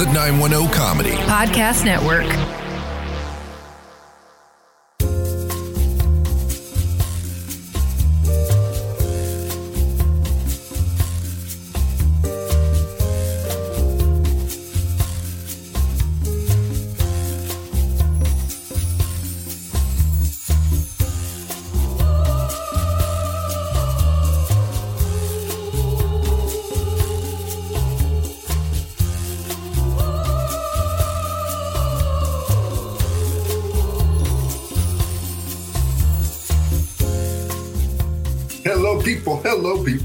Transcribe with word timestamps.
The 0.00 0.06
910 0.06 0.72
Comedy 0.72 1.10
Podcast 1.28 1.84
Network. 1.84 2.49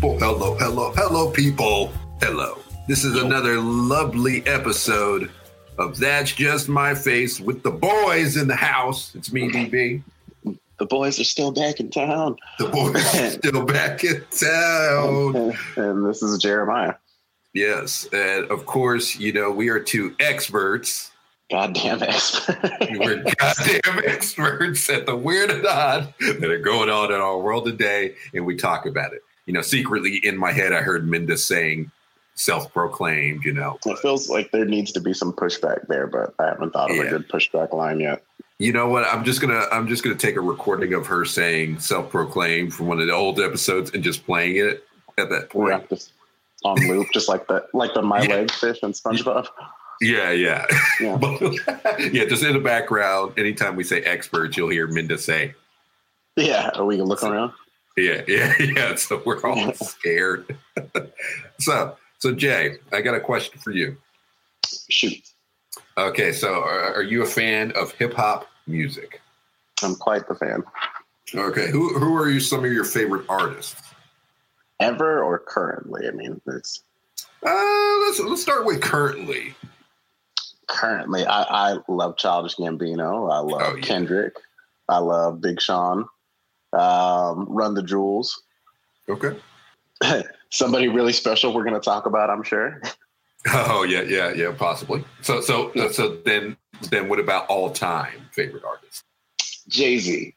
People. 0.05 0.19
Hello, 0.19 0.55
hello, 0.55 0.91
hello, 0.95 1.31
people. 1.31 1.91
Hello. 2.21 2.59
This 2.87 3.03
is 3.03 3.15
another 3.15 3.59
lovely 3.59 4.45
episode 4.45 5.31
of 5.79 5.97
That's 5.97 6.31
Just 6.31 6.69
My 6.69 6.93
Face 6.93 7.39
with 7.39 7.63
the 7.63 7.71
boys 7.71 8.37
in 8.37 8.47
the 8.47 8.55
house. 8.55 9.15
It's 9.15 9.33
me, 9.33 9.49
DB. 9.49 10.03
The 10.77 10.85
boys 10.85 11.19
are 11.19 11.23
still 11.23 11.51
back 11.51 11.79
in 11.79 11.89
town. 11.89 12.35
The 12.59 12.67
boys 12.67 13.15
are 13.15 13.29
still 13.31 13.65
back 13.65 14.03
in 14.03 14.23
town. 14.29 15.55
and 15.75 16.05
this 16.05 16.21
is 16.21 16.37
Jeremiah. 16.37 16.93
Yes. 17.55 18.07
And 18.13 18.45
of 18.51 18.67
course, 18.67 19.17
you 19.17 19.33
know, 19.33 19.49
we 19.49 19.69
are 19.69 19.79
two 19.79 20.15
experts. 20.19 21.09
Goddamn 21.49 22.03
experts. 22.03 22.59
We're 22.91 23.23
goddamn 23.23 24.03
experts 24.05 24.87
at 24.87 25.07
the 25.07 25.15
weird 25.15 25.49
and 25.49 25.65
odd 25.65 26.13
that 26.19 26.43
are 26.43 26.59
going 26.59 26.89
on 26.89 27.11
in 27.11 27.19
our 27.19 27.39
world 27.39 27.65
today, 27.65 28.15
and 28.35 28.45
we 28.45 28.55
talk 28.55 28.85
about 28.85 29.13
it. 29.13 29.23
You 29.45 29.53
know, 29.53 29.61
secretly 29.61 30.19
in 30.23 30.37
my 30.37 30.51
head, 30.51 30.73
I 30.73 30.81
heard 30.81 31.07
Minda 31.07 31.37
saying 31.37 31.91
self-proclaimed, 32.33 33.43
you 33.45 33.53
know. 33.53 33.77
it 33.85 33.97
feels 33.99 34.29
like 34.29 34.51
there 34.51 34.65
needs 34.65 34.91
to 34.93 34.99
be 34.99 35.13
some 35.13 35.31
pushback 35.33 35.87
there, 35.87 36.07
but 36.07 36.33
I 36.39 36.47
haven't 36.47 36.71
thought 36.73 36.89
of 36.91 36.97
Yeah. 36.97 37.03
a 37.03 37.09
good 37.09 37.29
pushback 37.29 37.73
line 37.73 37.99
yet. 37.99 38.23
You 38.59 38.71
know 38.73 38.87
what? 38.87 39.05
I'm 39.05 39.23
just 39.25 39.41
gonna 39.41 39.65
I'm 39.71 39.87
just 39.87 40.03
gonna 40.03 40.15
take 40.15 40.35
a 40.35 40.41
recording 40.41 40.93
of 40.93 41.05
her 41.07 41.25
saying 41.25 41.79
self-proclaimed 41.79 42.73
from 42.73 42.87
one 42.87 42.99
of 43.01 43.07
the 43.07 43.13
old 43.13 43.39
episodes 43.39 43.91
and 43.93 44.03
just 44.03 44.25
playing 44.25 44.57
it 44.57 44.83
at 45.17 45.29
that 45.29 45.49
point. 45.49 45.69
Yeah, 45.81 45.87
just 45.89 46.11
on 46.63 46.77
loop, 46.87 47.07
just 47.13 47.27
like 47.29 47.47
the 47.47 47.65
like 47.73 47.93
the 47.93 48.01
my 48.01 48.21
Yeah. 48.23 48.35
leg 48.35 48.51
fish 48.51 48.79
and 48.83 48.93
SpongeBob. 48.93 49.47
Yeah, 50.01 50.31
yeah. 50.31 50.65
Yeah. 50.99 51.17
Yeah, 52.11 52.25
just 52.25 52.43
in 52.43 52.53
the 52.53 52.59
background, 52.59 53.37
anytime 53.39 53.75
we 53.77 53.83
say 53.85 54.01
experts, 54.01 54.57
you'll 54.57 54.69
hear 54.69 54.87
Minda 54.87 55.17
say, 55.17 55.53
Yeah, 56.35 56.69
are 56.75 56.85
we 56.85 56.97
looking 56.97 57.29
around? 57.29 57.53
Yeah, 57.97 58.21
yeah, 58.27 58.53
yeah. 58.59 58.95
So 58.95 59.21
we're 59.25 59.41
all 59.43 59.73
scared. 59.73 60.57
so 61.59 61.97
so 62.19 62.33
Jay, 62.33 62.77
I 62.91 63.01
got 63.01 63.15
a 63.15 63.19
question 63.19 63.59
for 63.59 63.71
you. 63.71 63.97
Shoot, 64.89 65.17
Okay, 65.97 66.31
so 66.31 66.53
are, 66.61 66.95
are 66.95 67.03
you 67.03 67.21
a 67.23 67.25
fan 67.25 67.71
of 67.73 67.91
hip 67.93 68.13
hop 68.13 68.47
music? 68.67 69.21
I'm 69.83 69.95
quite 69.95 70.27
the 70.27 70.35
fan. 70.35 70.63
Okay, 71.33 71.69
who 71.71 71.97
who 71.97 72.15
are 72.17 72.29
you 72.29 72.39
some 72.39 72.63
of 72.65 72.71
your 72.71 72.83
favorite 72.85 73.25
artists? 73.29 73.81
Ever 74.79 75.23
or 75.23 75.39
currently? 75.39 76.07
I 76.07 76.11
mean, 76.11 76.41
it's 76.47 76.83
Uh, 77.45 77.97
let's 78.05 78.19
let's 78.19 78.41
start 78.41 78.65
with 78.65 78.81
currently. 78.81 79.55
currently. 80.67 81.25
I, 81.25 81.43
I 81.43 81.77
love 81.87 82.17
Childish 82.17 82.55
Gambino. 82.55 83.31
I 83.31 83.39
love 83.39 83.61
Oh, 83.63 83.75
yeah. 83.75 83.81
Kendrick. 83.81 84.33
I 84.89 84.97
love 84.97 85.41
Big 85.41 85.61
Sean. 85.61 86.05
Um, 86.75 87.45
Run 87.49 87.73
the 87.73 87.83
Jewels. 87.83 88.41
Okay. 89.09 89.37
Somebody 90.49 90.87
really 90.87 91.13
special. 91.13 91.53
We're 91.53 91.63
going 91.63 91.73
to 91.75 91.79
talk 91.79 92.05
about. 92.05 92.29
I'm 92.29 92.43
sure. 92.43 92.81
Oh 93.53 93.83
yeah, 93.83 94.01
yeah, 94.01 94.33
yeah, 94.33 94.51
possibly. 94.57 95.03
So 95.21 95.39
so 95.39 95.71
so 95.91 96.17
then 96.25 96.57
then 96.89 97.07
what 97.09 97.19
about 97.19 97.45
all 97.45 97.69
time 97.69 98.27
favorite 98.31 98.63
artist? 98.63 99.03
Jay 99.67 99.99
Z. 99.99 100.33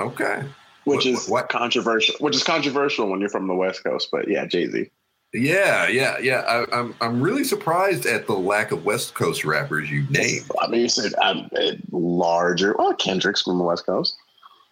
Okay. 0.00 0.42
which 0.82 0.96
What- 0.96 1.06
is 1.06 1.28
what- 1.28 1.48
controversial. 1.48 2.16
Which 2.18 2.34
is 2.34 2.42
controversial 2.42 3.08
when 3.08 3.20
you're 3.20 3.28
from 3.28 3.46
the 3.46 3.54
West 3.54 3.84
Coast, 3.84 4.08
but 4.10 4.26
yeah, 4.26 4.46
Jay 4.46 4.66
Z. 4.66 4.90
Yeah, 5.32 5.86
yeah, 5.86 6.18
yeah. 6.18 6.40
I, 6.40 6.76
I'm 6.80 6.96
I'm 7.00 7.20
really 7.22 7.44
surprised 7.44 8.04
at 8.04 8.26
the 8.26 8.34
lack 8.34 8.72
of 8.72 8.84
West 8.84 9.14
Coast 9.14 9.44
rappers 9.44 9.88
you 9.88 10.04
named. 10.10 10.50
I 10.60 10.66
mean, 10.66 10.80
you 10.80 10.88
said 10.88 11.14
um, 11.22 11.48
uh, 11.56 11.72
larger. 11.92 12.74
Well, 12.76 12.94
Kendrick's 12.94 13.42
from 13.42 13.58
the 13.58 13.64
West 13.64 13.86
Coast. 13.86 14.16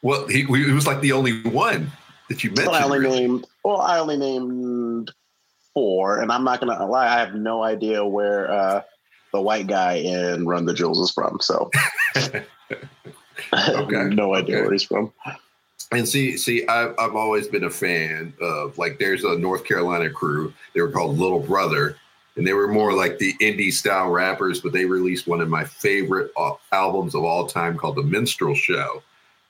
Well, 0.02 0.26
he, 0.26 0.42
he 0.44 0.72
was 0.72 0.86
like 0.86 1.00
the 1.00 1.12
only 1.12 1.42
one 1.42 1.90
that 2.28 2.42
you 2.42 2.50
mentioned. 2.50 2.66
But 2.66 2.82
I 2.82 2.84
only 2.84 3.00
named. 3.00 3.46
Well, 3.64 3.80
I 3.80 3.98
only 3.98 4.16
named 4.16 5.12
four, 5.72 6.20
and 6.20 6.30
I'm 6.30 6.44
not 6.44 6.60
gonna 6.60 6.86
lie. 6.86 7.06
I 7.06 7.18
have 7.18 7.34
no 7.34 7.62
idea 7.62 8.04
where 8.04 8.50
uh, 8.50 8.82
the 9.32 9.40
white 9.40 9.66
guy 9.66 9.94
in 9.94 10.46
Run 10.46 10.66
the 10.66 10.74
Jewels 10.74 10.98
is 10.98 11.10
from. 11.10 11.38
So, 11.40 11.70
Okay, 13.52 14.04
no 14.14 14.34
idea 14.34 14.56
okay. 14.56 14.62
where 14.62 14.72
he's 14.72 14.84
from. 14.84 15.12
And 15.90 16.08
see, 16.08 16.36
see, 16.36 16.66
I've, 16.68 16.94
I've 16.98 17.14
always 17.14 17.48
been 17.48 17.64
a 17.64 17.70
fan 17.70 18.32
of 18.40 18.78
like 18.78 18.98
there's 18.98 19.24
a 19.24 19.36
North 19.38 19.64
Carolina 19.64 20.10
crew. 20.10 20.52
They 20.74 20.80
were 20.80 20.90
called 20.90 21.18
Little 21.18 21.40
Brother, 21.40 21.96
and 22.36 22.46
they 22.46 22.54
were 22.54 22.68
more 22.68 22.94
like 22.94 23.18
the 23.18 23.34
indie 23.42 23.72
style 23.72 24.10
rappers. 24.10 24.60
But 24.60 24.72
they 24.72 24.86
released 24.86 25.26
one 25.26 25.40
of 25.40 25.48
my 25.48 25.64
favorite 25.64 26.32
uh, 26.36 26.52
albums 26.72 27.14
of 27.14 27.24
all 27.24 27.46
time 27.46 27.76
called 27.76 27.96
The 27.96 28.02
Minstrel 28.02 28.54
Show. 28.54 29.02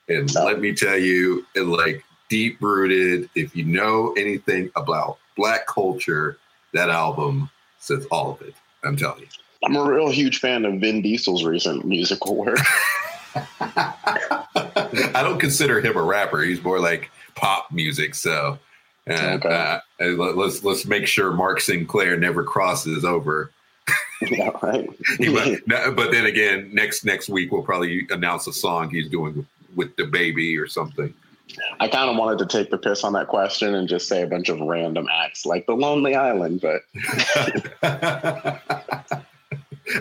And 0.09 0.33
let 0.35 0.59
me 0.59 0.73
tell 0.73 0.97
you, 0.97 1.45
it 1.55 1.61
like 1.61 2.03
deep 2.29 2.61
rooted. 2.61 3.29
If 3.35 3.55
you 3.55 3.63
know 3.65 4.13
anything 4.17 4.69
about 4.75 5.17
Black 5.37 5.65
culture, 5.67 6.37
that 6.73 6.89
album 6.89 7.49
says 7.79 8.05
all 8.11 8.31
of 8.31 8.41
it. 8.41 8.53
I'm 8.83 8.97
telling 8.97 9.21
you. 9.21 9.27
I'm 9.65 9.75
a 9.77 9.83
real 9.83 10.09
huge 10.09 10.39
fan 10.39 10.65
of 10.65 10.81
Vin 10.81 11.01
Diesel's 11.01 11.45
recent 11.45 11.85
musical 11.85 12.35
work. 12.35 12.59
I 13.61 15.21
don't 15.23 15.39
consider 15.39 15.79
him 15.81 15.95
a 15.97 16.01
rapper. 16.01 16.41
He's 16.41 16.61
more 16.63 16.79
like 16.79 17.09
pop 17.35 17.71
music. 17.71 18.15
So, 18.15 18.59
and, 19.07 19.43
Okay. 19.43 19.49
uh, 19.49 19.79
let- 20.05 20.37
let's 20.37 20.63
let's 20.63 20.85
make 20.85 21.07
sure 21.07 21.31
Mark 21.31 21.61
Sinclair 21.61 22.17
never 22.17 22.43
crosses 22.43 23.05
over. 23.05 23.51
yeah, 24.21 24.49
right. 24.61 24.89
He 25.17 25.29
might- 25.29 25.65
no, 25.67 25.91
but 25.93 26.11
then 26.11 26.25
again, 26.25 26.69
next 26.73 27.05
next 27.05 27.29
week 27.29 27.51
we'll 27.51 27.63
probably 27.63 28.05
announce 28.09 28.47
a 28.47 28.53
song 28.53 28.89
he's 28.89 29.09
doing 29.09 29.35
with 29.37 29.45
the 29.75 30.05
baby 30.05 30.57
or 30.57 30.67
something. 30.67 31.13
I 31.79 31.87
kind 31.87 32.09
of 32.09 32.17
wanted 32.17 32.39
to 32.39 32.57
take 32.57 32.71
the 32.71 32.77
piss 32.77 33.03
on 33.03 33.13
that 33.13 33.27
question 33.27 33.75
and 33.75 33.87
just 33.87 34.07
say 34.07 34.23
a 34.23 34.27
bunch 34.27 34.49
of 34.49 34.59
random 34.59 35.07
acts 35.11 35.45
like 35.45 35.65
The 35.67 35.73
Lonely 35.73 36.15
Island, 36.15 36.61
but 36.61 36.81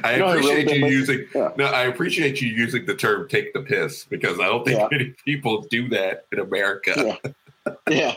I 0.05 0.15
I 0.15 0.16
really 0.16 0.38
appreciate 0.38 0.69
did 0.69 0.77
you 0.81 0.87
using 0.87 1.27
yeah. 1.34 1.50
no, 1.56 1.65
I 1.66 1.82
appreciate 1.82 2.41
you 2.41 2.49
using 2.49 2.87
the 2.87 2.94
term 2.94 3.28
"take 3.28 3.53
the 3.53 3.61
piss" 3.61 4.05
because 4.05 4.38
I 4.41 4.44
don't 4.44 4.65
think 4.65 4.78
Yeah. 4.78 4.88
many 4.91 5.15
people 5.25 5.62
do 5.62 5.88
that 5.88 6.27
in 6.32 6.38
America. 6.38 7.19
Yeah. 7.21 7.75
yeah. 7.91 8.15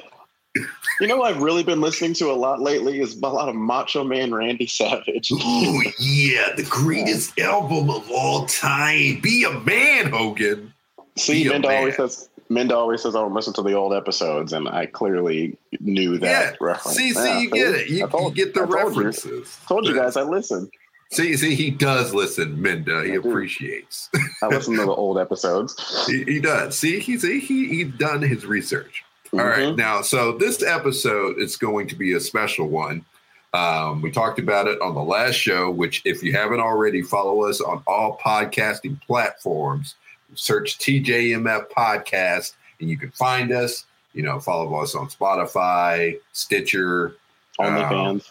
You 1.01 1.07
know, 1.07 1.17
what 1.17 1.33
I've 1.33 1.41
really 1.41 1.63
been 1.63 1.81
listening 1.81 2.13
to 2.15 2.31
a 2.31 2.33
lot 2.33 2.61
lately 2.61 3.01
is 3.01 3.15
a 3.15 3.19
lot 3.27 3.49
of 3.49 3.55
Macho 3.55 4.05
Man 4.05 4.33
Randy 4.33 4.67
Savage. 4.67 5.29
Oh 5.33 5.81
yeah, 5.99 6.53
the 6.55 6.63
greatest 6.69 7.37
album 7.39 7.89
of 7.89 8.09
all 8.09 8.45
time. 8.45 9.19
Be 9.21 9.43
a 9.43 9.51
man, 9.51 10.11
Hogan. 10.11 10.71
See, 11.17 11.47
a 11.47 11.51
Minda 11.51 11.67
man. 11.69 11.77
always 11.79 11.95
says 11.95 12.29
Minda 12.49 12.75
always 12.75 13.01
says 13.01 13.15
I 13.15 13.19
don't 13.21 13.33
listen 13.33 13.53
to 13.53 13.61
the 13.61 13.73
old 13.73 13.93
episodes, 13.93 14.53
and 14.53 14.67
I 14.69 14.85
clearly 14.85 15.57
knew 15.79 16.17
that 16.19 16.27
yeah. 16.27 16.55
reference. 16.59 16.97
See, 16.97 17.11
see, 17.11 17.19
Yeah, 17.19 17.39
you 17.39 17.49
get 17.49 17.75
it. 17.75 17.89
You, 17.89 18.07
told- 18.07 18.37
you 18.37 18.45
get 18.45 18.53
the 18.53 18.61
I 18.61 18.65
told 18.65 18.77
you. 18.95 19.03
references. 19.03 19.57
Told 19.67 19.87
you 19.87 19.95
guys 19.95 20.15
I 20.17 20.23
listen. 20.23 20.69
See, 21.11 21.37
see, 21.37 21.55
he 21.55 21.69
does 21.71 22.13
listen, 22.13 22.61
Minda. 22.61 23.03
He 23.05 23.11
I 23.13 23.15
appreciates. 23.15 24.09
I 24.43 24.47
listen 24.47 24.75
to 24.75 24.81
the 24.85 24.91
old 24.91 25.17
episodes. 25.19 25.75
he, 26.07 26.23
he 26.23 26.39
does. 26.39 26.77
See, 26.77 26.99
he's 26.99 27.21
he, 27.23 27.39
he 27.39 27.67
he's 27.67 27.93
done 27.93 28.21
his 28.21 28.45
research. 28.45 29.03
All 29.33 29.39
right, 29.39 29.59
Mhm. 29.59 29.77
now, 29.77 30.01
so 30.01 30.31
this 30.37 30.61
episode 30.63 31.39
is 31.39 31.57
going 31.57 31.87
to 31.87 31.95
be 31.95 32.13
a 32.13 32.19
special 32.19 32.67
one. 32.67 33.05
Um, 33.53 34.01
we 34.01 34.11
talked 34.11 34.39
about 34.39 34.67
it 34.67 34.79
on 34.81 34.95
the 34.95 35.01
last 35.03 35.35
show, 35.35 35.71
which, 35.71 36.01
if 36.05 36.21
you 36.23 36.33
haven't 36.33 36.59
already, 36.59 37.01
follow 37.01 37.43
us 37.43 37.61
on 37.61 37.81
all 37.87 38.17
podcasting 38.23 39.01
platforms. 39.01 39.95
Search 40.33 40.77
TJMF 40.79 41.69
Podcast, 41.69 42.53
and 42.79 42.89
you 42.89 42.97
can 42.97 43.11
find 43.11 43.51
us. 43.51 43.85
You 44.13 44.23
know, 44.23 44.39
follow 44.39 44.73
us 44.75 44.95
on 44.95 45.07
Spotify, 45.07 46.17
Stitcher, 46.31 47.15
OnlyFans, 47.59 48.29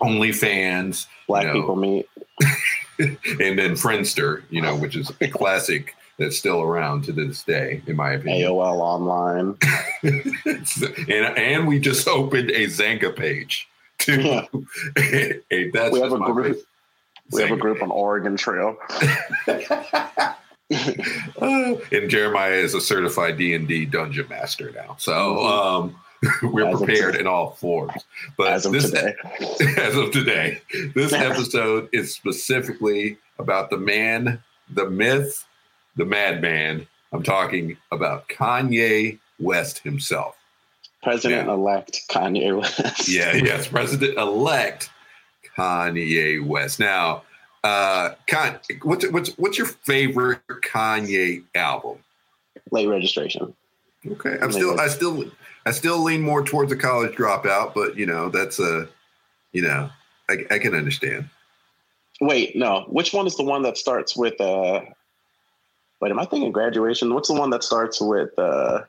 um, 0.00 0.08
OnlyFans, 0.08 1.06
Black 1.26 1.46
no. 1.46 1.52
People 1.54 1.76
Meet. 1.76 2.08
and 2.98 3.58
then 3.58 3.72
Friendster. 3.72 4.42
You 4.50 4.62
know, 4.62 4.76
which 4.76 4.96
is 4.96 5.10
a 5.20 5.28
classic 5.28 5.96
that's 6.18 6.38
still 6.38 6.60
around 6.60 7.04
to 7.04 7.12
this 7.12 7.42
day, 7.42 7.82
in 7.86 7.96
my 7.96 8.12
opinion. 8.12 8.50
AOL 8.50 8.78
Online. 8.80 9.56
and 11.08 11.38
and 11.38 11.66
we 11.66 11.78
just 11.78 12.06
opened 12.06 12.50
a 12.50 12.66
Xanga 12.66 13.14
page 13.14 13.68
too. 13.98 14.20
Yeah. 14.20 14.46
Hey, 15.50 15.70
that's 15.70 15.92
We 15.92 16.00
have 16.00 16.12
a 16.12 16.18
group. 16.18 16.58
We 17.30 17.42
have 17.42 17.52
a 17.52 17.56
group 17.56 17.82
on 17.82 17.90
Oregon 17.90 18.36
Trail. 18.36 18.76
Uh, 20.72 21.74
and 21.92 22.08
Jeremiah 22.08 22.52
is 22.52 22.74
a 22.74 22.80
certified 22.80 23.36
D 23.36 23.54
and 23.54 23.68
D 23.68 23.84
dungeon 23.84 24.26
master 24.28 24.72
now, 24.72 24.96
so 24.98 25.12
mm-hmm. 25.12 25.84
um, 25.84 25.96
we're 26.52 26.66
as 26.66 26.78
prepared 26.78 27.16
in 27.16 27.26
all 27.26 27.50
forms. 27.50 28.04
But 28.36 28.52
as 28.52 28.66
of 28.66 28.72
this, 28.72 28.90
today, 28.90 29.14
as 29.78 29.96
of 29.96 30.10
today, 30.10 30.60
this 30.94 31.12
episode 31.12 31.88
is 31.92 32.14
specifically 32.14 33.18
about 33.38 33.70
the 33.70 33.76
man, 33.76 34.42
the 34.70 34.88
myth, 34.88 35.44
the 35.96 36.04
madman. 36.04 36.86
I'm 37.12 37.22
talking 37.22 37.76
about 37.92 38.28
Kanye 38.28 39.18
West 39.38 39.80
himself. 39.80 40.36
President 41.02 41.48
elect 41.48 42.08
Kanye 42.08 42.58
West. 42.58 43.08
yeah, 43.08 43.34
yes, 43.34 43.68
President 43.68 44.16
elect 44.16 44.88
Kanye 45.56 46.44
West. 46.44 46.80
Now, 46.80 47.22
uh, 47.64 48.14
Con, 48.28 48.58
what's 48.82 49.08
what's 49.10 49.30
what's 49.38 49.58
your 49.58 49.66
favorite 49.66 50.40
Kanye 50.48 51.42
album? 51.54 51.98
Late 52.70 52.86
registration. 52.88 53.54
Okay, 54.06 54.34
I'm 54.34 54.50
Late 54.50 54.52
still 54.52 54.80
I 54.80 54.88
still 54.88 55.24
I 55.64 55.70
still 55.70 56.02
lean 56.02 56.20
more 56.20 56.44
towards 56.44 56.70
a 56.72 56.76
college 56.76 57.16
dropout, 57.16 57.74
but 57.74 57.96
you 57.96 58.04
know 58.04 58.28
that's 58.28 58.60
a 58.60 58.86
you 59.52 59.62
know 59.62 59.88
I, 60.28 60.44
I 60.50 60.58
can 60.58 60.74
understand. 60.74 61.30
Wait, 62.20 62.54
no. 62.54 62.84
Which 62.88 63.12
one 63.12 63.26
is 63.26 63.36
the 63.36 63.42
one 63.42 63.62
that 63.62 63.78
starts 63.78 64.14
with 64.14 64.38
uh 64.40 64.82
wait, 66.00 66.10
am 66.10 66.18
I 66.18 66.26
thinking 66.26 66.52
graduation? 66.52 67.14
What's 67.14 67.28
the 67.28 67.34
one 67.34 67.48
that 67.50 67.64
starts 67.64 67.98
with 67.98 68.38
uh 68.38 68.82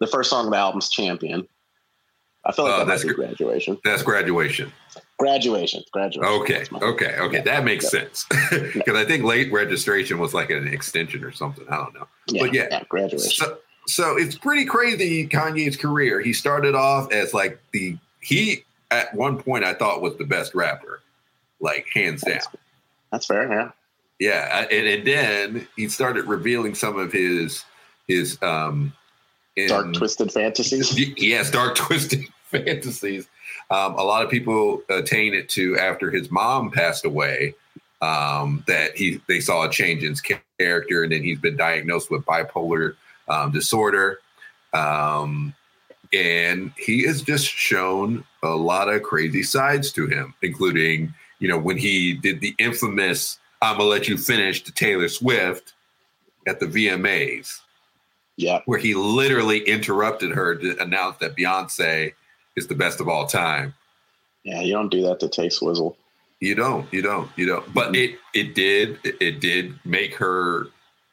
the 0.00 0.06
first 0.08 0.30
song 0.30 0.46
of 0.46 0.50
the 0.50 0.58
album's 0.58 0.90
champion? 0.90 1.46
I 2.46 2.52
feel 2.52 2.64
like 2.64 2.74
uh, 2.74 2.78
that 2.78 2.86
that's 2.86 3.04
graduation. 3.04 3.78
That's 3.84 4.02
graduation. 4.02 4.72
Graduation. 5.18 5.82
Graduation. 5.92 6.24
Okay. 6.42 6.64
Okay. 6.72 7.16
Okay. 7.18 7.36
Yeah. 7.38 7.42
That 7.42 7.64
makes 7.64 7.84
yeah. 7.84 8.00
sense. 8.00 8.26
Because 8.50 8.94
yeah. 8.94 9.00
I 9.00 9.04
think 9.04 9.24
late 9.24 9.52
registration 9.52 10.18
was 10.18 10.32
like 10.32 10.50
an 10.50 10.68
extension 10.68 11.24
or 11.24 11.32
something. 11.32 11.66
I 11.68 11.76
don't 11.76 11.94
know. 11.94 12.06
but 12.38 12.54
yeah, 12.54 12.84
graduation. 12.88 13.30
So, 13.30 13.58
so 13.88 14.16
it's 14.16 14.36
pretty 14.36 14.64
crazy 14.64 15.26
Kanye's 15.26 15.76
career. 15.76 16.20
He 16.20 16.32
started 16.32 16.74
off 16.74 17.12
as 17.12 17.34
like 17.34 17.60
the 17.72 17.96
he 18.20 18.64
at 18.90 19.12
one 19.14 19.38
point 19.38 19.64
I 19.64 19.74
thought 19.74 20.02
was 20.02 20.16
the 20.16 20.24
best 20.24 20.54
rapper, 20.54 21.00
like 21.60 21.88
hands 21.92 22.22
down. 22.22 22.34
That's, 22.34 22.48
that's 23.10 23.26
fair, 23.26 23.50
yeah. 23.52 23.70
Yeah, 24.18 24.66
and, 24.70 24.86
and 24.86 25.06
then 25.06 25.68
he 25.76 25.88
started 25.88 26.24
revealing 26.24 26.74
some 26.74 26.98
of 26.98 27.12
his 27.12 27.64
his 28.06 28.40
um 28.42 28.92
in, 29.56 29.68
dark 29.68 29.92
twisted 29.94 30.32
fantasies. 30.32 30.98
Yes, 31.18 31.50
dark 31.50 31.74
twisted 31.74 32.26
fantasies. 32.50 33.28
Um, 33.70 33.94
a 33.94 34.02
lot 34.02 34.24
of 34.24 34.30
people 34.30 34.82
attain 34.88 35.34
it 35.34 35.48
to 35.50 35.76
after 35.78 36.10
his 36.10 36.30
mom 36.30 36.70
passed 36.70 37.04
away. 37.04 37.54
Um, 38.02 38.62
that 38.66 38.94
he 38.94 39.22
they 39.26 39.40
saw 39.40 39.66
a 39.66 39.70
change 39.70 40.02
in 40.02 40.10
his 40.10 40.20
character, 40.58 41.02
and 41.02 41.12
then 41.12 41.22
he's 41.22 41.38
been 41.38 41.56
diagnosed 41.56 42.10
with 42.10 42.26
bipolar 42.26 42.94
um, 43.26 43.52
disorder. 43.52 44.20
Um, 44.74 45.54
and 46.12 46.72
he 46.76 47.02
has 47.04 47.22
just 47.22 47.46
shown 47.46 48.24
a 48.42 48.48
lot 48.48 48.88
of 48.88 49.02
crazy 49.02 49.42
sides 49.42 49.92
to 49.92 50.06
him, 50.06 50.34
including 50.42 51.14
you 51.38 51.48
know 51.48 51.58
when 51.58 51.78
he 51.78 52.14
did 52.14 52.40
the 52.40 52.54
infamous 52.58 53.38
"I'm 53.62 53.78
gonna 53.78 53.88
let 53.88 54.08
you 54.08 54.18
finish" 54.18 54.62
to 54.64 54.72
Taylor 54.72 55.08
Swift 55.08 55.72
at 56.46 56.60
the 56.60 56.66
VMAs. 56.66 57.60
Yeah, 58.36 58.60
where 58.66 58.78
he 58.78 58.94
literally 58.94 59.60
interrupted 59.60 60.32
her 60.32 60.54
to 60.54 60.80
announce 60.82 61.16
that 61.18 61.34
Beyonce 61.34 62.12
is 62.56 62.66
the 62.66 62.74
best 62.74 63.00
of 63.00 63.08
all 63.08 63.26
time. 63.26 63.74
Yeah, 64.44 64.60
you 64.60 64.72
don't 64.72 64.90
do 64.90 65.02
that 65.02 65.20
to 65.20 65.28
Tay 65.28 65.48
Swizzle. 65.48 65.96
You 66.40 66.54
don't. 66.54 66.90
You 66.92 67.02
don't. 67.02 67.30
You 67.36 67.46
don't. 67.46 67.74
But 67.74 67.92
mm-hmm. 67.92 68.14
it 68.14 68.18
it 68.34 68.54
did 68.54 68.98
it 69.04 69.40
did 69.40 69.78
make 69.84 70.14
her 70.16 70.68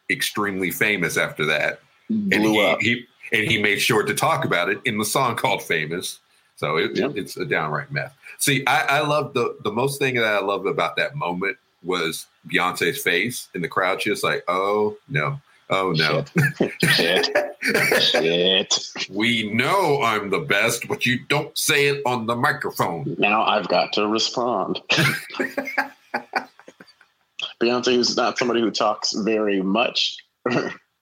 extremely 0.09 0.71
famous 0.71 1.17
after 1.17 1.45
that. 1.45 1.79
Blew 2.09 2.29
and 2.31 2.45
he, 2.45 2.65
up. 2.65 2.81
He, 2.81 3.05
and 3.31 3.49
he 3.49 3.61
made 3.61 3.79
sure 3.79 4.03
to 4.03 4.13
talk 4.13 4.45
about 4.45 4.69
it 4.69 4.79
in 4.85 4.97
the 4.97 5.05
song 5.05 5.35
called 5.35 5.63
"Famous." 5.63 6.19
So 6.55 6.77
it, 6.77 6.97
it, 6.97 7.17
it's 7.17 7.37
a 7.37 7.45
downright 7.45 7.91
mess. 7.91 8.11
See, 8.37 8.63
I, 8.67 8.99
I 8.99 8.99
love 9.01 9.33
the 9.33 9.57
the 9.63 9.71
most 9.71 9.99
thing 9.99 10.15
that 10.15 10.25
I 10.25 10.39
love 10.39 10.65
about 10.65 10.95
that 10.97 11.15
moment 11.15 11.57
was 11.83 12.27
Beyonce's 12.47 13.01
face 13.01 13.49
in 13.55 13.61
the 13.61 13.67
crowd. 13.67 14.01
She 14.01 14.09
was 14.09 14.23
like, 14.23 14.43
"Oh 14.47 14.97
no, 15.09 15.39
Oh 15.69 15.93
no. 15.95 16.25
Shit. 16.95 17.29
Shit. 18.01 18.93
We 19.09 19.51
know 19.53 20.01
I'm 20.03 20.29
the 20.29 20.39
best, 20.39 20.87
but 20.87 21.05
you 21.05 21.19
don't 21.29 21.57
say 21.57 21.87
it 21.87 22.01
on 22.05 22.25
the 22.25 22.35
microphone. 22.35 23.15
Now 23.17 23.43
I've 23.43 23.67
got 23.67 23.93
to 23.93 24.07
respond. 24.07 24.81
Beyonce 27.61 27.97
is 27.97 28.15
not 28.15 28.37
somebody 28.37 28.61
who 28.61 28.71
talks 28.71 29.13
very 29.13 29.61
much 29.61 30.17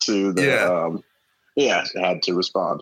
to 0.01 0.33
the 0.33 0.43
yeah. 0.43 0.85
Um, 0.85 1.03
yeah, 1.55 1.85
had 1.95 2.23
to 2.23 2.33
respond. 2.33 2.81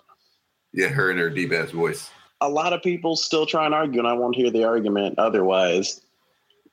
Yeah, 0.74 0.90
her 0.90 1.10
and 1.10 1.20
her 1.20 1.30
deep 1.30 1.52
ass 1.52 1.72
voice. 1.72 2.10
A 2.42 2.50
lot 2.50 2.74
of 2.74 2.82
people 2.84 3.16
still 3.16 3.46
try 3.46 3.66
and 3.66 3.74
argue, 3.74 4.00
and 4.00 4.08
I 4.08 4.14
won't 4.14 4.36
hear 4.36 4.52
the 4.52 4.64
argument 4.64 5.18
otherwise 5.18 6.02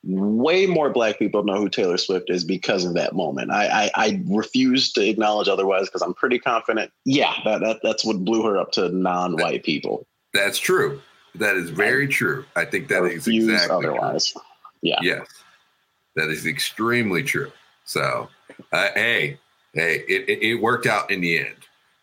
way 0.03 0.65
more 0.65 0.89
black 0.89 1.19
people 1.19 1.43
know 1.43 1.55
who 1.55 1.69
Taylor 1.69 1.97
Swift 1.97 2.29
is 2.29 2.43
because 2.43 2.85
of 2.85 2.93
that 2.93 3.13
moment. 3.13 3.51
I 3.51 3.67
I, 3.67 3.91
I 3.95 4.23
refuse 4.27 4.91
to 4.93 5.07
acknowledge 5.07 5.47
otherwise 5.47 5.87
because 5.87 6.01
I'm 6.01 6.13
pretty 6.13 6.39
confident. 6.39 6.91
Yeah, 7.05 7.33
that, 7.45 7.61
that 7.61 7.79
that's 7.83 8.05
what 8.05 8.23
blew 8.23 8.43
her 8.43 8.57
up 8.57 8.71
to 8.73 8.89
non-white 8.89 9.63
people. 9.63 10.05
That's 10.33 10.59
true. 10.59 11.01
That 11.35 11.55
is 11.55 11.69
very 11.69 12.05
I 12.07 12.11
true. 12.11 12.45
I 12.55 12.65
think 12.65 12.87
that 12.87 13.03
is 13.05 13.27
exactly 13.27 13.87
otherwise. 13.87 14.31
True. 14.31 14.41
Yeah. 14.81 14.99
Yes. 15.01 15.27
That 16.15 16.29
is 16.29 16.45
extremely 16.45 17.23
true. 17.23 17.51
So, 17.85 18.29
uh, 18.71 18.89
hey, 18.95 19.37
hey, 19.73 20.03
it, 20.07 20.29
it, 20.29 20.43
it, 20.43 20.55
worked 20.55 20.87
out 20.87 21.11
in 21.11 21.21
the 21.21 21.39
end. 21.39 21.55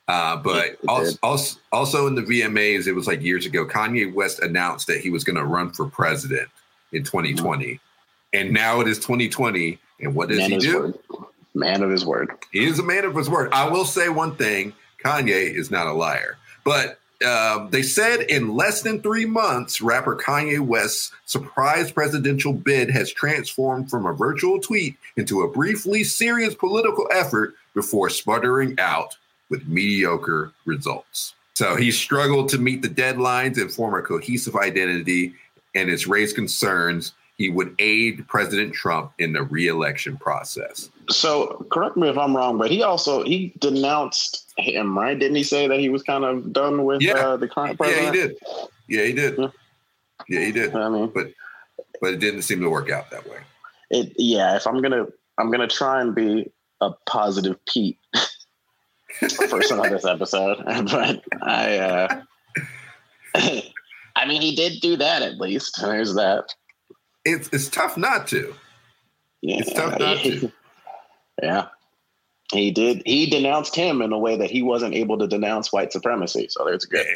Uh, 0.07 0.37
but 0.37 0.77
also, 0.87 1.19
also, 1.23 1.59
also 1.73 2.07
in 2.07 2.15
the 2.15 2.23
VMAs, 2.23 2.87
it 2.87 2.93
was 2.93 3.07
like 3.07 3.23
years 3.23 3.47
ago. 3.47 3.67
Kanye 3.67 4.13
West 4.13 4.41
announced 4.41 4.87
that 4.87 5.01
he 5.01 5.11
was 5.11 5.25
going 5.25 5.37
to 5.37 5.45
run 5.45 5.71
for 5.73 5.87
president 5.87 6.49
in 6.93 7.03
2020. 7.03 7.81
And 8.35 8.53
now 8.53 8.81
it 8.81 8.89
is 8.89 8.99
2020. 8.99 9.79
And 10.01 10.15
what 10.15 10.29
does 10.29 10.39
man 10.39 10.51
he 10.51 10.59
do? 10.59 10.79
Word. 10.81 10.99
Man 11.55 11.83
of 11.83 11.91
his 11.91 12.05
word. 12.05 12.33
He 12.53 12.67
is 12.67 12.81
a 12.81 12.83
man 12.83 13.05
of 13.05 13.15
his 13.15 13.31
word. 13.31 13.53
I 13.53 13.71
will 13.71 13.85
say 13.85 14.09
one 14.09 14.35
thing 14.35 14.75
Kanye 15.03 15.55
is 15.55 15.71
not 15.71 15.87
a 15.87 15.93
liar. 15.93 16.37
But 16.65 16.99
um, 17.25 17.71
they 17.71 17.83
said 17.83 18.23
in 18.23 18.57
less 18.57 18.83
than 18.83 19.01
three 19.01 19.25
months, 19.25 19.81
rapper 19.81 20.17
Kanye 20.17 20.59
West's 20.59 21.13
surprise 21.27 21.93
presidential 21.93 22.53
bid 22.53 22.91
has 22.91 23.13
transformed 23.13 23.89
from 23.89 24.05
a 24.05 24.13
virtual 24.13 24.61
tweet 24.61 24.97
into 25.17 25.43
a 25.43 25.49
briefly 25.49 26.03
serious 26.03 26.57
political 26.57 27.09
effort 27.13 27.55
before 27.73 28.11
sputtering 28.11 28.75
out 28.81 29.17
with 29.49 29.69
mediocre 29.69 30.53
results. 30.65 31.35
So 31.55 31.77
he 31.77 31.93
struggled 31.93 32.49
to 32.49 32.59
meet 32.59 32.83
the 32.83 32.89
deadlines 32.89 33.61
and 33.61 33.73
form 33.73 33.95
a 33.95 34.03
cohesive 34.03 34.57
identity, 34.57 35.35
and 35.77 35.89
has 35.89 36.07
raised 36.07 36.35
concerns 36.35 37.13
he 37.37 37.49
would 37.49 37.75
aid 37.79 38.27
President 38.29 38.75
Trump 38.75 39.13
in 39.19 39.33
the 39.33 39.43
reelection 39.43 40.17
process. 40.17 40.91
So, 41.11 41.67
correct 41.71 41.97
me 41.97 42.09
if 42.09 42.17
I'm 42.17 42.37
wrong, 42.37 42.59
but 42.59 42.71
he 42.71 42.83
also 42.83 43.25
he 43.25 43.53
denounced 43.59 44.53
him, 44.57 44.97
right? 44.97 45.19
Didn't 45.19 45.37
he 45.37 45.43
say 45.43 45.67
that 45.67 45.81
he 45.81 45.89
was 45.89 46.03
kind 46.03 46.25
of 46.25 46.53
done 46.53 46.85
with 46.85 47.03
yeah. 47.03 47.15
uh, 47.15 47.37
the 47.37 47.49
current 47.49 47.77
president? 47.77 48.15
Yeah, 48.15 48.23
he 48.23 48.29
did. 48.29 48.37
Yeah, 48.89 49.03
he 49.05 49.13
did. 49.13 49.39
Yeah, 49.39 49.49
yeah 50.29 50.47
he 50.47 50.53
did. 50.53 50.75
I 50.75 50.89
mean, 50.89 51.11
but 51.13 51.33
but 52.01 52.15
it 52.15 52.21
didn't 52.21 52.43
seem 52.43 52.61
to 52.61 52.71
work 52.71 52.91
out 52.91 53.11
that 53.11 53.29
way. 53.29 53.39
It 53.91 54.13
yeah. 54.17 54.57
If 54.57 54.67
I'm 54.67 54.81
gonna 54.81 55.07
I'm 55.39 55.51
gonna 55.51 55.69
try 55.69 56.01
and 56.01 56.15
be 56.15 56.51
a 56.81 56.91
positive 57.07 57.57
Pete 57.67 57.99
person 59.21 59.81
on 59.81 59.91
this 59.91 60.05
episode, 60.05 60.63
but 60.65 61.23
I. 61.43 61.79
uh 61.79 62.23
I 64.17 64.27
mean, 64.27 64.41
he 64.41 64.55
did 64.55 64.81
do 64.81 64.97
that 64.97 65.23
at 65.23 65.39
least. 65.39 65.81
There's 65.81 66.15
that 66.15 66.55
it's 67.25 67.49
it's 67.53 67.69
tough 67.69 67.97
not 67.97 68.27
to. 68.29 68.55
Yeah, 69.41 69.59
it's 69.59 69.73
tough 69.73 69.99
not 69.99 70.19
to. 70.19 70.53
Yeah. 71.43 71.67
He 72.53 72.71
did. 72.71 73.03
He 73.05 73.27
denounced 73.27 73.75
him 73.75 74.03
in 74.03 74.13
a 74.13 74.19
way 74.19 74.37
that 74.37 74.51
he 74.51 74.63
wasn't 74.63 74.95
able 74.95 75.19
to 75.19 75.27
denounce 75.27 75.73
white 75.73 75.93
supremacy. 75.93 76.47
So 76.51 76.65
there's 76.65 76.85
good. 76.85 77.07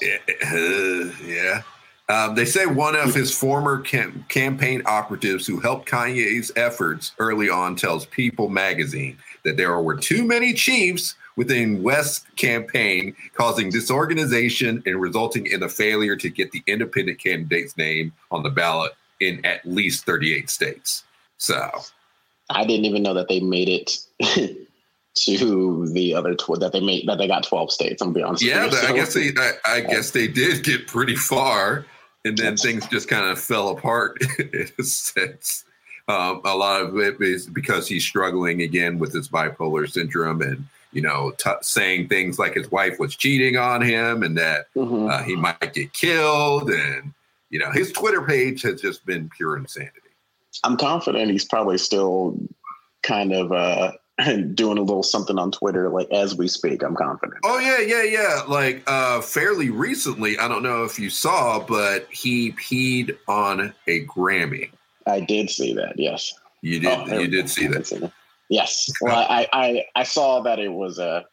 Yeah. 0.00 0.16
Uh, 0.44 1.12
yeah. 1.24 1.62
Um, 2.08 2.34
they 2.34 2.44
say 2.44 2.66
one 2.66 2.96
of 2.96 3.14
his 3.14 3.32
former 3.32 3.80
cam- 3.82 4.24
campaign 4.28 4.82
operatives 4.84 5.46
who 5.46 5.60
helped 5.60 5.88
Kanye's 5.88 6.50
efforts 6.56 7.12
early 7.18 7.48
on 7.48 7.76
tells 7.76 8.04
People 8.06 8.48
magazine 8.48 9.16
that 9.44 9.56
there 9.56 9.78
were 9.80 9.96
too 9.96 10.24
many 10.24 10.52
chiefs 10.52 11.14
within 11.36 11.84
West's 11.84 12.26
campaign, 12.34 13.14
causing 13.34 13.70
disorganization 13.70 14.82
and 14.86 15.00
resulting 15.00 15.46
in 15.46 15.62
a 15.62 15.68
failure 15.68 16.16
to 16.16 16.28
get 16.28 16.50
the 16.50 16.64
independent 16.66 17.20
candidate's 17.20 17.76
name 17.76 18.12
on 18.32 18.42
the 18.42 18.50
ballot 18.50 18.92
in 19.20 19.44
at 19.44 19.64
least 19.64 20.04
38 20.06 20.50
states. 20.50 21.04
So 21.36 21.70
I 22.50 22.64
didn't 22.64 22.86
even 22.86 23.02
know 23.02 23.14
that 23.14 23.28
they 23.28 23.40
made 23.40 23.68
it 23.68 23.98
to 25.14 25.88
the 25.88 26.14
other 26.14 26.34
tw- 26.34 26.58
that 26.60 26.72
they 26.72 26.80
made 26.80 27.06
that 27.06 27.18
they 27.18 27.26
got 27.26 27.44
12 27.44 27.72
states. 27.72 28.02
I'm 28.02 28.12
be 28.12 28.22
honest. 28.22 28.42
Yeah, 28.42 28.68
I 28.82 28.92
guess 28.92 29.14
they 29.14 29.30
I, 29.36 29.52
I, 29.66 29.80
guess 29.88 30.10
they 30.10 30.28
did 30.28 30.64
get 30.64 30.86
pretty 30.86 31.16
far, 31.16 31.84
and 32.24 32.36
then 32.36 32.56
things 32.56 32.86
just 32.88 33.08
kind 33.08 33.30
of 33.30 33.38
fell 33.38 33.68
apart 33.68 34.18
in 34.38 34.68
a 34.78 34.82
sense. 34.82 35.64
Um, 36.08 36.40
a 36.44 36.56
lot 36.56 36.82
of 36.82 36.98
it 36.98 37.20
is 37.20 37.46
because 37.46 37.86
he's 37.86 38.04
struggling 38.04 38.62
again 38.62 38.98
with 38.98 39.12
his 39.12 39.28
bipolar 39.28 39.88
syndrome 39.88 40.42
and 40.42 40.66
you 40.92 41.02
know 41.02 41.32
t- 41.38 41.50
saying 41.60 42.08
things 42.08 42.38
like 42.38 42.54
his 42.54 42.70
wife 42.70 42.98
was 42.98 43.14
cheating 43.14 43.56
on 43.56 43.80
him 43.80 44.24
and 44.24 44.36
that 44.36 44.66
mm-hmm. 44.74 45.08
uh, 45.08 45.22
he 45.22 45.36
might 45.36 45.72
get 45.72 45.92
killed 45.92 46.68
and 46.68 47.12
you 47.50 47.58
know 47.58 47.70
his 47.70 47.92
Twitter 47.92 48.22
page 48.22 48.62
has 48.62 48.80
just 48.80 49.04
been 49.04 49.28
pure 49.28 49.56
insanity. 49.56 50.00
I'm 50.64 50.76
confident 50.76 51.30
he's 51.30 51.44
probably 51.44 51.78
still 51.78 52.36
kind 53.02 53.32
of 53.32 53.52
uh, 53.52 53.92
doing 54.54 54.78
a 54.78 54.82
little 54.82 55.02
something 55.02 55.38
on 55.38 55.52
Twitter, 55.52 55.88
like 55.88 56.10
as 56.10 56.36
we 56.36 56.48
speak. 56.48 56.82
I'm 56.82 56.96
confident. 56.96 57.40
Oh 57.44 57.58
yeah, 57.58 57.80
yeah, 57.80 58.02
yeah. 58.02 58.42
Like 58.46 58.82
uh, 58.86 59.20
fairly 59.20 59.70
recently, 59.70 60.38
I 60.38 60.48
don't 60.48 60.62
know 60.62 60.84
if 60.84 60.98
you 60.98 61.10
saw, 61.10 61.60
but 61.60 62.06
he 62.10 62.52
peed 62.52 63.16
on 63.28 63.74
a 63.86 64.04
Grammy. 64.06 64.70
I 65.06 65.20
did 65.20 65.50
see 65.50 65.74
that. 65.74 65.94
Yes, 65.98 66.34
you 66.62 66.80
did. 66.80 66.98
Oh, 67.10 67.18
you 67.18 67.28
did 67.28 67.48
see 67.48 67.66
that. 67.68 67.86
see 67.86 67.98
that. 67.98 68.12
Yes. 68.48 68.90
Well, 69.00 69.16
I, 69.16 69.46
I 69.52 69.84
I 69.94 70.02
saw 70.02 70.40
that 70.40 70.58
it 70.58 70.72
was 70.72 70.98
a. 70.98 71.24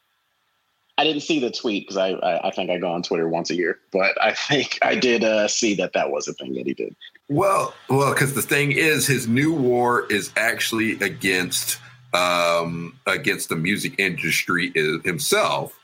I 0.97 1.03
didn't 1.03 1.21
see 1.21 1.39
the 1.39 1.51
tweet 1.51 1.83
because 1.83 1.97
I, 1.97 2.09
I, 2.09 2.47
I 2.47 2.51
think 2.51 2.71
I 2.71 2.77
go 2.79 2.91
on 2.91 3.03
Twitter 3.03 3.29
once 3.29 3.51
a 3.51 3.55
year, 3.55 3.79
but 3.91 4.21
I 4.21 4.33
think 4.33 4.79
I 4.81 4.95
did 4.95 5.23
uh, 5.23 5.47
see 5.47 5.75
that 5.75 5.93
that 5.93 6.11
was 6.11 6.27
a 6.27 6.33
thing 6.33 6.53
that 6.55 6.65
he 6.65 6.73
did. 6.73 6.95
Well, 7.29 7.73
well, 7.89 8.13
because 8.13 8.33
the 8.33 8.41
thing 8.41 8.71
is, 8.71 9.05
his 9.05 9.27
new 9.27 9.53
war 9.53 10.07
is 10.11 10.31
actually 10.37 10.93
against 10.99 11.79
um, 12.13 12.97
against 13.05 13.49
the 13.49 13.55
music 13.55 13.95
industry 13.99 14.71
himself 15.03 15.77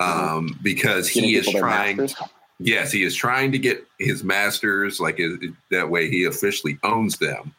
mm-hmm. 0.00 0.36
um, 0.36 0.58
because 0.62 1.08
he 1.08 1.36
is 1.36 1.48
trying. 1.48 2.08
Yes, 2.58 2.90
he 2.90 3.04
is 3.04 3.14
trying 3.14 3.52
to 3.52 3.58
get 3.58 3.86
his 3.98 4.24
masters. 4.24 4.98
Like 4.98 5.20
that 5.70 5.90
way, 5.90 6.10
he 6.10 6.24
officially 6.24 6.78
owns 6.82 7.18
them. 7.18 7.54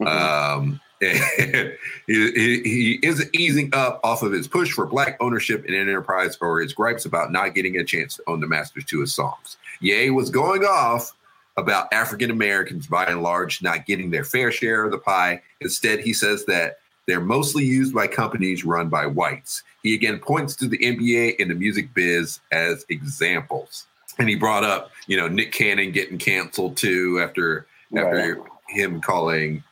Mm-hmm. 0.00 0.06
Um, 0.06 0.80
he, 2.06 2.98
is 3.02 3.28
easing 3.32 3.70
up 3.72 4.00
off 4.02 4.22
of 4.22 4.32
his 4.32 4.48
push 4.48 4.72
for 4.72 4.86
black 4.86 5.16
ownership 5.20 5.64
in 5.64 5.74
an 5.74 5.88
enterprise 5.88 6.38
or 6.40 6.60
his 6.60 6.72
gripes 6.72 7.04
about 7.04 7.32
not 7.32 7.54
getting 7.54 7.76
a 7.76 7.84
chance 7.84 8.16
to 8.16 8.22
own 8.26 8.40
the 8.40 8.46
masters 8.46 8.84
to 8.86 9.00
his 9.00 9.14
songs. 9.14 9.56
Ye 9.80 10.10
was 10.10 10.30
going 10.30 10.62
off 10.64 11.12
about 11.56 11.92
African 11.92 12.30
Americans 12.30 12.86
by 12.86 13.04
and 13.04 13.22
large 13.22 13.62
not 13.62 13.86
getting 13.86 14.10
their 14.10 14.24
fair 14.24 14.50
share 14.50 14.84
of 14.84 14.90
the 14.90 14.98
pie. 14.98 15.42
Instead, 15.60 16.00
he 16.00 16.12
says 16.12 16.44
that 16.46 16.78
they're 17.06 17.20
mostly 17.20 17.64
used 17.64 17.94
by 17.94 18.06
companies 18.06 18.64
run 18.64 18.88
by 18.88 19.06
whites. 19.06 19.62
He 19.82 19.94
again 19.94 20.18
points 20.18 20.56
to 20.56 20.68
the 20.68 20.78
NBA 20.78 21.36
and 21.38 21.50
the 21.50 21.54
music 21.54 21.92
biz 21.94 22.40
as 22.50 22.84
examples. 22.88 23.86
And 24.18 24.28
he 24.28 24.36
brought 24.36 24.64
up, 24.64 24.90
you 25.06 25.16
know, 25.16 25.28
Nick 25.28 25.52
Cannon 25.52 25.92
getting 25.92 26.18
canceled 26.18 26.76
too 26.76 27.20
after 27.22 27.66
right. 27.90 28.04
after 28.04 28.42
him 28.68 29.00
calling 29.00 29.62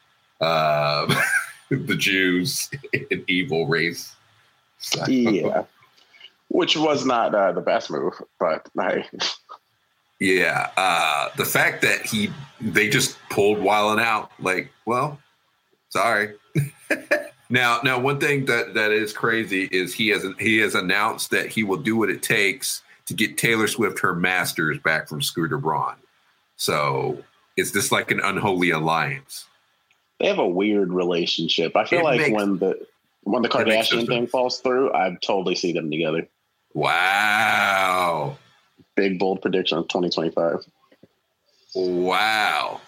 uh, 0.43 1.23
the 1.71 1.97
Jews 1.97 2.71
an 2.93 3.25
evil 3.29 3.67
race. 3.67 4.15
So. 4.79 5.07
Yeah, 5.07 5.65
which 6.49 6.77
was 6.77 7.07
not 7.07 7.35
uh, 7.35 7.53
the 7.53 7.61
best 7.61 7.91
move, 7.91 8.15
but 8.39 8.69
I. 8.79 9.05
Yeah, 10.21 10.71
uh, 10.77 11.31
the 11.37 11.45
fact 11.45 11.83
that 11.83 12.07
he 12.07 12.31
they 12.61 12.89
just 12.89 13.19
pulled 13.31 13.59
Wild 13.59 13.99
'N 13.99 14.05
Out, 14.05 14.31
like, 14.39 14.71
well, 14.87 15.19
sorry. 15.89 16.35
now, 17.51 17.81
now 17.83 17.99
one 17.99 18.21
thing 18.21 18.45
that 18.45 18.75
that 18.75 18.93
is 18.93 19.13
crazy 19.13 19.69
is 19.73 19.95
he 19.95 20.09
has 20.09 20.25
he 20.39 20.59
has 20.59 20.75
announced 20.75 21.31
that 21.31 21.49
he 21.49 21.65
will 21.65 21.77
do 21.77 21.97
what 21.97 22.11
it 22.11 22.23
takes 22.23 22.83
to 23.07 23.15
get 23.15 23.37
Taylor 23.37 23.67
Swift 23.67 23.99
her 24.01 24.15
masters 24.15 24.79
back 24.79 25.09
from 25.09 25.23
Scooter 25.23 25.59
Braun. 25.59 25.97
So, 26.57 27.25
is 27.57 27.73
this 27.73 27.91
like 27.91 28.11
an 28.11 28.21
unholy 28.21 28.71
alliance? 28.71 29.47
They 30.23 30.29
have 30.29 30.39
a 30.39 30.47
weird 30.47 30.93
relationship. 30.93 31.77
I 31.77 31.85
feel 31.85 31.99
it 32.01 32.05
like 32.05 32.21
makes, 32.21 32.31
when 32.31 32.59
the 32.59 32.87
when 33.25 33.43
the 33.43 33.49
Kardashian 33.49 34.07
thing 34.07 34.29
falls 34.29 34.61
through, 34.61 34.95
I 34.95 35.17
totally 35.21 35.57
see 35.57 35.73
them 35.73 35.91
together. 35.91 36.29
Wow. 36.75 38.39
Big 38.95 39.19
bold 39.19 39.43
prediction 39.43 39.79
of 39.79 39.89
2025. 39.89 40.65
Wow. 41.75 42.81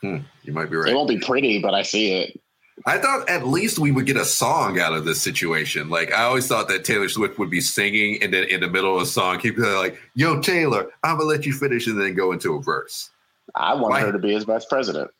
Hmm, 0.00 0.18
you 0.44 0.54
might 0.54 0.70
be 0.70 0.76
right. 0.76 0.90
It 0.90 0.94
won't 0.94 1.10
be 1.10 1.18
pretty, 1.18 1.60
but 1.60 1.74
I 1.74 1.82
see 1.82 2.22
it. 2.22 2.40
I 2.86 2.96
thought 2.96 3.28
at 3.28 3.46
least 3.46 3.78
we 3.78 3.90
would 3.90 4.06
get 4.06 4.16
a 4.16 4.24
song 4.24 4.80
out 4.80 4.94
of 4.94 5.04
this 5.04 5.20
situation. 5.20 5.90
Like 5.90 6.10
I 6.14 6.22
always 6.22 6.46
thought 6.46 6.68
that 6.68 6.86
Taylor 6.86 7.10
Swift 7.10 7.38
would 7.38 7.50
be 7.50 7.60
singing, 7.60 8.22
and 8.22 8.32
then 8.32 8.44
in 8.44 8.60
the 8.60 8.68
middle 8.68 8.96
of 8.96 9.02
a 9.02 9.06
song, 9.06 9.38
keep 9.40 9.58
like, 9.58 10.00
"Yo, 10.14 10.40
Taylor, 10.40 10.90
I'm 11.04 11.18
gonna 11.18 11.28
let 11.28 11.44
you 11.44 11.52
finish," 11.52 11.86
and 11.86 12.00
then 12.00 12.14
go 12.14 12.32
into 12.32 12.54
a 12.54 12.62
verse. 12.62 13.10
I 13.54 13.74
want 13.74 13.90
Why? 13.90 14.00
her 14.00 14.12
to 14.12 14.18
be 14.18 14.32
his 14.32 14.44
vice 14.44 14.64
president. 14.64 15.10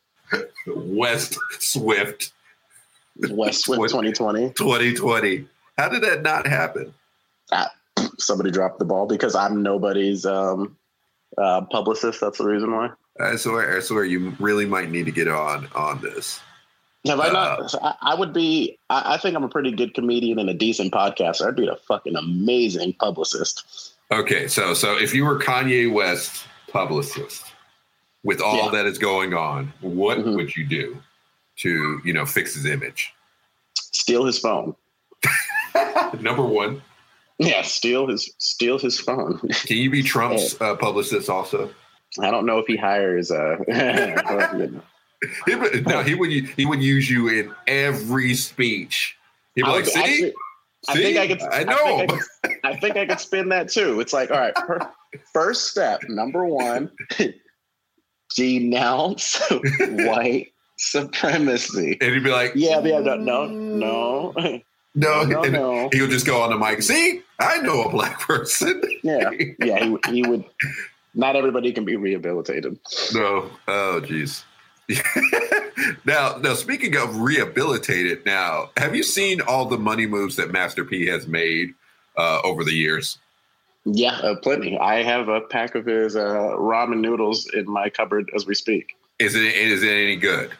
West 0.67 1.39
Swift. 1.59 2.33
West 3.31 3.65
Swift 3.65 3.81
2020. 3.81 4.51
2020. 4.51 5.47
How 5.77 5.89
did 5.89 6.03
that 6.03 6.23
not 6.23 6.47
happen? 6.47 6.95
Uh, 7.51 7.67
somebody 8.19 8.51
dropped 8.51 8.79
the 8.79 8.85
ball 8.85 9.07
because 9.07 9.35
I'm 9.35 9.63
nobody's 9.63 10.27
um, 10.27 10.77
uh, 11.37 11.63
publicist. 11.63 12.21
That's 12.21 12.39
the 12.39 12.45
reason 12.45 12.73
why. 12.73 12.91
I 13.21 13.37
swear, 13.37 13.77
I 13.77 13.81
swear, 13.81 14.05
you 14.05 14.37
really 14.39 14.67
might 14.67 14.91
need 14.91 15.07
to 15.07 15.13
get 15.13 15.29
on 15.29 15.69
on 15.75 16.01
this. 16.01 16.41
Have 17.07 17.21
I 17.21 17.31
not? 17.31 17.75
Uh, 17.75 17.93
I, 18.01 18.15
would 18.15 18.33
be. 18.33 18.79
I, 18.91 19.15
I, 19.15 19.19
think 19.19 19.35
I'm 19.35 19.45
a 19.45 19.49
pretty 19.49 19.73
good 19.73 19.95
comedian 19.95 20.39
and 20.39 20.51
a 20.51 20.55
decent 20.55 20.93
podcaster. 20.93 21.47
I'd 21.47 21.57
be 21.57 21.67
a 21.67 21.77
fucking 21.77 22.17
amazing 22.17 22.95
publicist. 22.95 23.95
Okay, 24.11 24.49
so 24.49 24.75
so 24.75 24.99
if 24.99 25.15
you 25.15 25.25
were 25.25 25.39
Kanye 25.39 25.93
West 25.93 26.45
publicist, 26.71 27.45
with 28.25 28.41
all 28.41 28.67
yeah. 28.67 28.71
that 28.71 28.87
is 28.87 28.99
going 28.99 29.35
on, 29.35 29.73
what 29.81 30.19
mm-hmm. 30.19 30.35
would 30.35 30.57
you 30.57 30.65
do 30.65 30.99
to 31.57 32.01
you 32.05 32.13
know 32.13 32.27
fix 32.27 32.55
his 32.55 32.67
image? 32.67 33.13
Steal 33.77 34.25
his 34.25 34.39
phone. 34.39 34.75
Number 36.21 36.45
one. 36.45 36.83
Yeah, 37.39 37.63
steal 37.63 38.09
his 38.09 38.33
steal 38.39 38.79
his 38.79 38.99
phone. 38.99 39.39
Can 39.39 39.77
you 39.77 39.91
be 39.91 40.03
Trump's 40.03 40.61
uh, 40.61 40.75
publicist 40.77 41.31
also? 41.31 41.71
I 42.21 42.31
don't 42.31 42.47
know 42.47 42.59
if 42.59 42.67
he 42.67 42.77
hires. 42.77 43.31
Uh, 43.31 43.57
he 45.47 45.55
would, 45.55 45.87
no, 45.87 46.03
he 46.03 46.15
would 46.15 46.31
he 46.31 46.67
would 46.67 46.83
use 46.83 47.09
you 47.09 47.29
in 47.29 47.55
every 47.67 48.35
speech. 48.35 49.17
He'd 49.55 49.65
be 49.65 49.69
like, 49.69 49.87
"See, 49.87 50.01
actually, 50.01 50.35
I 50.89 50.95
think 50.95 51.19
I 51.19 51.27
could. 51.27 51.43
I 51.43 51.65
know. 51.65 51.75
I 51.75 52.07
think 52.07 52.13
I 52.13 52.17
could, 52.17 52.59
I 52.65 52.77
think 52.77 52.97
I 52.97 53.07
could 53.07 53.21
spin 53.21 53.49
that 53.51 53.69
too. 53.69 54.01
It's 54.01 54.13
like, 54.13 54.31
all 54.31 54.39
right, 54.39 54.55
first 55.33 55.69
step, 55.69 56.03
number 56.09 56.45
one, 56.45 56.91
denounce 58.35 59.41
white 59.81 60.53
supremacy. 60.77 61.99
And 62.01 62.15
he'd 62.15 62.25
be 62.25 62.31
like, 62.31 62.53
yeah, 62.55 62.81
yeah, 62.81 63.01
no, 63.01 63.17
no, 63.17 63.47
no. 63.47 64.61
No, 64.95 65.23
no, 65.23 65.43
no. 65.43 65.89
He 65.93 66.01
would 66.01 66.11
just 66.11 66.27
go 66.27 66.41
on 66.41 66.51
the 66.51 66.57
mic. 66.57 66.83
See, 66.83 67.23
I 67.39 67.59
know 67.59 67.83
a 67.83 67.91
black 67.91 68.21
person. 68.27 68.83
yeah, 69.03 69.31
yeah. 69.61 69.85
He, 70.07 70.13
he 70.13 70.23
would. 70.27 70.45
Not 71.15 71.37
everybody 71.37 71.73
can 71.73 71.85
be 71.85 71.97
rehabilitated. 71.97 72.79
No. 73.15 73.51
Oh, 73.67 74.01
geez. 74.01 74.45
now, 76.05 76.37
now 76.39 76.55
speaking 76.55 76.97
of 76.97 77.21
rehabilitated, 77.21 78.25
now 78.25 78.71
have 78.77 78.95
you 78.95 79.03
seen 79.03 79.41
all 79.43 79.67
the 79.67 79.79
money 79.79 80.07
moves 80.07 80.37
that 80.37 80.51
Master 80.51 80.85
P 80.85 81.07
has 81.07 81.27
made 81.27 81.75
uh, 82.17 82.41
over 82.43 82.65
the 82.65 82.73
years? 82.73 83.19
Yeah, 83.93 84.15
uh, 84.15 84.37
plenty. 84.37 84.79
I 84.79 85.03
have 85.03 85.29
a 85.29 85.41
pack 85.41 85.75
of 85.75 85.87
his 85.87 86.17
uh, 86.17 86.21
ramen 86.59 87.01
noodles 87.01 87.49
in 87.55 87.71
my 87.71 87.89
cupboard 87.89 88.31
as 88.35 88.47
we 88.47 88.55
speak. 88.55 88.97
Is 89.19 89.35
it 89.35 89.43
is 89.43 89.83
it 89.83 89.91
any 89.91 90.17
good? 90.17 90.51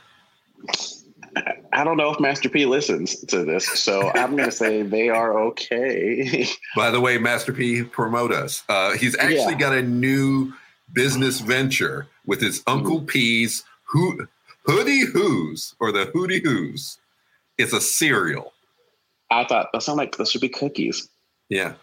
I 1.73 1.85
don't 1.85 1.97
know 1.97 2.11
if 2.11 2.19
Master 2.19 2.49
P 2.49 2.67
listens 2.67 3.21
to 3.27 3.45
this, 3.45 3.67
so 3.67 4.11
I'm 4.15 4.35
going 4.35 4.49
to 4.49 4.55
say 4.55 4.83
they 4.83 5.09
are 5.09 5.39
okay. 5.41 6.47
By 6.75 6.91
the 6.91 7.01
way, 7.01 7.19
Master 7.19 7.53
P, 7.53 7.83
promote 7.83 8.33
us. 8.33 8.65
Uh, 8.69 8.93
he's 8.97 9.17
actually 9.17 9.53
yeah. 9.53 9.59
got 9.59 9.75
a 9.75 9.83
new 9.83 10.53
business 10.93 11.41
venture 11.41 12.09
with 12.27 12.41
his 12.41 12.63
Uncle 12.67 12.99
mm-hmm. 12.99 13.07
P's 13.07 13.63
Ho- 13.93 14.27
Hoodie 14.65 15.05
Who's 15.05 15.75
or 15.79 15.93
the 15.93 16.07
Hoodie 16.07 16.41
Who's. 16.43 16.99
It's 17.59 17.73
a 17.73 17.81
cereal. 17.81 18.53
I 19.31 19.45
thought 19.45 19.69
that 19.73 19.83
sounded 19.83 20.03
like 20.03 20.17
those 20.17 20.31
should 20.31 20.41
be 20.41 20.49
cookies. 20.49 21.09
Yeah. 21.49 21.75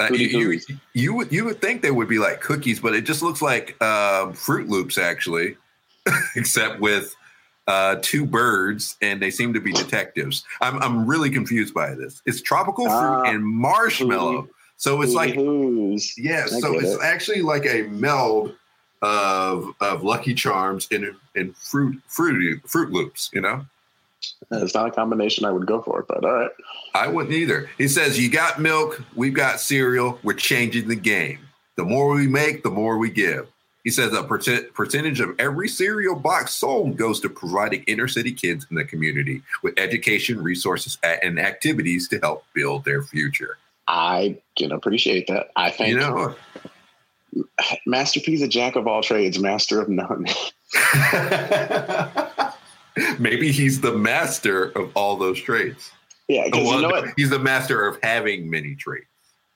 Uh, 0.00 0.08
you, 0.12 0.26
you, 0.26 0.60
you, 0.92 1.14
would 1.14 1.32
you 1.32 1.44
would 1.44 1.60
think 1.60 1.82
they 1.82 1.90
would 1.90 2.08
be 2.08 2.18
like 2.18 2.40
cookies, 2.40 2.80
but 2.80 2.94
it 2.94 3.02
just 3.02 3.22
looks 3.22 3.40
like 3.40 3.76
uh, 3.80 4.26
Froot 4.32 4.68
Loops 4.68 4.98
actually, 4.98 5.56
except 6.36 6.80
with 6.80 7.14
uh, 7.66 7.96
two 8.02 8.26
birds, 8.26 8.96
and 9.00 9.22
they 9.22 9.30
seem 9.30 9.54
to 9.54 9.60
be 9.60 9.72
detectives. 9.72 10.44
I'm 10.60 10.82
I'm 10.82 11.06
really 11.06 11.30
confused 11.30 11.74
by 11.74 11.94
this. 11.94 12.22
It's 12.26 12.42
tropical 12.42 12.86
fruit 12.86 12.94
uh, 12.94 13.22
and 13.26 13.44
marshmallow, 13.44 14.48
so 14.76 15.00
it's 15.02 15.14
like 15.14 15.34
yeah, 15.36 16.46
so 16.46 16.78
it's 16.78 16.94
it. 16.94 17.00
actually 17.02 17.42
like 17.42 17.66
a 17.66 17.82
meld 17.84 18.54
of 19.02 19.74
of 19.80 20.02
Lucky 20.02 20.34
Charms 20.34 20.88
and 20.90 21.14
and 21.36 21.56
fruit 21.56 22.00
fruity 22.08 22.56
Froot 22.66 22.90
Loops. 22.90 23.30
You 23.32 23.42
know, 23.42 23.64
it's 24.50 24.74
not 24.74 24.88
a 24.88 24.90
combination 24.90 25.44
I 25.44 25.50
would 25.50 25.66
go 25.66 25.82
for, 25.82 26.04
but 26.08 26.24
all 26.24 26.32
right. 26.32 26.50
I 26.94 27.08
wouldn't 27.08 27.34
either. 27.34 27.70
He 27.78 27.88
says, 27.88 28.18
"You 28.18 28.30
got 28.30 28.60
milk, 28.60 29.02
we've 29.14 29.34
got 29.34 29.60
cereal. 29.60 30.18
We're 30.22 30.34
changing 30.34 30.88
the 30.88 30.96
game. 30.96 31.40
The 31.76 31.84
more 31.84 32.14
we 32.14 32.26
make, 32.26 32.62
the 32.62 32.70
more 32.70 32.98
we 32.98 33.10
give." 33.10 33.48
He 33.84 33.90
says 33.90 34.14
a 34.14 34.22
percent, 34.22 34.72
percentage 34.72 35.20
of 35.20 35.38
every 35.38 35.68
cereal 35.68 36.16
box 36.16 36.54
sold 36.54 36.96
goes 36.96 37.20
to 37.20 37.28
providing 37.28 37.84
inner 37.84 38.08
city 38.08 38.32
kids 38.32 38.66
in 38.70 38.76
the 38.76 38.84
community 38.84 39.42
with 39.62 39.78
education, 39.78 40.42
resources, 40.42 40.96
and 41.02 41.38
activities 41.38 42.08
to 42.08 42.18
help 42.18 42.44
build 42.54 42.86
their 42.86 43.02
future. 43.02 43.58
I 43.86 44.38
can 44.56 44.72
appreciate 44.72 45.26
that. 45.26 45.50
I 45.56 45.70
think 45.70 45.90
You 45.90 45.98
know, 45.98 46.34
Master 47.86 48.20
P's 48.20 48.40
a 48.40 48.48
jack 48.48 48.76
of 48.76 48.86
all 48.86 49.02
trades, 49.02 49.38
master 49.38 49.82
of 49.82 49.90
none. 49.90 50.26
maybe 53.18 53.50
he's 53.52 53.80
the 53.80 53.92
master 53.92 54.66
of 54.70 54.90
all 54.94 55.16
those 55.16 55.40
traits. 55.40 55.90
yeah, 56.28 56.44
because 56.44 56.66
you 56.66 56.80
know 56.82 56.88
what? 56.88 57.12
He's 57.16 57.30
the 57.30 57.38
master 57.38 57.86
of 57.86 57.98
having 58.02 58.48
many 58.48 58.74
traits. 58.74 59.06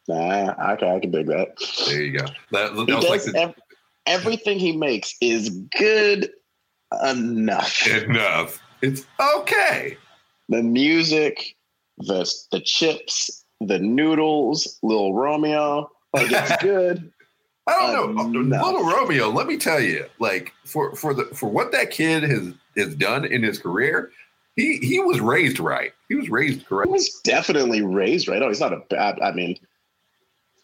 Nah, 0.08 0.72
okay, 0.72 0.90
I 0.94 1.00
can 1.00 1.10
dig 1.10 1.26
that. 1.26 1.48
There 1.86 2.02
you 2.02 2.18
go. 2.18 2.24
That, 2.50 2.74
that 2.74 2.96
was 2.96 3.08
like 3.08 3.22
the, 3.24 3.38
ev- 3.38 3.54
everything 4.06 4.58
he 4.58 4.76
makes 4.76 5.14
is 5.20 5.50
good 5.50 6.30
enough. 7.04 7.86
enough. 8.04 8.60
It's 8.80 9.04
okay. 9.20 9.98
the 10.48 10.62
music, 10.62 11.56
the 11.98 12.30
the 12.52 12.60
chips, 12.60 13.44
the 13.60 13.78
noodles, 13.78 14.78
Little 14.82 15.14
Romeo, 15.14 15.90
like 16.14 16.28
it's 16.30 16.56
good. 16.62 17.12
I 17.68 17.92
don't 17.92 18.18
uh, 18.18 18.22
know, 18.22 18.38
uh, 18.38 18.40
Enough. 18.42 18.64
little 18.66 18.84
Romeo. 18.86 19.28
Let 19.30 19.46
me 19.46 19.56
tell 19.56 19.80
you, 19.80 20.06
like 20.18 20.52
for 20.64 20.94
for 20.96 21.12
the 21.14 21.24
for 21.26 21.48
what 21.48 21.72
that 21.72 21.90
kid 21.90 22.22
has 22.22 22.52
has 22.76 22.94
done 22.94 23.24
in 23.24 23.42
his 23.42 23.58
career, 23.58 24.10
he 24.56 24.78
he 24.78 25.00
was 25.00 25.20
raised 25.20 25.60
right. 25.60 25.92
He 26.08 26.14
was 26.14 26.30
raised 26.30 26.60
He 26.60 26.64
correct. 26.64 26.90
was 26.90 27.20
definitely 27.24 27.82
raised 27.82 28.28
right. 28.28 28.42
Oh, 28.42 28.48
he's 28.48 28.60
not 28.60 28.72
a 28.72 28.82
bad. 28.88 29.20
I 29.20 29.32
mean, 29.32 29.58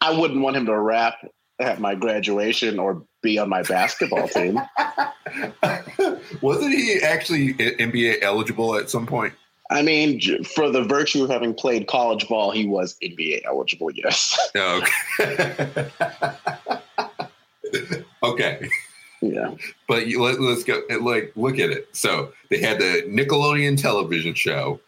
I 0.00 0.18
wouldn't 0.18 0.40
want 0.40 0.56
him 0.56 0.66
to 0.66 0.78
rap 0.78 1.16
at 1.61 1.80
my 1.80 1.94
graduation 1.94 2.78
or 2.78 3.02
be 3.23 3.38
on 3.38 3.49
my 3.49 3.62
basketball 3.62 4.28
team. 4.28 4.61
Wasn't 6.40 6.73
he 6.73 7.00
actually 7.02 7.54
NBA 7.54 8.23
eligible 8.23 8.76
at 8.76 8.90
some 8.90 9.06
point? 9.06 9.34
I 9.70 9.82
mean, 9.82 10.20
for 10.44 10.70
the 10.70 10.82
virtue 10.82 11.25
of 11.25 11.30
having 11.30 11.54
played 11.54 11.87
college 11.87 12.28
ball, 12.28 12.50
he 12.50 12.66
was 12.66 12.96
NBA 13.02 13.42
eligible. 13.46 13.90
Yes. 13.92 14.38
Oh, 14.54 14.82
okay. 15.20 15.88
okay. 18.23 18.69
yeah. 19.21 19.54
But 19.88 20.07
you, 20.07 20.23
let, 20.23 20.40
let's 20.40 20.64
go. 20.64 20.83
Like, 21.00 21.33
look 21.37 21.59
at 21.59 21.71
it. 21.71 21.88
So 21.93 22.33
they 22.50 22.59
had 22.61 22.78
the 22.78 23.04
Nickelodeon 23.09 23.81
television 23.81 24.35
show. 24.35 24.81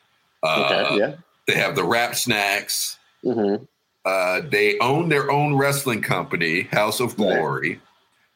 Uh, 0.42 0.84
Okay. 0.90 0.98
yeah. 0.98 1.14
They 1.46 1.54
have 1.54 1.76
the 1.76 1.84
rap 1.84 2.14
snacks. 2.16 2.98
hmm 3.22 3.56
Uh, 4.04 4.40
they 4.50 4.78
own 4.80 5.08
their 5.08 5.30
own 5.30 5.56
wrestling 5.56 6.02
company, 6.02 6.62
House 6.72 7.00
of 7.00 7.10
Right. 7.10 7.16
Glory. 7.16 7.80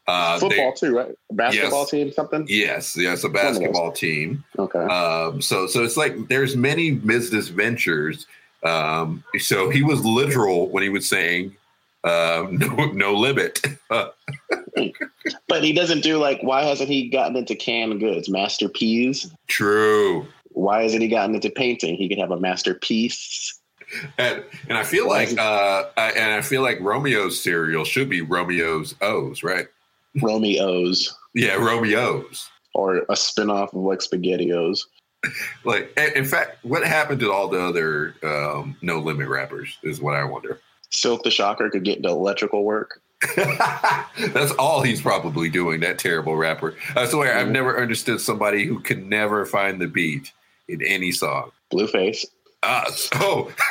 Uh, 0.09 0.39
Football 0.41 0.73
too, 0.73 0.97
right? 0.97 1.15
Basketball 1.33 1.81
Yes. 1.83 1.91
team, 1.91 2.13
something. 2.13 2.45
Yes, 2.49 2.97
yes, 2.97 3.23
a 3.23 3.29
basketball 3.29 3.93
team. 3.93 4.43
Okay. 4.59 4.79
Um, 4.81 5.41
so, 5.41 5.69
so 5.69 5.85
it's 5.85 5.97
like 5.97 6.29
there's 6.29 6.57
many 6.57 6.91
business 6.93 7.47
ventures. 7.49 8.27
Um, 8.65 9.23
so 9.39 9.71
he 9.71 9.83
was 9.85 10.05
literal 10.05 10.69
when 10.69 10.83
he 10.83 10.89
was 10.89 11.09
saying, 11.09 11.55
um, 12.05 12.57
"No, 12.59 12.87
no 12.93 13.15
limit." 13.15 13.61
But 15.49 15.65
he 15.65 15.73
doesn't 15.73 16.01
do 16.03 16.19
like. 16.19 16.41
Why 16.43 16.63
hasn't 16.65 16.89
he 16.89 17.09
gotten 17.09 17.37
into 17.37 17.55
canned 17.55 18.01
goods? 18.01 18.29
Masterpiece. 18.29 19.29
True. 19.49 20.27
Why 20.53 20.83
hasn't 20.83 21.03
he 21.03 21.09
gotten 21.09 21.35
into 21.35 21.51
painting? 21.51 21.97
He 21.97 22.09
could 22.09 22.19
have 22.19 22.31
a 22.31 22.41
masterpiece. 22.41 23.59
And, 24.19 24.43
and 24.69 24.79
I 24.79 24.85
feel 24.85 25.09
like, 25.09 25.37
uh, 25.37 25.85
I, 25.97 26.11
and 26.13 26.33
I 26.33 26.43
feel 26.43 26.63
like 26.63 26.79
Romeo's 26.81 27.41
cereal 27.41 27.85
should 27.85 28.09
be 28.09 28.21
Romeo's 28.23 28.95
O's, 29.01 29.43
right? 29.43 29.67
Romeo's 30.23 31.15
Yeah, 31.35 31.57
Romeo's. 31.57 32.49
or 32.75 32.99
a 32.99 33.15
spinoff 33.15 33.69
of 33.75 33.83
like 33.83 33.99
SpaghettiOs. 33.99 34.81
Like, 35.65 35.93
in 35.99 36.13
in 36.19 36.25
fact, 36.25 36.65
what 36.65 36.85
happened 36.87 37.21
to 37.21 37.33
all 37.33 37.49
the 37.49 37.61
other 37.61 38.15
um, 38.23 38.77
No 38.81 38.99
Limit 39.01 39.29
rappers 39.29 39.77
is 39.83 40.01
what 40.01 40.15
I 40.15 40.25
wonder. 40.25 40.61
Silk 40.93 41.23
the 41.23 41.31
Shocker 41.31 41.71
could 41.71 41.85
get 41.85 41.99
into 41.99 42.09
electrical 42.09 42.65
work. 42.65 43.01
That's 43.37 44.53
all 44.53 44.83
he's 44.83 45.01
probably 45.03 45.49
doing. 45.49 45.81
That 45.81 45.99
terrible 45.99 46.37
rapper. 46.37 46.75
I 46.97 47.07
swear, 47.07 47.37
I've 47.37 47.49
Mhm. 47.49 47.53
never 47.53 47.81
understood 47.81 48.21
somebody 48.21 48.65
who 48.65 48.81
can 48.81 49.09
never 49.09 49.45
find 49.47 49.81
the 49.81 49.87
beat 49.87 50.33
in 50.69 50.83
any 50.83 51.13
song. 51.13 51.53
Blueface. 51.73 52.25
Uh, 52.63 52.85
oh, 53.15 53.51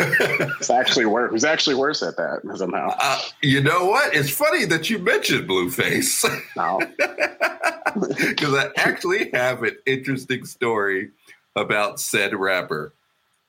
It's 0.59 0.69
actually 0.69 1.05
worse. 1.05 1.31
He's 1.31 1.43
actually 1.43 1.75
worse 1.75 2.01
at 2.01 2.17
that 2.17 2.41
somehow. 2.57 2.95
uh, 2.99 3.19
you 3.41 3.61
know 3.61 3.85
what? 3.85 4.15
It's 4.15 4.31
funny 4.31 4.65
that 4.65 4.89
you 4.89 4.97
mentioned 4.99 5.47
Blueface 5.47 6.25
No. 6.55 6.79
because 8.19 8.53
I 8.55 8.69
actually 8.77 9.29
have 9.33 9.61
an 9.63 9.75
interesting 9.85 10.45
story 10.45 11.09
about 11.55 11.99
said 11.99 12.33
rapper, 12.33 12.93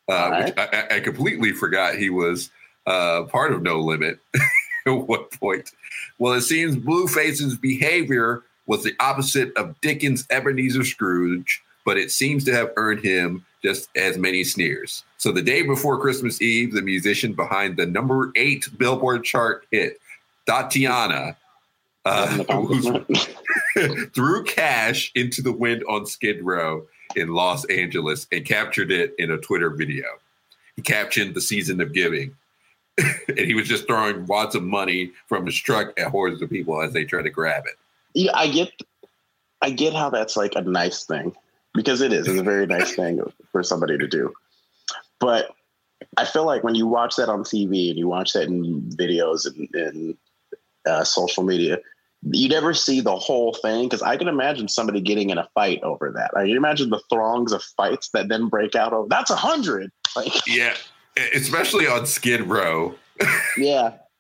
uh, 0.09 0.13
All 0.13 0.45
which 0.45 0.55
I- 0.59 0.87
I 0.97 1.01
completely 1.01 1.53
forgot 1.53 1.95
he 1.97 2.11
was 2.11 2.51
uh, 2.91 3.23
part 3.25 3.53
of 3.53 3.63
No 3.63 3.79
Limit 3.79 4.19
at 4.87 4.91
one 4.91 5.25
point. 5.39 5.71
Well, 6.19 6.33
it 6.33 6.43
seems 6.43 6.77
Blueface's 6.77 7.57
behavior 7.57 8.43
was 8.67 8.83
the 8.83 8.95
opposite 8.99 9.57
of 9.57 9.81
Dickens' 9.81 10.27
Ebenezer 10.29 10.85
Scrooge, 10.85 11.63
but 11.85 11.97
it 11.97 12.11
seems 12.11 12.45
to 12.45 12.53
have 12.53 12.73
earned 12.77 13.05
him 13.05 13.45
just 13.63 13.89
as 13.97 14.19
many 14.19 14.43
sneers. 14.43 15.05
So 15.19 15.31
the 15.31 15.43
day 15.43 15.63
before 15.63 16.01
Christmas 16.01 16.43
Eve, 16.43 16.73
the 16.73 16.83
musician 16.83 17.33
behind 17.33 17.77
the 17.77 17.87
number 17.87 18.33
eight 18.35 18.67
Billboard 18.77 19.23
chart 19.25 19.67
hit, 19.71 20.01
Thotiana, 20.47 21.37
uh, 22.05 22.45
threw 24.15 24.45
cash 24.45 25.13
into 25.15 25.43
the 25.43 25.53
wind 25.53 25.85
on 25.89 26.07
Skid 26.07 26.43
Row 26.43 26.87
in 27.15 27.29
Los 27.29 27.65
Angeles 27.67 28.27
and 28.33 28.45
captured 28.45 28.91
it 28.91 29.15
in 29.19 29.31
a 29.31 29.39
Twitter 29.39 29.71
video. 29.71 30.07
He 30.75 30.83
captioned 30.83 31.35
the 31.35 31.41
season 31.41 31.81
of 31.81 31.93
giving. 31.93 32.35
and 33.29 33.39
he 33.39 33.55
was 33.55 33.69
just 33.69 33.87
throwing 33.87 34.27
wads 34.27 34.55
of 34.55 34.63
money 34.63 35.13
from 35.27 35.47
his 35.47 35.57
truck 35.57 35.99
at 35.99 36.09
hordes 36.09 36.43
of 36.43 36.51
people 36.51 36.81
as 36.83 36.93
they 36.93 37.05
try 37.05 37.23
to 37.23 37.31
grab 37.31 37.65
it. 37.67 37.75
yeah, 38.15 38.33
I 38.35 38.49
get, 38.49 38.71
I 39.63 39.71
get 39.71 39.95
how 39.95 40.11
that's 40.11 40.37
like 40.37 40.55
a 40.57 40.63
nice 40.63 41.05
thing 41.05 41.35
because 41.75 42.01
it 42.01 42.13
is. 42.13 42.27
It's 42.27 42.39
a 42.39 42.43
very 42.43 42.67
nice 42.67 42.95
thing 42.95 43.21
for 43.53 43.63
somebody 43.63 43.99
to 43.99 44.07
do. 44.07 44.33
But 45.19 45.55
I 46.17 46.25
feel 46.25 46.45
like 46.45 46.65
when 46.65 46.75
you 46.75 46.87
watch 46.87 47.17
that 47.17 47.29
on 47.29 47.45
TV 47.45 47.91
and 47.91 47.99
you 47.99 48.09
watch 48.09 48.33
that 48.33 48.45
in 48.45 48.83
videos 48.83 49.47
and 49.47 49.75
in 49.75 50.19
uh, 50.87 51.05
social 51.05 51.43
media, 51.43 51.79
you 52.23 52.49
never 52.49 52.75
see 52.75 53.01
the 53.01 53.17
whole 53.17 53.55
thing 53.55 53.85
because 53.85 54.03
I 54.03 54.17
can 54.17 54.29
imagine 54.29 54.69
somebody 54.69 55.01
getting 55.01 55.31
in 55.31 55.39
a 55.39 55.49
fight 55.55 55.83
over 55.83 56.11
that. 56.13 56.33
I 56.37 56.47
can 56.47 56.57
imagine 56.57 56.91
the 56.91 57.01
throngs 57.11 57.53
of 57.53 57.63
fights 57.63 58.11
that 58.11 58.29
then 58.29 58.49
break 58.49 58.75
out 58.75 58.93
over. 58.93 59.09
That's 59.09 59.31
a 59.31 59.37
hundred. 59.37 59.91
Like, 60.17 60.47
Yeah, 60.47 60.75
especially 61.35 61.87
on 61.87 62.07
Skid 62.07 62.43
Row. 62.43 62.95
yeah, 63.57 63.95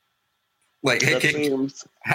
Like, 0.83 1.03
hey, 1.03 1.21
can. 1.21 1.71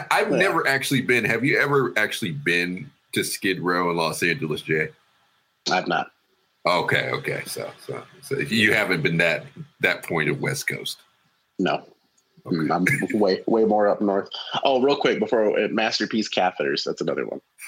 I've 0.09 0.31
yeah. 0.31 0.37
never 0.37 0.67
actually 0.67 1.01
been. 1.01 1.23
Have 1.25 1.45
you 1.45 1.59
ever 1.59 1.93
actually 1.97 2.31
been 2.31 2.89
to 3.13 3.23
Skid 3.23 3.59
Row 3.59 3.91
in 3.91 3.97
Los 3.97 4.23
Angeles, 4.23 4.61
Jay? 4.61 4.89
I've 5.71 5.87
not. 5.87 6.11
Okay, 6.65 7.11
okay. 7.11 7.43
So, 7.45 7.69
so, 7.85 8.03
so 8.21 8.39
you 8.39 8.73
haven't 8.73 9.03
been 9.03 9.17
that 9.17 9.45
that 9.81 10.03
point 10.03 10.29
of 10.29 10.41
West 10.41 10.67
Coast. 10.67 10.97
No. 11.59 11.85
Okay. 12.47 12.55
Mm, 12.55 12.71
I'm 12.71 13.19
way 13.19 13.43
way 13.45 13.65
more 13.65 13.87
up 13.87 14.01
north. 14.01 14.29
Oh, 14.63 14.81
real 14.81 14.97
quick 14.97 15.19
before 15.19 15.55
masterpiece 15.69 16.27
catheters. 16.27 16.83
That's 16.83 17.01
another 17.01 17.27
one. 17.27 17.41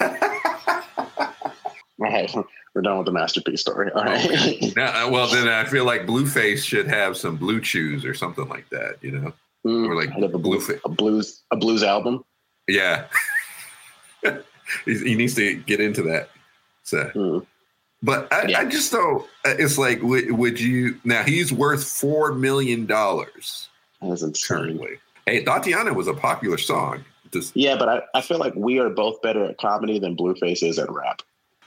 All 2.00 2.06
right, 2.06 2.32
we're 2.74 2.82
done 2.82 2.96
with 2.98 3.06
the 3.06 3.12
masterpiece 3.12 3.60
story. 3.60 3.90
All 3.92 4.04
right. 4.04 4.72
Now, 4.76 5.06
uh, 5.06 5.10
well, 5.10 5.26
then 5.28 5.48
I 5.48 5.64
feel 5.64 5.84
like 5.84 6.02
Blueface 6.06 6.62
should 6.64 6.86
have 6.86 7.16
some 7.16 7.36
Blue 7.36 7.60
Chews 7.60 8.04
or 8.04 8.14
something 8.14 8.48
like 8.48 8.68
that. 8.70 8.96
You 9.02 9.12
know, 9.12 9.32
Mm, 9.66 9.88
or 9.88 9.96
like 9.96 10.10
a, 10.16 10.28
blue, 10.38 10.60
a 10.84 10.88
blues 10.88 11.42
a 11.50 11.56
blues 11.56 11.82
album. 11.82 12.24
Yeah, 12.68 13.06
he 14.84 15.14
needs 15.16 15.34
to 15.34 15.56
get 15.56 15.80
into 15.80 16.02
that. 16.02 16.30
So, 16.84 17.10
Mm. 17.14 17.46
but 18.02 18.32
I, 18.32 18.46
Yeah. 18.46 18.60
I 18.60 18.64
just 18.66 18.92
don't. 18.92 19.22
uh, 19.44 19.54
It's 19.58 19.76
like, 19.78 20.00
would, 20.02 20.30
would 20.32 20.60
you? 20.60 21.00
Now 21.04 21.22
he's 21.24 21.52
worth 21.52 21.84
four 21.84 22.32
million 22.32 22.86
dollars 22.86 23.68
That's 24.00 24.22
insane. 24.22 24.56
currently. 24.58 24.98
Hey, 25.26 25.44
Thotiana 25.44 25.94
was 25.94 26.06
a 26.06 26.14
popular 26.14 26.56
song. 26.58 27.04
Yeah, 27.54 27.76
but 27.76 27.88
I, 27.90 28.02
I 28.14 28.20
feel 28.22 28.38
like 28.38 28.54
we 28.54 28.78
are 28.78 28.88
both 28.88 29.20
better 29.20 29.44
at 29.44 29.58
comedy 29.58 29.98
than 29.98 30.16
Blueface 30.16 30.62
is 30.62 30.78
at 30.78 30.90
rap. 30.90 31.20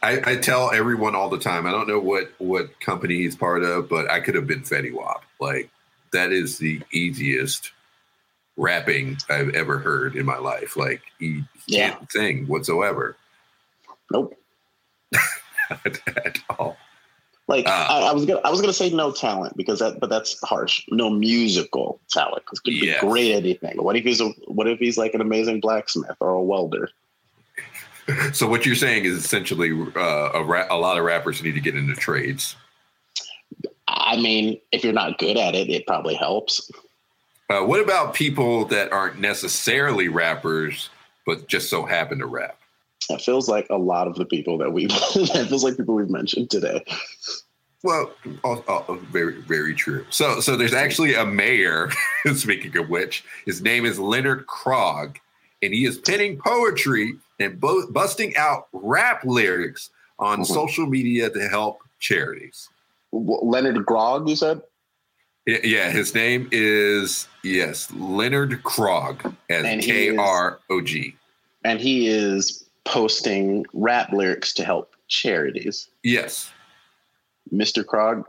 I, 0.04 0.32
I 0.32 0.36
tell 0.38 0.72
everyone 0.72 1.16
all 1.16 1.30
the 1.30 1.38
time. 1.38 1.66
I 1.68 1.72
don't 1.72 1.88
know 1.88 2.00
what 2.00 2.32
what 2.40 2.80
company 2.80 3.16
he's 3.18 3.36
part 3.36 3.64
of, 3.64 3.88
but 3.90 4.10
I 4.10 4.20
could 4.20 4.36
have 4.36 4.48
been 4.48 4.62
Fetty 4.62 4.92
Wap. 4.94 5.24
Like 5.40 5.70
that 6.12 6.32
is 6.32 6.58
the 6.58 6.82
easiest 6.92 7.72
rapping 8.58 9.18
I've 9.30 9.50
ever 9.56 9.78
heard 9.80 10.16
in 10.16 10.26
my 10.26 10.38
life. 10.38 10.76
Like 10.76 11.02
he 11.20 11.44
Yeah. 11.68 11.92
can't 11.92 12.12
sing 12.12 12.48
whatsoever 12.48 13.16
Nope. 14.12 14.36
at 15.86 16.40
all. 16.50 16.78
Like 17.48 17.68
Uh. 17.68 17.72
I, 17.90 18.00
I 18.10 18.12
was 18.14 18.26
gonna 18.26 18.42
I 18.44 18.50
was 18.50 18.60
gonna 18.62 18.74
say 18.74 18.90
no 18.90 19.12
talent 19.12 19.56
because 19.56 19.80
that 19.80 20.00
but 20.00 20.10
that's 20.10 20.40
harsh. 20.44 20.84
No 20.90 21.10
musical 21.10 22.00
talent 22.10 22.44
because 22.44 22.60
could 22.60 22.72
be 22.72 22.94
great 23.00 23.32
at 23.32 23.38
anything. 23.44 23.82
What 23.84 23.96
if 23.96 24.04
he's 24.04 24.20
a 24.22 24.30
what 24.48 24.68
if 24.68 24.80
he's 24.80 24.98
like 24.98 25.14
an 25.14 25.22
amazing 25.22 25.60
blacksmith 25.60 26.16
or 26.20 26.30
a 26.32 26.42
welder? 26.42 26.90
So 28.34 28.48
what 28.48 28.66
you're 28.66 28.76
saying 28.76 29.06
is 29.06 29.18
essentially 29.18 29.72
uh, 29.96 30.32
a, 30.34 30.44
ra- 30.44 30.68
a 30.70 30.78
lot 30.78 30.98
of 30.98 31.04
rappers 31.04 31.44
need 31.44 31.54
to 31.54 31.60
get 31.60 31.76
into 31.76 31.94
trades. 31.96 32.56
I 33.88 34.16
mean, 34.18 34.60
if 34.72 34.84
you're 34.84 34.94
not 34.94 35.18
good 35.18 35.38
at 35.38 35.56
it, 35.56 35.70
it 35.70 35.86
probably 35.86 36.16
helps. 36.16 36.72
Uh, 37.50 37.66
what 37.66 37.82
about 37.82 38.14
people 38.14 38.66
that 38.66 38.92
aren't 38.94 39.20
necessarily 39.20 40.08
rappers 40.08 40.90
but 41.26 41.48
just 41.48 41.70
so 41.70 41.86
happen 41.86 42.20
to 42.20 42.26
rap? 42.26 42.58
It 43.10 43.22
feels 43.22 43.50
like 43.50 43.68
a 43.70 43.78
lot 43.78 44.08
of 44.08 44.16
the 44.16 44.26
people 44.26 44.58
that 44.60 44.72
we've 44.72 44.90
it 45.16 45.48
feels 45.48 45.64
like 45.64 45.78
people 45.78 45.96
we've 45.96 46.10
mentioned 46.10 46.50
today. 46.50 46.84
Well, 47.84 48.14
oh, 48.44 48.64
oh, 48.68 49.02
very, 49.12 49.42
very 49.42 49.74
true. 49.74 50.06
So, 50.12 50.40
so 50.40 50.56
there's 50.56 50.74
actually 50.74 51.16
a 51.16 51.26
mayor. 51.26 51.90
speaking 52.36 52.78
of 52.78 52.90
which, 52.90 53.24
his 53.46 53.62
name 53.62 53.86
is 53.86 54.00
Leonard 54.00 54.46
Krog, 54.46 55.18
and 55.64 55.74
he 55.74 55.86
is 55.86 55.98
penning 55.98 56.40
poetry 56.46 57.16
and 57.42 57.60
bo- 57.60 57.88
busting 57.92 58.36
out 58.38 58.68
rap 58.72 59.24
lyrics 59.26 59.90
on 60.20 60.42
Mhm. 60.42 60.46
social 60.46 60.86
media 60.86 61.30
to 61.30 61.48
help 61.50 61.82
charities. 62.00 62.70
Leonard 63.12 63.86
Grog, 63.86 64.30
you 64.30 64.36
said? 64.36 64.62
Yeah, 65.46 65.90
his 65.90 66.14
name 66.14 66.48
is 66.52 67.28
yes, 67.44 67.90
Leonard 67.92 68.62
Krog, 68.64 69.36
as 69.50 69.66
And 69.66 69.84
he 69.84 69.92
is- 70.08 70.12
K 70.14 70.18
R 70.18 70.60
O 70.70 70.82
G. 70.82 71.16
And 71.64 71.80
he 71.80 72.08
is 72.08 72.64
posting 72.86 73.66
rap 73.74 74.12
lyrics 74.14 74.54
to 74.54 74.64
help 74.64 74.96
charities. 75.08 75.88
Yes. 76.04 76.52
Mr. 77.54 77.84
Krog, 77.84 78.24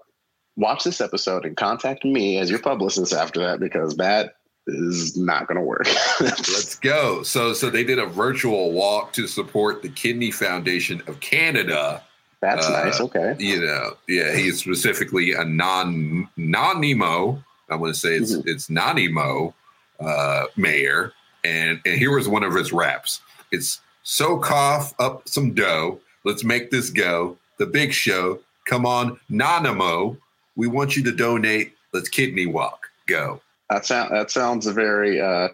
watch 0.57 0.85
this 0.85 1.01
episode 1.01 1.45
and 1.45 1.57
contact 1.57 2.05
me 2.05 2.39
as 2.39 2.51
your 2.51 2.59
publicist 2.59 3.13
after 3.13 3.41
that 3.41 3.61
because 3.61 3.97
that 3.97 4.37
is 4.67 5.17
not 5.17 5.47
going 5.49 5.57
to 5.57 5.63
work. 5.65 5.87
Let's 6.21 6.77
go. 6.79 7.23
So, 7.23 7.53
so 7.53 7.71
they 7.71 7.85
did 7.85 7.99
a 7.99 8.07
virtual 8.07 8.73
walk 8.73 9.13
to 9.15 9.27
support 9.27 9.83
the 9.83 9.89
Kidney 9.89 10.31
Foundation 10.31 11.03
of 11.07 11.21
Canada. 11.21 12.03
That's 12.41 12.67
Uh, 12.67 12.85
nice. 12.85 13.01
Okay. 13.01 13.37
You 13.39 13.61
know, 13.61 13.97
yeah, 14.09 14.35
he's 14.35 14.59
specifically 14.61 15.33
a 15.33 15.45
non 15.45 16.29
non 16.37 16.81
Nemo. 16.81 17.43
I 17.71 17.77
want 17.77 17.95
to 17.95 17.99
say 18.01 18.15
it's 18.17 18.35
Mhm. 18.35 18.43
it's 18.47 18.69
Nanaimo 18.69 19.55
uh, 20.01 20.45
mayor, 20.57 21.13
and 21.45 21.81
and 21.87 21.97
here 21.99 22.15
was 22.15 22.29
one 22.29 22.43
of 22.43 22.53
his 22.55 22.73
raps. 22.73 23.21
It's 23.53 23.81
so 24.03 24.39
cough 24.39 24.93
up 24.99 25.29
some 25.29 25.55
dough. 25.55 26.01
Let's 26.25 26.43
make 26.43 26.71
this 26.73 26.91
go. 26.91 27.37
The 27.59 27.67
big 27.67 27.93
show. 27.93 28.41
Come 28.67 28.87
on, 28.87 29.19
Nanaimo. 29.29 30.17
We 30.57 30.67
want 30.67 30.97
you 30.97 31.05
to 31.05 31.13
donate. 31.13 31.73
Let's 31.93 32.09
kidney 32.09 32.47
walk. 32.47 32.89
Go. 33.07 33.41
That 33.73 33.87
sound 33.87 34.15
that 34.15 34.31
sounds 34.31 34.67
very 34.67 35.21
uh 35.21 35.49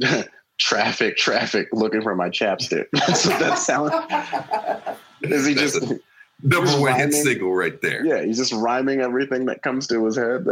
traffic, 0.58 1.16
traffic 1.16 1.68
looking 1.72 2.02
for 2.02 2.14
my 2.16 2.28
chapstick. 2.28 2.86
That's 2.92 3.26
what 3.26 3.38
that 3.38 3.58
sounds. 3.58 3.92
Is 5.22 5.46
he 5.46 5.54
That's 5.54 5.78
just 5.78 5.92
Number 6.42 6.66
Just 6.66 6.80
one 6.80 6.94
hit 6.94 7.12
single 7.12 7.54
right 7.54 7.80
there. 7.82 8.04
yeah, 8.04 8.22
he's 8.24 8.38
just 8.38 8.52
rhyming 8.52 9.00
everything 9.00 9.44
that 9.46 9.62
comes 9.62 9.86
to 9.88 10.04
his 10.06 10.16
head. 10.16 10.46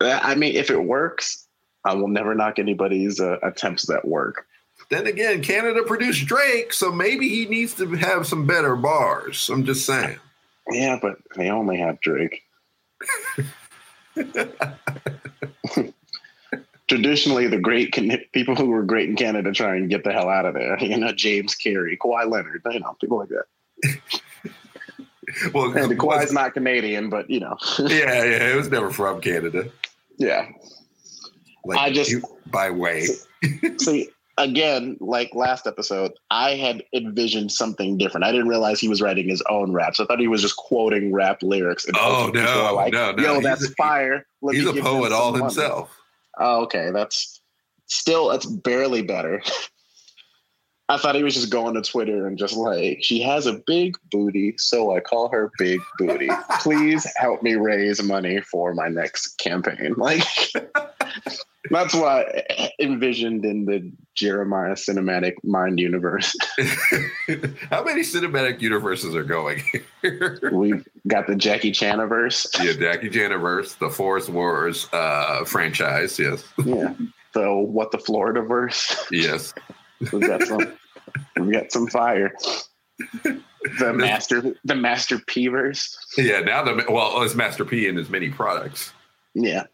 That 0.00 0.24
I 0.24 0.34
mean, 0.34 0.56
if 0.56 0.68
it 0.70 0.82
works, 0.82 1.46
I 1.84 1.94
will 1.94 2.08
never 2.08 2.34
knock 2.34 2.58
anybody's 2.58 3.20
uh, 3.20 3.38
attempts 3.42 3.86
that 3.86 4.04
work. 4.04 4.46
Then 4.90 5.06
again, 5.06 5.42
Canada 5.42 5.84
produced 5.84 6.26
Drake, 6.26 6.72
so 6.72 6.90
maybe 6.90 7.28
he 7.28 7.46
needs 7.46 7.74
to 7.74 7.94
have 7.94 8.26
some 8.26 8.46
better 8.46 8.74
bars. 8.74 9.48
I'm 9.48 9.64
just 9.64 9.86
saying. 9.86 10.18
Yeah, 10.70 10.98
but 11.00 11.18
they 11.36 11.50
only 11.50 11.78
have 11.78 12.00
Drake. 12.00 12.42
Traditionally, 16.88 17.46
the 17.46 17.58
great 17.58 17.92
can- 17.92 18.18
people 18.32 18.54
who 18.54 18.66
were 18.66 18.82
great 18.82 19.08
in 19.08 19.16
Canada 19.16 19.52
try 19.52 19.76
and 19.76 19.88
get 19.88 20.04
the 20.04 20.12
hell 20.12 20.28
out 20.28 20.44
of 20.46 20.54
there. 20.54 20.76
You 20.82 20.96
know, 20.98 21.12
James 21.12 21.54
Carrey, 21.56 21.96
Kawhi 21.96 22.30
Leonard, 22.30 22.62
you 22.70 22.80
know, 22.80 22.96
people 23.00 23.18
like 23.18 23.28
that. 23.30 23.98
Well, 25.54 25.72
And 25.76 25.98
Kawhi's 25.98 26.32
not 26.32 26.52
Canadian, 26.52 27.08
but 27.08 27.30
you 27.30 27.40
know, 27.40 27.56
yeah, 27.78 28.22
yeah, 28.24 28.50
it 28.52 28.56
was 28.56 28.68
never 28.70 28.90
from 28.90 29.20
Canada. 29.20 29.70
yeah. 30.18 30.48
Like 31.64 31.78
I 31.78 31.90
just- 31.92 32.16
by 32.50 32.70
way. 32.70 33.06
See, 33.78 34.10
again, 34.38 34.96
like 35.00 35.34
last 35.34 35.66
episode, 35.66 36.12
I 36.30 36.54
had 36.56 36.82
envisioned 36.94 37.52
something 37.52 37.98
different. 37.98 38.24
I 38.24 38.32
didn't 38.32 38.48
realize 38.48 38.80
he 38.80 38.88
was 38.88 39.02
writing 39.02 39.28
his 39.28 39.42
own 39.48 39.72
raps. 39.72 40.00
I 40.00 40.04
thought 40.06 40.20
he 40.20 40.28
was 40.28 40.42
just 40.42 40.56
quoting 40.56 41.12
rap 41.12 41.42
lyrics. 41.42 41.84
And 41.86 41.96
Oh, 41.98 42.30
no, 42.34 42.72
like, 42.74 42.92
no, 42.92 43.12
no. 43.12 43.22
Yo, 43.34 43.40
that's 43.40 43.64
a- 43.68 43.74
fire. 43.74 44.26
Let 44.40 44.56
He's 44.56 44.66
a 44.66 44.72
poet 44.74 45.12
all 45.12 45.32
money." 45.32 45.44
himself. 45.44 45.96
Oh, 46.38 46.62
okay, 46.62 46.90
that's 46.92 47.40
still 47.86 48.28
that's 48.30 48.46
barely 48.46 49.02
better. 49.02 49.42
I 50.88 50.98
thought 50.98 51.14
he 51.14 51.22
was 51.22 51.34
just 51.34 51.48
going 51.50 51.74
to 51.74 51.80
Twitter 51.80 52.26
and 52.26 52.36
just 52.36 52.54
like, 52.54 52.98
she 53.00 53.22
has 53.22 53.46
a 53.46 53.62
big 53.66 53.94
booty, 54.10 54.54
so 54.58 54.94
I 54.94 55.00
call 55.00 55.28
her 55.30 55.50
Big 55.56 55.80
Booty. 55.96 56.28
Please 56.60 57.06
help 57.16 57.42
me 57.42 57.54
raise 57.54 58.02
money 58.02 58.42
for 58.42 58.74
my 58.74 58.88
next 58.88 59.38
campaign. 59.38 59.94
Like, 59.96 60.22
that's 61.72 61.94
what 61.94 62.06
I 62.08 62.70
envisioned 62.80 63.44
in 63.44 63.64
the 63.64 63.90
Jeremiah 64.14 64.72
cinematic 64.74 65.34
mind 65.42 65.78
universe. 65.80 66.34
How 67.70 67.82
many 67.84 68.02
cinematic 68.02 68.60
universes 68.60 69.14
are 69.14 69.24
going 69.24 69.62
here? 70.02 70.38
We've 70.52 70.86
got 71.08 71.26
the 71.26 71.34
Jackie 71.34 71.72
Chaniverse. 71.72 72.46
yeah, 72.62 72.72
Jackie 72.72 73.10
Janiverse, 73.10 73.78
the 73.78 73.90
Forest 73.90 74.28
Wars 74.28 74.88
uh, 74.92 75.44
franchise. 75.44 76.18
Yes, 76.18 76.44
Yeah. 76.64 76.94
So 77.34 77.58
what 77.58 77.90
the 77.90 77.98
Florida 77.98 78.42
verse? 78.42 78.94
yes. 79.10 79.54
We've 80.12 80.20
got 80.26 80.42
some. 80.42 80.72
We 81.36 81.52
got 81.52 81.72
some 81.72 81.86
fire. 81.88 82.34
The 83.78 83.92
master, 83.92 84.54
the 84.64 84.74
master 84.74 85.18
P 85.26 85.46
verse. 85.48 85.96
Yeah, 86.18 86.40
now 86.40 86.62
the 86.62 86.84
well, 86.90 87.22
it's 87.22 87.34
Master 87.34 87.64
P 87.64 87.88
and 87.88 87.96
his 87.96 88.10
many 88.10 88.28
products. 88.28 88.92
Yeah, 89.34 89.64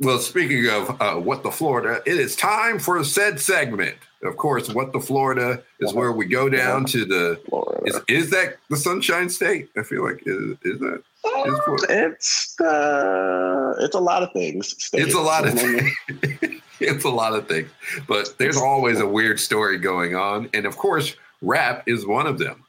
Well, 0.00 0.18
speaking 0.18 0.68
of 0.68 1.00
uh, 1.00 1.14
what 1.14 1.42
the 1.42 1.50
Florida, 1.50 2.02
it 2.04 2.18
is 2.18 2.36
time 2.36 2.78
for 2.78 3.02
said 3.02 3.40
segment. 3.40 3.96
Of 4.22 4.36
course, 4.36 4.68
what 4.74 4.92
the 4.92 5.00
Florida 5.00 5.62
is 5.80 5.94
where 5.94 6.12
we 6.12 6.26
go 6.26 6.48
down 6.50 6.84
to 6.86 7.04
the. 7.06 7.40
Florida. 7.48 7.82
Is, 7.86 8.00
is 8.24 8.30
that 8.30 8.56
the 8.68 8.76
Sunshine 8.76 9.30
State? 9.30 9.70
I 9.76 9.82
feel 9.82 10.04
like 10.04 10.22
is, 10.26 10.56
is 10.64 10.80
that? 10.80 11.02
is 11.46 11.58
Florida- 11.64 11.86
It's 11.88 12.60
uh, 12.60 13.74
it's 13.80 13.94
a 13.94 14.00
lot 14.00 14.22
of 14.22 14.32
things. 14.32 14.90
It's 14.92 15.14
a 15.14 15.20
lot 15.20 15.46
of 15.46 15.54
You 15.54 15.62
know 15.62 15.72
what 15.72 15.84
I 15.84 16.26
things. 16.26 16.62
it's 16.80 17.04
a 17.04 17.08
lot 17.10 17.32
of 17.34 17.48
things, 17.48 17.70
but 18.06 18.34
there's 18.38 18.56
always 18.58 19.00
a 19.00 19.06
weird 19.06 19.40
story 19.40 19.78
going 19.78 20.14
on, 20.14 20.50
and 20.52 20.66
of 20.66 20.76
course, 20.76 21.14
rap 21.40 21.84
is 21.86 22.04
one 22.06 22.26
of 22.26 22.38
them. 22.38 22.64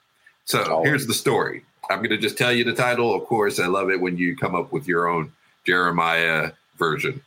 So 0.45 0.63
Always. 0.63 0.87
here's 0.89 1.07
the 1.07 1.13
story. 1.13 1.63
I'm 1.89 1.97
going 1.99 2.09
to 2.11 2.17
just 2.17 2.37
tell 2.37 2.53
you 2.53 2.63
the 2.63 2.73
title. 2.73 3.13
Of 3.13 3.25
course, 3.25 3.59
I 3.59 3.67
love 3.67 3.89
it 3.89 3.99
when 3.99 4.17
you 4.17 4.35
come 4.37 4.55
up 4.55 4.71
with 4.71 4.87
your 4.87 5.07
own 5.09 5.31
Jeremiah 5.65 6.51
version. 6.77 7.21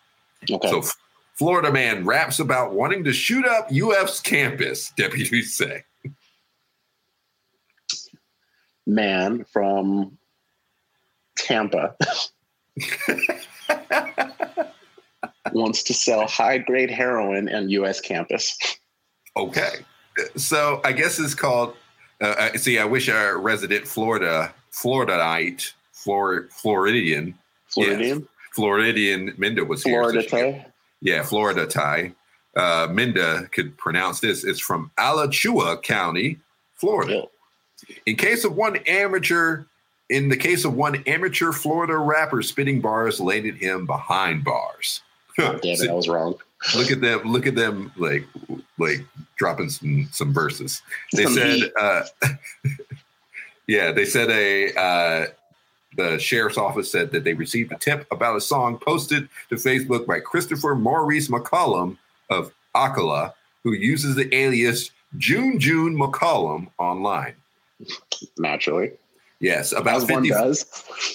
Okay. 0.51 0.71
So, 0.71 0.83
Florida 1.35 1.73
man 1.73 2.05
raps 2.05 2.39
about 2.39 2.75
wanting 2.75 3.05
to 3.05 3.13
shoot 3.13 3.47
up 3.47 3.71
UF's 3.73 4.21
campus. 4.21 4.91
Deputies 4.97 5.55
say. 5.55 5.85
Man 8.87 9.45
from 9.53 10.19
Tampa 11.39 11.97
wants 15.53 15.83
to 15.85 15.95
sell 15.95 16.27
high 16.27 16.59
grade 16.59 16.91
heroin 16.91 17.53
on 17.55 17.69
U.S. 17.71 18.01
campus. 18.01 18.59
Okay, 19.37 19.71
so 20.37 20.81
I 20.85 20.93
guess 20.93 21.19
it's 21.19 21.35
called. 21.35 21.75
Uh, 22.21 22.35
uh, 22.39 22.59
see, 22.59 22.79
I 22.79 22.85
wish 22.85 23.09
our 23.09 23.39
resident 23.39 23.87
Florida 23.87 24.53
Floridaite, 24.73 25.73
Flor- 25.93 26.49
Floridian, 26.51 27.35
Floridian, 27.69 28.29
Floridian 28.61 29.33
Minda 29.39 29.65
was 29.65 29.83
here. 29.83 30.03
Florida 30.03 30.29
could- 30.29 30.65
Yeah, 31.01 31.23
Florida 31.23 31.67
Thai. 31.67 32.13
Uh, 32.55 32.89
Minda 32.91 33.49
could 33.53 33.75
pronounce 33.79 34.21
this. 34.21 34.45
It's 34.45 34.61
from 34.61 34.91
Alachua 34.99 35.79
County, 35.79 36.39
Florida. 36.75 37.27
In 38.05 38.17
case 38.17 38.45
of 38.45 38.55
one 38.55 38.77
amateur, 38.87 39.63
in 40.11 40.29
the 40.29 40.37
case 40.37 40.67
of 40.67 40.75
one 40.75 41.03
amateur 41.07 41.53
Florida 41.53 41.97
rapper 41.97 42.43
spitting 42.43 42.83
bars 42.83 43.19
landed 43.19 43.57
him 43.57 43.87
behind 43.87 44.45
bars. 44.45 45.01
Damn 45.39 45.59
it, 45.63 45.89
I 45.89 45.95
was 45.95 46.07
wrong. 46.09 46.35
look 46.77 46.91
at 46.91 47.01
them! 47.01 47.23
Look 47.25 47.47
at 47.47 47.55
them! 47.55 47.91
Like, 47.97 48.27
like 48.77 49.03
dropping 49.37 49.71
some 49.71 50.07
some 50.13 50.35
verses. 50.35 50.83
They 51.15 51.25
Some 51.25 51.35
said, 51.35 51.73
uh, 51.81 52.03
yeah, 53.67 53.93
they 53.93 54.05
said 54.05 54.29
a. 54.31 54.75
Uh, 54.75 55.27
the 55.97 56.19
sheriff's 56.19 56.59
office 56.59 56.91
said 56.91 57.11
that 57.13 57.25
they 57.25 57.35
received 57.35 57.73
a 57.73 57.79
tip 57.79 58.07
about 58.11 58.37
a 58.37 58.41
song 58.41 58.79
posted 58.79 59.29
to 59.49 59.57
Facebook 59.57 60.07
by 60.07 60.21
Christopher 60.21 60.75
Maurice 60.75 61.29
McCollum 61.29 61.97
of 62.29 62.53
Ocala, 62.75 63.33
who 63.65 63.73
uses 63.73 64.15
the 64.15 64.33
alias 64.35 64.91
June 65.19 65.59
June 65.59 65.97
McCollum 65.97 66.69
online. 66.79 67.35
Naturally, 68.39 68.93
Yes, 69.41 69.73
about 69.73 70.03
as 70.03 70.11
one 70.11 70.29
does. 70.29 70.67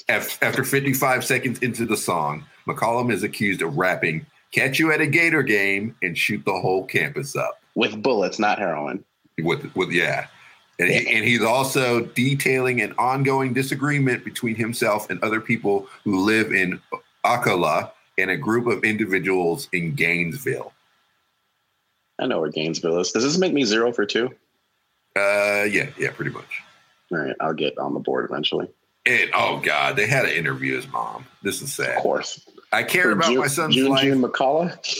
after 0.09 0.63
55 0.63 1.23
seconds 1.23 1.59
into 1.59 1.85
the 1.85 1.95
song, 1.95 2.43
McCollum 2.67 3.11
is 3.11 3.21
accused 3.21 3.61
of 3.61 3.77
rapping 3.77 4.25
"Catch 4.51 4.79
you 4.79 4.91
at 4.91 4.99
a 4.99 5.05
Gator 5.05 5.43
game 5.43 5.95
and 6.01 6.17
shoot 6.17 6.43
the 6.43 6.59
whole 6.59 6.85
campus 6.85 7.35
up." 7.35 7.61
With 7.75 8.01
bullets, 8.01 8.39
not 8.39 8.57
heroin. 8.57 9.03
With 9.39 9.73
with 9.75 9.91
yeah. 9.91 10.27
And, 10.77 10.89
he, 10.89 11.15
and 11.15 11.25
he's 11.25 11.41
also 11.41 12.01
detailing 12.01 12.81
an 12.81 12.93
ongoing 12.97 13.53
disagreement 13.53 14.25
between 14.25 14.55
himself 14.55 15.09
and 15.09 15.23
other 15.23 15.39
people 15.39 15.87
who 16.03 16.19
live 16.25 16.51
in 16.51 16.81
Ocala 17.25 17.91
and 18.17 18.29
a 18.29 18.37
group 18.37 18.67
of 18.67 18.83
individuals 18.83 19.69
in 19.71 19.95
Gainesville. 19.95 20.73
I 22.19 22.27
know 22.27 22.39
where 22.39 22.49
Gainesville 22.49 22.99
is. 22.99 23.11
Does 23.11 23.23
this 23.23 23.37
make 23.37 23.53
me 23.53 23.63
zero 23.65 23.91
for 23.91 24.05
two? 24.05 24.27
Uh, 25.17 25.63
yeah, 25.69 25.89
yeah, 25.97 26.11
pretty 26.11 26.31
much. 26.31 26.61
All 27.11 27.19
right, 27.19 27.35
I'll 27.39 27.53
get 27.53 27.77
on 27.77 27.93
the 27.93 27.99
board 27.99 28.25
eventually. 28.29 28.67
And 29.05 29.29
oh 29.33 29.61
god, 29.63 29.95
they 29.95 30.07
had 30.07 30.23
to 30.23 30.35
interview 30.35 30.75
his 30.75 30.87
mom. 30.87 31.25
This 31.43 31.61
is 31.61 31.73
sad. 31.73 31.97
Of 31.97 32.03
course. 32.03 32.43
I 32.71 32.83
care 32.83 33.03
for 33.03 33.11
about 33.11 33.27
June, 33.27 33.37
my 33.37 33.47
son's 33.47 33.75
June, 33.75 33.89
life. 33.89 34.03
June 34.03 34.21
McCullough. 34.21 34.97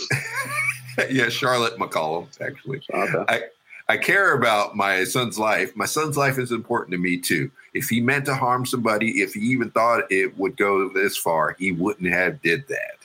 yeah, 1.10 1.28
Charlotte 1.28 1.76
McCollum, 1.76 2.28
actually. 2.40 2.80
Okay. 2.92 3.24
I, 3.28 3.42
I 3.88 3.96
care 3.96 4.34
about 4.34 4.76
my 4.76 5.04
son's 5.04 5.38
life. 5.38 5.76
My 5.76 5.84
son's 5.84 6.16
life 6.16 6.38
is 6.38 6.50
important 6.50 6.90
to 6.92 6.98
me 6.98 7.18
too. 7.18 7.50
If 7.72 7.88
he 7.88 8.00
meant 8.00 8.24
to 8.26 8.34
harm 8.34 8.66
somebody, 8.66 9.22
if 9.22 9.34
he 9.34 9.40
even 9.40 9.70
thought 9.70 10.10
it 10.10 10.36
would 10.36 10.56
go 10.56 10.88
this 10.88 11.16
far, 11.16 11.54
he 11.58 11.70
wouldn't 11.70 12.12
have 12.12 12.42
did 12.42 12.66
that. 12.68 12.98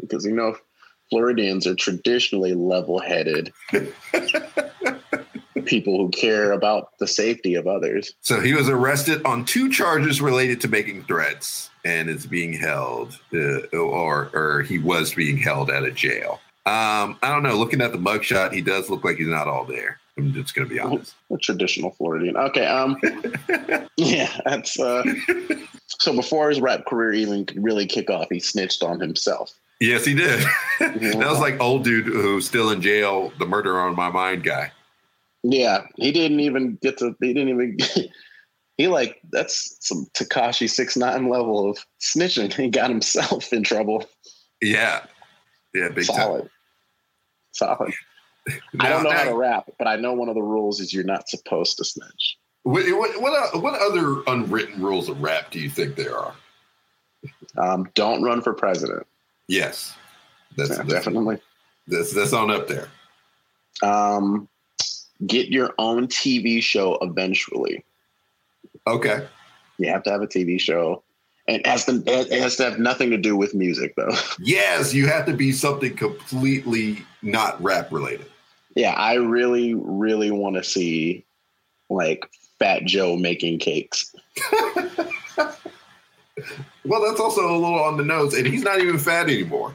Because 0.00 0.24
you 0.24 0.32
know, 0.32 0.56
Floridians 1.10 1.66
are 1.66 1.74
traditionally 1.74 2.54
level-headed 2.54 3.52
people 5.64 5.98
who 5.98 6.08
care 6.10 6.52
about 6.52 6.96
the 6.98 7.06
safety 7.06 7.54
of 7.54 7.66
others. 7.66 8.14
So 8.20 8.40
he 8.40 8.54
was 8.54 8.68
arrested 8.68 9.24
on 9.24 9.44
two 9.44 9.70
charges 9.70 10.20
related 10.20 10.60
to 10.62 10.68
making 10.68 11.04
threats 11.04 11.70
and 11.84 12.08
is 12.08 12.26
being 12.26 12.52
held, 12.52 13.18
uh, 13.34 13.66
or 13.76 14.30
or 14.32 14.62
he 14.62 14.78
was 14.78 15.14
being 15.14 15.36
held 15.36 15.68
at 15.68 15.82
a 15.82 15.90
jail. 15.90 16.40
Um, 16.64 17.18
I 17.22 17.28
don't 17.30 17.42
know. 17.42 17.56
Looking 17.56 17.80
at 17.80 17.90
the 17.90 17.98
mugshot, 17.98 18.52
he 18.52 18.60
does 18.60 18.88
look 18.88 19.04
like 19.04 19.16
he's 19.16 19.26
not 19.26 19.48
all 19.48 19.64
there. 19.64 19.98
I'm 20.18 20.32
just 20.34 20.54
going 20.54 20.68
to 20.68 20.72
be 20.72 20.80
honest. 20.80 21.14
A 21.32 21.38
traditional 21.38 21.90
Floridian. 21.92 22.36
Okay. 22.36 22.66
Um. 22.66 22.96
yeah, 23.96 24.40
that's. 24.44 24.78
Uh, 24.78 25.04
so 26.00 26.14
before 26.14 26.50
his 26.50 26.60
rap 26.60 26.84
career 26.86 27.12
even 27.12 27.46
could 27.46 27.62
really 27.62 27.86
kick 27.86 28.10
off, 28.10 28.28
he 28.30 28.40
snitched 28.40 28.82
on 28.82 29.00
himself. 29.00 29.52
Yes, 29.80 30.04
he 30.04 30.14
did. 30.14 30.44
that 30.78 31.16
was 31.16 31.40
like 31.40 31.60
old 31.60 31.84
dude 31.84 32.06
who's 32.06 32.46
still 32.46 32.70
in 32.70 32.80
jail, 32.80 33.32
the 33.38 33.46
murder 33.46 33.80
on 33.80 33.96
my 33.96 34.10
mind 34.10 34.44
guy. 34.44 34.70
Yeah, 35.42 35.86
he 35.96 36.12
didn't 36.12 36.40
even 36.40 36.78
get 36.82 36.98
to. 36.98 37.16
He 37.20 37.34
didn't 37.34 37.48
even. 37.48 37.76
he 38.76 38.88
like 38.88 39.20
that's 39.30 39.76
some 39.80 40.06
Tekashi 40.14 40.70
six 40.70 40.96
nine 40.96 41.28
level 41.28 41.68
of 41.68 41.84
snitching. 42.00 42.52
He 42.52 42.68
got 42.68 42.90
himself 42.90 43.52
in 43.52 43.64
trouble. 43.64 44.04
Yeah, 44.60 45.04
yeah, 45.74 45.88
big 45.88 46.04
Solid. 46.04 46.42
time. 46.42 46.50
Solid. 47.54 47.94
I 48.80 48.88
don't 48.88 49.04
know 49.04 49.10
how 49.10 49.24
to 49.24 49.34
rap, 49.34 49.70
but 49.78 49.86
I 49.86 49.96
know 49.96 50.12
one 50.14 50.28
of 50.28 50.34
the 50.34 50.42
rules 50.42 50.80
is 50.80 50.92
you're 50.92 51.04
not 51.04 51.28
supposed 51.28 51.78
to 51.78 51.84
snitch. 51.84 52.38
What, 52.64 52.84
what, 52.96 53.20
what, 53.20 53.62
what 53.62 53.80
other 53.80 54.22
unwritten 54.26 54.82
rules 54.82 55.08
of 55.08 55.20
rap 55.22 55.50
do 55.50 55.58
you 55.58 55.68
think 55.68 55.96
there 55.96 56.16
are? 56.16 56.34
Um, 57.56 57.90
don't 57.94 58.22
run 58.22 58.40
for 58.42 58.52
president. 58.52 59.06
Yes, 59.48 59.96
that's, 60.56 60.70
Yeah, 60.70 60.76
that's 60.78 60.88
definitely. 60.88 61.38
that's 61.86 62.12
that's 62.12 62.32
on 62.32 62.50
up 62.50 62.68
there. 62.68 62.88
Um, 63.82 64.48
get 65.26 65.48
your 65.48 65.72
own 65.78 66.08
TV 66.08 66.62
show 66.62 66.98
eventually. 67.00 67.84
Okay, 68.86 69.26
You 69.78 69.88
have 69.88 70.02
to 70.04 70.10
have 70.10 70.22
a 70.22 70.26
TV 70.26 70.60
show. 70.60 71.02
And 71.48 71.56
it 71.58 71.66
has 71.66 71.84
to, 71.86 72.02
it 72.06 72.40
has 72.40 72.56
to 72.56 72.64
have 72.64 72.78
nothing 72.78 73.10
to 73.10 73.18
do 73.18 73.36
with 73.36 73.52
music, 73.54 73.94
though. 73.96 74.14
yes, 74.38 74.94
you 74.94 75.08
have 75.08 75.26
to 75.26 75.32
be 75.32 75.50
something 75.50 75.94
completely 75.96 77.04
not 77.22 77.60
rap 77.60 77.90
related. 77.90 78.26
Yeah, 78.74 78.92
I 78.92 79.14
really, 79.14 79.74
really 79.74 80.30
want 80.30 80.56
to 80.56 80.64
see 80.64 81.24
like 81.90 82.24
Fat 82.58 82.84
Joe 82.84 83.16
making 83.16 83.58
cakes. 83.58 84.14
Well, 86.84 87.02
that's 87.02 87.20
also 87.20 87.42
a 87.42 87.56
little 87.56 87.78
on 87.78 87.96
the 87.96 88.04
nose, 88.04 88.34
and 88.34 88.46
he's 88.46 88.64
not 88.64 88.80
even 88.80 88.98
fat 88.98 89.28
anymore. 89.28 89.74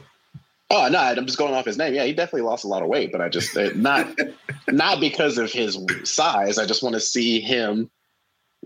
Oh 0.70 0.88
no, 0.88 0.98
I'm 0.98 1.24
just 1.24 1.38
going 1.38 1.54
off 1.54 1.64
his 1.64 1.78
name. 1.78 1.94
Yeah, 1.94 2.04
he 2.04 2.12
definitely 2.12 2.42
lost 2.42 2.64
a 2.64 2.68
lot 2.68 2.82
of 2.82 2.88
weight, 2.88 3.10
but 3.10 3.22
I 3.22 3.28
just 3.30 3.56
not 3.74 4.06
not 4.68 5.00
because 5.00 5.38
of 5.38 5.50
his 5.50 5.78
size. 6.04 6.58
I 6.58 6.66
just 6.66 6.82
want 6.82 6.94
to 6.94 7.00
see 7.00 7.40
him 7.40 7.90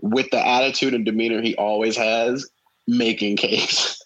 with 0.01 0.29
the 0.31 0.45
attitude 0.45 0.93
and 0.93 1.05
demeanor 1.05 1.41
he 1.41 1.55
always 1.55 1.95
has 1.95 2.49
making 2.87 3.37
cakes. 3.37 4.02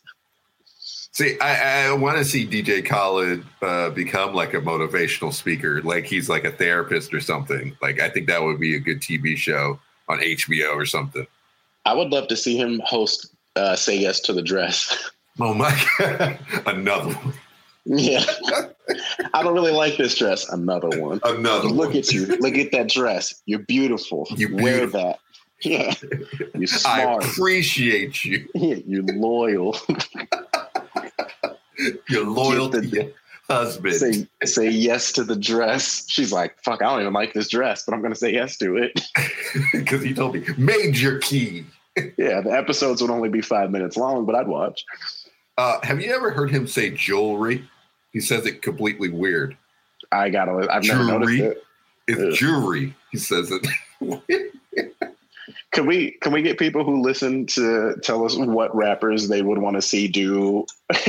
See, 1.18 1.36
I, 1.40 1.88
I 1.88 1.94
want 1.94 2.20
to 2.20 2.24
see 2.24 2.46
DJ 2.46 2.86
Khaled 2.86 3.44
uh, 3.64 3.90
become 3.90 4.36
like 4.36 4.54
a 4.54 4.62
motivational 4.62 5.34
speaker, 5.34 5.82
like 5.82 6.06
he's 6.06 6.30
like 6.30 6.44
a 6.44 6.52
therapist 6.52 7.12
or 7.12 7.20
something. 7.20 7.76
Like 7.82 8.00
I 8.00 8.08
think 8.08 8.28
that 8.28 8.44
would 8.44 8.60
be 8.60 8.76
a 8.76 8.80
good 8.80 9.02
TV 9.02 9.36
show 9.36 9.80
on 10.08 10.20
HBO 10.20 10.76
or 10.76 10.86
something. 10.86 11.26
I 11.88 11.96
would 11.96 12.10
love 12.12 12.28
to 12.28 12.36
see 12.36 12.56
him 12.56 12.80
host 12.86 13.32
uh, 13.56 13.76
"Say 13.76 13.98
Yes 13.98 14.20
to 14.22 14.34
the 14.34 14.44
Dress." 14.44 15.10
Oh 15.40 15.56
my 15.56 15.76
god, 15.98 16.38
another 16.68 17.12
one, 17.16 17.34
yeah, 17.86 18.24
I 19.34 19.42
don't 19.42 19.56
really 19.56 19.72
like 19.72 19.98
this 19.98 20.16
dress. 20.16 20.48
Another 20.50 21.02
one. 21.02 21.20
another 21.24 21.68
Look 21.68 21.90
one. 21.90 21.98
at 21.98 22.12
you. 22.12 22.28
Look 22.28 22.54
at 22.60 22.72
that 22.74 22.90
dress. 22.90 23.42
You're 23.48 23.58
beautiful. 23.58 24.28
You're 24.36 24.56
Wear 24.56 24.86
that. 24.86 25.20
Yeah. 25.64 25.96
You're 26.54 26.68
smart. 26.68 27.24
I 27.24 27.28
appreciate 27.28 28.24
you. 28.24 28.48
You're 28.54 29.04
loyal. 29.04 29.76
You're 32.10 32.26
loyal 32.26 32.70
the- 32.70 33.14
husband. 33.50 33.94
say 33.96 34.28
say 34.46 34.70
yes 34.70 35.12
to 35.14 35.24
the 35.24 35.36
dress. 35.36 36.06
She's 36.10 36.32
like, 36.34 36.62
fuck, 36.64 36.82
I 36.82 36.86
don't 36.90 37.02
even 37.02 37.14
like 37.14 37.34
this 37.34 37.48
dress, 37.48 37.86
but 37.86 37.94
I'm 37.94 38.02
gonna 38.02 38.16
say 38.16 38.34
yes 38.34 38.58
to 38.58 38.76
it. 38.78 39.00
because 39.74 40.04
he 40.04 40.14
told 40.14 40.36
me 40.36 40.44
major 40.58 41.20
key. 41.20 41.66
yeah, 42.18 42.42
the 42.42 42.52
episodes 42.52 43.02
would 43.02 43.12
only 43.12 43.30
be 43.30 43.42
five 43.42 43.72
minutes 43.72 43.96
long, 43.98 44.26
but 44.26 44.36
I'd 44.36 44.48
watch. 44.48 44.84
Uh, 45.58 45.80
have 45.84 46.00
you 46.02 46.14
ever 46.14 46.30
heard 46.32 46.52
him 46.52 46.68
say 46.68 46.90
jewelry? 46.92 47.68
He 48.14 48.20
says 48.20 48.46
it 48.46 48.62
completely 48.62 49.10
weird. 49.10 49.56
I 50.12 50.30
gotta 50.30 50.68
I've 50.72 50.84
never 50.84 51.04
noticed 51.04 51.32
Jewelry? 51.34 51.40
it. 51.52 51.64
It's 52.08 52.20
Yeah. 52.22 52.48
jewelry. 52.48 52.96
He 53.12 53.18
says 53.18 53.52
it. 53.52 53.66
Can 55.72 55.86
we 55.86 56.12
can 56.22 56.32
we 56.32 56.42
get 56.42 56.58
people 56.58 56.84
who 56.84 57.02
listen 57.02 57.46
to 57.48 57.96
tell 58.02 58.26
us 58.26 58.36
what 58.36 58.76
rappers 58.76 59.28
they 59.28 59.42
would 59.42 59.58
want 59.60 59.76
to 59.76 59.82
see 59.82 60.08
do 60.08 60.66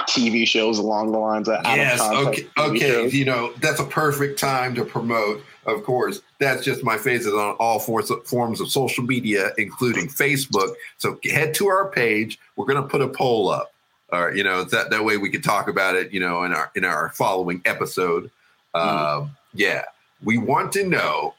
TV 0.00 0.46
shows 0.46 0.78
along 0.78 1.12
the 1.12 1.18
lines 1.18 1.48
of 1.48 1.60
yes. 1.64 2.00
Okay. 2.00 2.46
Okay. 2.58 2.78
shows? 2.78 3.14
You 3.14 3.24
know 3.24 3.52
that's 3.60 3.80
a 3.80 3.84
perfect 3.84 4.38
time 4.38 4.74
to 4.74 4.84
promote. 4.84 5.42
Of 5.64 5.82
course, 5.84 6.20
that's 6.38 6.64
just 6.64 6.84
my 6.84 6.98
faces 6.98 7.32
on 7.32 7.56
all 7.58 7.78
forms 7.78 8.10
of, 8.10 8.24
forms 8.26 8.60
of 8.60 8.70
social 8.70 9.04
media, 9.04 9.50
including 9.58 10.08
Facebook. 10.08 10.74
So 10.98 11.18
head 11.24 11.54
to 11.54 11.66
our 11.68 11.90
page. 11.90 12.38
We're 12.56 12.66
going 12.66 12.82
to 12.82 12.88
put 12.88 13.00
a 13.00 13.08
poll 13.08 13.48
up. 13.48 13.72
Or 14.10 14.34
you 14.34 14.44
know 14.44 14.64
that 14.64 14.90
that 14.90 15.04
way 15.04 15.16
we 15.16 15.30
can 15.30 15.42
talk 15.42 15.68
about 15.68 15.96
it. 15.96 16.12
You 16.12 16.20
know 16.20 16.44
in 16.44 16.52
our 16.52 16.70
in 16.76 16.84
our 16.84 17.08
following 17.10 17.62
episode. 17.64 18.30
Mm-hmm. 18.74 19.22
Um, 19.22 19.36
yeah, 19.54 19.84
we 20.22 20.38
want 20.38 20.72
to 20.72 20.86
know 20.86 21.34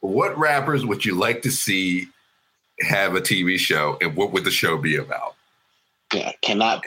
what 0.00 0.38
rappers 0.38 0.86
would 0.86 1.04
you 1.04 1.16
like 1.16 1.42
to 1.42 1.50
see 1.50 2.08
have 2.80 3.14
a 3.16 3.20
TV 3.20 3.58
show, 3.58 3.98
and 4.00 4.14
what 4.14 4.32
would 4.32 4.44
the 4.44 4.50
show 4.50 4.78
be 4.78 4.96
about? 4.96 5.34
Yeah, 6.14 6.32
cannot 6.40 6.86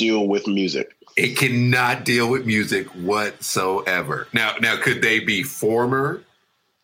deal 0.00 0.26
with 0.26 0.46
music. 0.46 0.96
It 1.16 1.36
cannot 1.36 2.04
deal 2.04 2.28
with 2.30 2.46
music 2.46 2.86
whatsoever. 2.88 4.26
Now, 4.32 4.54
now, 4.60 4.76
could 4.80 5.02
they 5.02 5.20
be 5.20 5.42
former? 5.42 6.22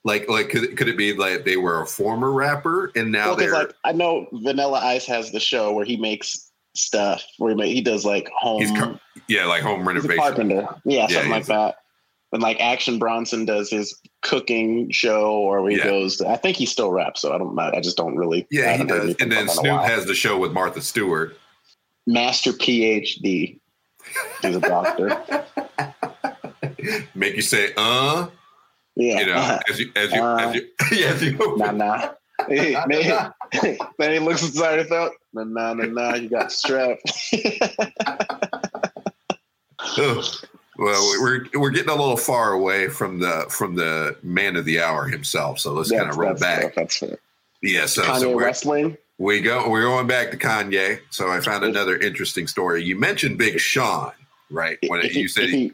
Like, 0.04 0.28
like, 0.28 0.50
could, 0.50 0.76
could 0.76 0.88
it 0.88 0.96
be 0.98 1.14
like 1.14 1.44
they 1.44 1.56
were 1.56 1.80
a 1.82 1.86
former 1.86 2.30
rapper 2.30 2.92
and 2.94 3.10
now 3.10 3.28
Well, 3.28 3.36
they're 3.36 3.52
like 3.52 3.72
I 3.84 3.92
know 3.92 4.28
Vanilla 4.32 4.78
Ice 4.80 5.06
has 5.06 5.32
the 5.32 5.40
show 5.40 5.72
where 5.72 5.84
he 5.84 5.96
makes 5.96 6.52
stuff 6.74 7.24
where 7.38 7.50
he, 7.50 7.56
ma- 7.56 7.64
he 7.64 7.80
does 7.80 8.04
like 8.04 8.28
home 8.38 8.62
car- 8.76 9.00
yeah, 9.28 9.46
like 9.46 9.62
home 9.62 9.80
a 9.80 9.84
renovation. 9.84 10.18
carpenter. 10.18 10.68
Yeah, 10.84 11.06
something 11.08 11.30
like 11.30 11.46
he's- 11.46 11.48
that. 11.48 11.76
And 12.32 12.42
like 12.42 12.60
Action 12.60 12.98
Bronson 12.98 13.44
does 13.46 13.70
his 13.70 13.98
cooking 14.20 14.90
show, 14.90 15.30
or 15.30 15.62
where 15.62 15.70
he 15.70 15.78
Yeah. 15.78 15.84
goes. 15.84 16.20
I 16.20 16.36
think 16.36 16.56
he 16.56 16.66
still 16.66 16.90
raps, 16.90 17.20
so 17.22 17.32
I 17.32 17.38
don't. 17.38 17.56
I 17.58 17.80
just 17.80 17.96
don't 17.96 18.16
really. 18.16 18.46
Yeah, 18.50 18.76
he 18.76 18.84
does. 18.84 19.14
And 19.20 19.30
then 19.30 19.46
from 19.46 19.64
him 19.64 19.72
in 19.74 19.78
a 19.78 19.78
Snoop 19.78 19.80
has 19.82 20.04
the 20.06 20.14
show 20.14 20.36
with 20.36 20.52
Martha 20.52 20.82
Stewart. 20.82 21.38
Master 22.06 22.52
PhD. 22.52 23.58
He's 24.42 24.56
a 24.56 24.60
doctor. 24.60 25.44
Make 27.14 27.34
you 27.36 27.42
say, 27.42 27.72
uh, 27.76 28.28
Yeah. 28.94 29.18
you 29.20 29.26
know, 29.26 29.58
as 29.70 29.80
you, 29.80 29.90
as 29.96 30.12
you, 30.12 30.22
Uh, 30.22 30.36
as 30.38 30.54
you, 30.54 30.68
yeah, 30.92 31.06
as 31.08 31.22
you 31.22 31.56
nah, 31.56 31.72
nah. 31.72 32.08
Hey, 32.48 32.76
man, 32.86 33.32
then 33.98 34.12
he 34.12 34.18
looks 34.18 34.42
inside 34.42 34.78
his 34.78 34.88
thought. 34.88 35.12
Nah, 35.32 35.44
nah, 35.44 35.72
nah, 35.72 35.86
nah. 35.86 36.14
You 36.16 36.28
got 36.28 36.52
strapped. 36.52 37.02
Ugh. 39.98 40.24
Well, 40.78 41.16
we're 41.22 41.46
we're 41.54 41.70
getting 41.70 41.88
a 41.88 41.94
little 41.94 42.18
far 42.18 42.52
away 42.52 42.88
from 42.88 43.18
the 43.20 43.46
from 43.48 43.74
the 43.74 44.16
man 44.22 44.56
of 44.56 44.66
the 44.66 44.80
hour 44.80 45.06
himself. 45.08 45.58
So 45.58 45.72
let's 45.72 45.90
kind 45.90 46.10
of 46.10 46.18
roll 46.18 46.34
back. 46.34 46.60
fair, 46.60 46.72
That's 46.76 46.98
fair. 46.98 47.18
Yeah, 47.62 47.86
so, 47.86 48.02
Kanye 48.02 48.20
so 48.20 48.38
wrestling. 48.38 48.98
We 49.18 49.40
go 49.40 49.68
we're 49.68 49.82
going 49.82 50.06
back 50.06 50.30
to 50.30 50.36
Kanye. 50.36 51.00
So 51.10 51.30
I 51.30 51.40
found 51.40 51.64
another 51.64 51.96
interesting 51.96 52.46
story. 52.46 52.84
You 52.84 52.98
mentioned 52.98 53.38
Big 53.38 53.58
Sean, 53.58 54.12
right? 54.50 54.78
When 54.86 55.00
if, 55.00 55.14
you 55.14 55.28
said 55.28 55.44
if, 55.44 55.50
he, 55.50 55.72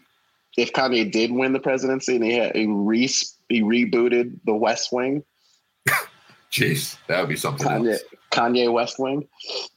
if 0.57 0.73
Kanye 0.73 1.11
did 1.11 1.33
win 1.33 1.53
the 1.53 1.61
presidency 1.61 2.17
and 2.17 2.25
he 2.25 2.35
had 2.35 2.55
he, 2.55 2.67
re, 2.67 3.09
he 3.49 3.63
rebooted 3.63 4.39
the 4.45 4.55
West 4.55 4.93
Wing. 4.93 5.25
Jeez, 6.53 6.97
that 7.09 7.21
would 7.21 7.29
be 7.29 7.37
something 7.37 7.67
Kanye, 7.67 7.93
else. 7.93 8.03
Kanye 8.31 8.73
West 8.73 8.99
Wing. 8.99 9.27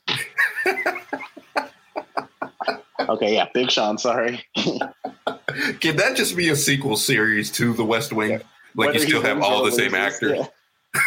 okay, 3.09 3.33
yeah, 3.33 3.47
Big 3.53 3.71
Sean. 3.71 3.97
Sorry. 3.97 4.45
Can 5.79 5.95
that 5.97 6.15
just 6.15 6.35
be 6.35 6.49
a 6.49 6.55
sequel 6.55 6.97
series 6.97 7.51
to 7.51 7.73
The 7.73 7.85
West 7.85 8.13
Wing? 8.13 8.31
Yeah. 8.31 8.39
Like 8.75 8.87
Whether 8.87 8.99
you 8.99 9.05
still 9.05 9.21
have 9.21 9.41
all 9.41 9.63
the 9.63 9.71
same 9.71 9.95
actors? 9.95 10.45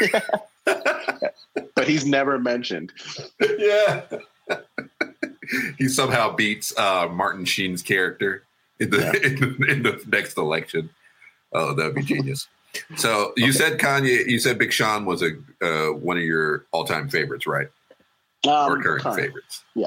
yeah. 0.00 0.20
but 1.74 1.88
he's 1.88 2.04
never 2.06 2.38
mentioned. 2.38 2.92
Yeah. 3.58 4.02
he 5.78 5.88
somehow 5.88 6.34
beats 6.34 6.76
uh, 6.78 7.08
Martin 7.08 7.44
Sheen's 7.44 7.82
character 7.82 8.44
in 8.80 8.90
the, 8.90 8.98
Yeah. 8.98 9.12
in 9.28 9.34
the 9.40 9.66
in 9.70 9.82
the 9.82 10.02
next 10.08 10.36
election. 10.36 10.90
Oh, 11.52 11.74
that 11.74 11.86
would 11.86 11.94
be 11.94 12.02
genius. 12.02 12.48
So 12.96 13.32
you 13.36 13.52
said 13.52 13.78
Kanye, 13.78 14.26
you 14.28 14.38
said 14.38 14.58
Big 14.58 14.72
Sean 14.72 15.04
was 15.06 15.22
a 15.22 15.30
uh, 15.62 15.92
one 15.94 16.16
of 16.18 16.22
your 16.22 16.66
all 16.72 16.84
time 16.84 17.08
favorites, 17.08 17.46
right? 17.46 17.68
or 18.46 18.52
Um, 18.52 18.82
current 18.82 19.02
current. 19.02 19.16
favorites. 19.20 19.64
Yeah. 19.74 19.86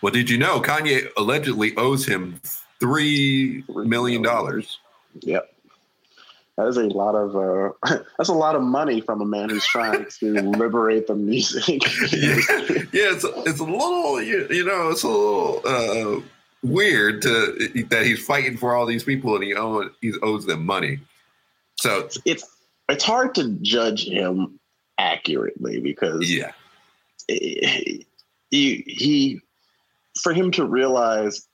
Well, 0.00 0.12
did 0.12 0.30
you 0.30 0.38
know 0.38 0.60
Kanye 0.60 1.08
allegedly 1.16 1.76
owes 1.76 2.06
him 2.06 2.40
three 2.80 3.64
million 3.68 4.22
dollars? 4.22 4.78
Yep. 5.20 5.53
That 6.56 6.68
is 6.68 6.76
a 6.76 6.84
lot 6.84 7.14
of 7.14 7.34
uh, 7.34 7.98
that's 8.16 8.28
a 8.28 8.34
lot 8.34 8.54
of 8.54 8.62
money 8.62 9.00
from 9.00 9.20
a 9.20 9.26
man 9.26 9.50
who's 9.50 9.66
trying 9.66 10.06
to 10.20 10.32
liberate 10.56 11.06
the 11.08 11.16
music. 11.16 11.82
yeah, 12.12 12.36
yeah, 12.92 13.12
it's 13.12 13.24
it's 13.24 13.60
a 13.60 13.64
little 13.64 14.22
you, 14.22 14.46
you 14.50 14.64
know 14.64 14.90
it's 14.90 15.02
a 15.02 15.08
little 15.08 15.60
uh, 15.64 16.20
weird 16.62 17.22
to 17.22 17.84
that 17.90 18.06
he's 18.06 18.24
fighting 18.24 18.56
for 18.56 18.74
all 18.74 18.86
these 18.86 19.04
people 19.04 19.34
and 19.34 19.44
he 19.44 19.54
owe, 19.54 19.88
he 20.00 20.12
owes 20.22 20.46
them 20.46 20.64
money. 20.64 21.00
So 21.76 22.08
it's 22.24 22.46
it's 22.88 23.04
hard 23.04 23.34
to 23.34 23.50
judge 23.62 24.06
him 24.06 24.60
accurately 24.98 25.80
because 25.80 26.30
yeah, 26.30 26.52
he, 27.26 28.06
he 28.50 29.40
for 30.22 30.32
him 30.32 30.52
to 30.52 30.64
realize 30.64 31.48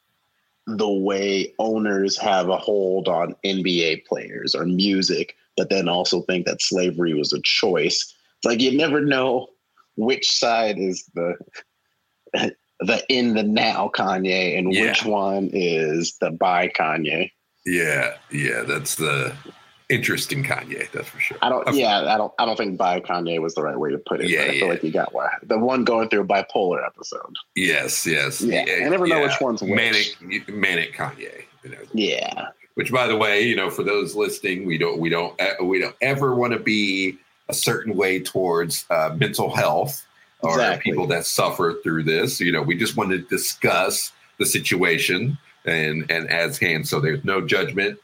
the 0.66 0.88
way 0.88 1.53
owners 1.59 2.16
have 2.18 2.49
a 2.49 2.57
hold 2.57 3.09
on 3.09 3.35
NBA 3.44 4.05
players 4.07 4.55
or 4.55 4.64
music, 4.66 5.35
but 5.57 5.70
then 5.70 5.88
also 5.88 6.23
think 6.23 6.46
that 6.46 6.62
slavery 6.62 7.14
was 7.14 7.33
a 7.33 7.40
choice. 7.42 8.14
It's 8.38 8.44
like 8.44 8.61
you 8.61 8.77
never 8.77 9.01
know 9.01 9.49
which 9.96 10.31
side 10.31 10.79
is 10.79 11.05
the 11.14 11.35
the 12.81 13.05
in 13.09 13.35
the 13.35 13.42
now 13.42 13.90
Kanye 13.94 14.57
and 14.59 14.73
Yeah. 14.73 14.87
which 14.88 15.05
one 15.05 15.51
is 15.53 16.16
the 16.20 16.31
by 16.31 16.68
Kanye. 16.68 17.31
yeah, 17.66 18.14
yeah. 18.31 18.62
That's 18.62 18.94
the 18.94 19.35
interesting 19.90 20.42
Kanye. 20.44 20.90
That's 20.92 21.09
for 21.09 21.18
sure. 21.20 21.37
I 21.42 21.48
don't. 21.48 21.66
Of- 21.68 21.74
Yeah, 21.74 22.00
I 22.14 22.16
don't. 22.16 22.33
I 22.38 22.46
don't 22.46 22.57
think 22.57 22.79
by 22.79 23.00
Kanye 23.00 23.40
was 23.40 23.55
the 23.55 23.62
right 23.62 23.79
way 23.79 23.90
to 23.90 23.98
put 23.98 24.20
it. 24.20 24.31
Yeah, 24.31 24.46
but 24.46 24.50
I 24.50 24.59
feel 24.61 24.68
like 24.68 24.83
you 24.85 24.90
got 24.92 25.12
one. 25.12 25.29
The 25.42 25.59
one 25.59 25.85
going 25.85 26.09
through 26.09 26.22
a 26.22 26.26
bipolar 26.26 26.85
episode. 26.87 27.35
Yes, 27.57 28.07
yes. 28.07 28.40
Yeah, 28.40 28.64
I 28.66 28.88
never 28.88 29.07
know 29.07 29.20
which 29.20 29.40
one's 29.40 29.61
which. 29.62 29.70
manic, 29.70 30.48
manic 30.48 30.94
Kanye. 30.96 31.42
You 31.64 31.70
know, 31.70 31.76
Yeah, 31.92 32.46
which 32.74 32.90
by 32.90 33.07
the 33.07 33.16
way 33.16 33.42
you 33.42 33.55
know 33.57 33.68
for 33.68 33.83
those 33.83 34.14
listening 34.16 34.64
we 34.64 34.79
don't 34.79 34.98
we 34.98 35.11
don't 35.11 35.38
uh, 35.40 35.62
we 35.62 35.79
don't 35.79 35.96
ever 36.00 36.35
want 36.35 36.55
to 36.55 36.59
be 36.59 37.18
a 37.50 37.53
certain 37.53 37.94
way 37.96 38.18
towards 38.20 38.87
uh, 38.88 39.14
mental 39.18 39.55
health 39.55 40.07
or 40.42 40.53
Exactly. 40.53 40.90
people 40.90 41.07
that 41.09 41.26
suffer 41.26 41.74
through 41.83 42.05
this 42.05 42.40
you 42.40 42.50
know 42.50 42.62
we 42.62 42.76
just 42.79 42.96
want 42.96 43.11
to 43.11 43.18
discuss 43.18 44.12
the 44.38 44.46
situation 44.46 45.37
and 45.66 46.11
and 46.11 46.31
as 46.31 46.57
hands 46.57 46.88
so 46.88 46.98
there's 46.98 47.22
no 47.24 47.42
judgment 47.46 47.98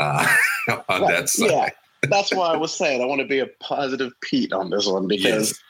uh, 0.00 0.26
on 0.88 1.02
Right, 1.02 1.08
that 1.08 1.28
side 1.28 1.50
yeah. 1.50 1.68
That's 2.04 2.32
why 2.32 2.46
I 2.54 2.56
was 2.56 2.72
saying 2.74 3.02
I 3.02 3.04
want 3.04 3.20
to 3.20 3.26
be 3.26 3.40
a 3.40 3.46
positive 3.60 4.12
Pete 4.22 4.52
on 4.54 4.70
this 4.70 4.86
one 4.86 5.06
because 5.06 5.50
Yes. 5.50 5.60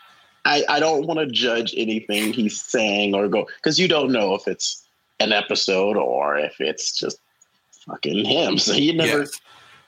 I, 0.45 0.77
I 0.77 0.81
don't 0.81 1.07
want 1.07 1.19
to 1.21 1.27
judge 1.27 1.75
anything 1.77 2.33
he's 2.33 2.59
saying 2.63 3.15
or 3.15 3.29
go 3.29 3.47
because 3.57 3.79
you 3.79 3.89
don't 3.89 4.11
know 4.13 4.35
if 4.35 4.47
it's 4.49 4.87
an 5.19 5.33
episode 5.33 5.97
or 5.99 6.39
if 6.39 6.61
it's 6.61 6.99
just 6.99 7.19
fucking 7.87 8.25
him. 8.25 8.59
So 8.59 8.73
you 8.73 8.95
never 8.95 9.21
yes 9.25 9.41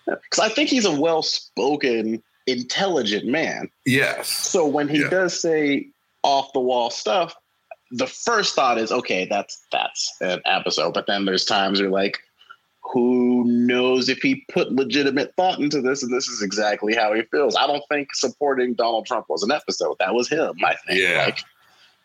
because 0.07 0.41
I 0.41 0.49
think 0.49 0.69
he's 0.69 0.85
a 0.85 0.91
well 1.01 1.23
spoken, 1.23 2.23
intelligent 2.49 3.27
man. 3.27 3.71
yes 3.87 4.29
So 4.29 4.67
when 4.67 4.89
he 4.89 5.05
does 5.09 5.41
say 5.41 5.87
off 6.25 6.53
the 6.53 6.61
wall 6.61 6.91
stuff, 6.91 7.35
the 7.93 8.07
first 8.09 8.55
thought 8.55 8.79
is 8.79 8.91
okay, 8.91 9.27
that's 9.31 9.65
that's 9.71 10.13
an 10.21 10.41
episode. 10.45 10.93
But 10.93 11.07
then 11.07 11.25
there's 11.25 11.45
times 11.45 11.79
you're 11.79 11.91
like, 11.91 12.19
who 12.85 13.45
knows 13.47 14.09
if 14.09 14.19
he 14.19 14.45
put 14.53 14.73
legitimate 14.73 15.33
thought 15.37 15.59
into 15.61 15.81
this 15.81 16.03
and 16.03 16.13
this 16.13 16.29
is 16.29 16.43
exactly 16.43 16.95
how 16.95 17.15
he 17.15 17.23
feels. 17.31 17.57
I 17.57 17.67
don't 17.67 17.83
think 17.89 18.15
supporting 18.15 18.75
Donald 18.75 19.07
Trump 19.07 19.27
was 19.29 19.43
an 19.43 19.51
episode. 19.53 19.97
That 19.99 20.15
was 20.15 20.29
him, 20.29 20.55
I 20.65 20.75
think. 20.87 21.01
Yeah. 21.01 21.25
Like, 21.27 21.39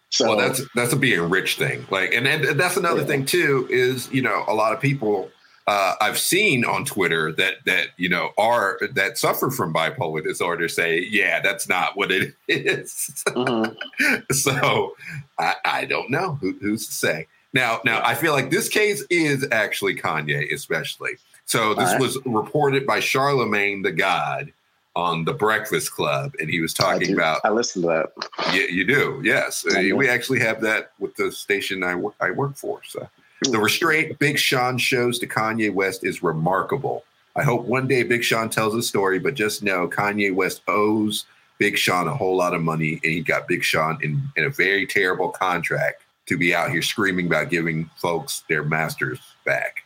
so 0.09 0.29
well 0.29 0.37
that's 0.37 0.61
that's 0.73 0.93
a 0.93 0.95
being 0.95 1.29
rich 1.29 1.57
thing 1.57 1.85
like 1.91 2.13
and, 2.13 2.25
and 2.25 2.57
that's 2.57 2.77
another 2.77 3.01
Yeah. 3.01 3.07
thing 3.07 3.25
too 3.25 3.67
is 3.69 4.09
you 4.09 4.21
know 4.21 4.45
a 4.47 4.53
lot 4.53 4.71
of 4.71 4.79
people 4.79 5.29
uh, 5.67 5.95
I've 5.99 6.17
seen 6.17 6.63
on 6.63 6.85
Twitter 6.85 7.33
that 7.33 7.55
that 7.65 7.87
you 7.97 8.07
know 8.07 8.29
are 8.37 8.79
that 8.93 9.17
suffer 9.17 9.51
from 9.51 9.73
bipolar 9.73 10.23
disorder 10.23 10.69
say, 10.69 11.05
yeah, 11.11 11.41
that's 11.41 11.67
not 11.67 11.97
what 11.97 12.09
it 12.09 12.33
is. 12.47 13.21
mhm. 13.27 13.75
so 14.31 14.95
I, 15.37 15.55
I 15.65 15.83
don't 15.83 16.09
know 16.09 16.35
Who, 16.39 16.53
who's 16.61 16.87
to 16.87 16.93
say. 16.93 17.27
Now, 17.53 17.79
now 17.85 18.01
I 18.03 18.15
feel 18.15 18.33
like 18.33 18.51
this 18.51 18.69
case 18.69 19.03
is 19.09 19.47
actually 19.51 19.95
Kanye, 19.95 20.51
especially. 20.53 21.11
So 21.45 21.73
this 21.73 21.91
right. 21.91 22.01
was 22.01 22.17
reported 22.25 22.85
by 22.85 22.99
Charlemagne 22.99 23.81
the 23.81 23.91
God 23.91 24.51
on 24.95 25.23
the 25.25 25.33
Breakfast 25.33 25.91
Club, 25.91 26.33
and 26.39 26.49
he 26.49 26.59
was 26.59 26.73
talking 26.73 27.09
do- 27.09 27.13
about 27.13 27.41
I 27.43 27.49
listened 27.51 27.83
to 27.83 27.89
that. 27.89 28.53
you, 28.55 28.61
you 28.63 28.83
do, 28.85 29.21
yes. 29.23 29.63
I 29.71 29.79
Uh, 29.79 29.81
do. 29.81 29.95
we 29.95 30.09
actually 30.09 30.39
have 30.39 30.59
that 30.61 30.91
with 30.99 31.15
the 31.15 31.31
station 31.31 31.83
I 31.83 31.95
work, 31.95 32.15
I 32.19 32.31
work 32.31 32.55
for. 32.55 32.81
So 32.87 33.07
the 33.43 33.59
restraint 33.59 34.17
Big 34.19 34.37
Sean 34.39 34.77
shows 34.77 35.19
to 35.19 35.27
Kanye 35.27 35.71
West 35.73 36.03
is 36.03 36.23
remarkable. 36.23 37.03
I 37.35 37.43
hope 37.43 37.65
one 37.65 37.87
day 37.87 38.01
Big 38.01 38.23
Sean 38.23 38.49
tells 38.49 38.73
a 38.73 38.81
story, 38.81 39.19
but 39.19 39.35
just 39.35 39.61
know 39.61 39.87
Kanye 39.87 40.33
West 40.33 40.63
owes 40.67 41.25
Big 41.59 41.77
Sean 41.77 42.07
a 42.07 42.13
whole 42.15 42.35
lot 42.35 42.55
of 42.55 42.61
money, 42.63 42.93
and 43.03 43.13
he 43.13 43.21
got 43.21 43.47
Big 43.47 43.63
Sean 43.63 43.99
in, 44.01 44.21
in 44.35 44.45
a 44.45 44.49
very 44.49 44.85
terrible 44.87 45.29
contract 45.29 46.01
to 46.27 46.37
be 46.37 46.53
out 46.53 46.71
here 46.71 46.81
screaming 46.81 47.27
about 47.27 47.49
giving 47.49 47.89
folks 47.97 48.43
their 48.47 48.63
masters 48.63 49.19
back. 49.45 49.83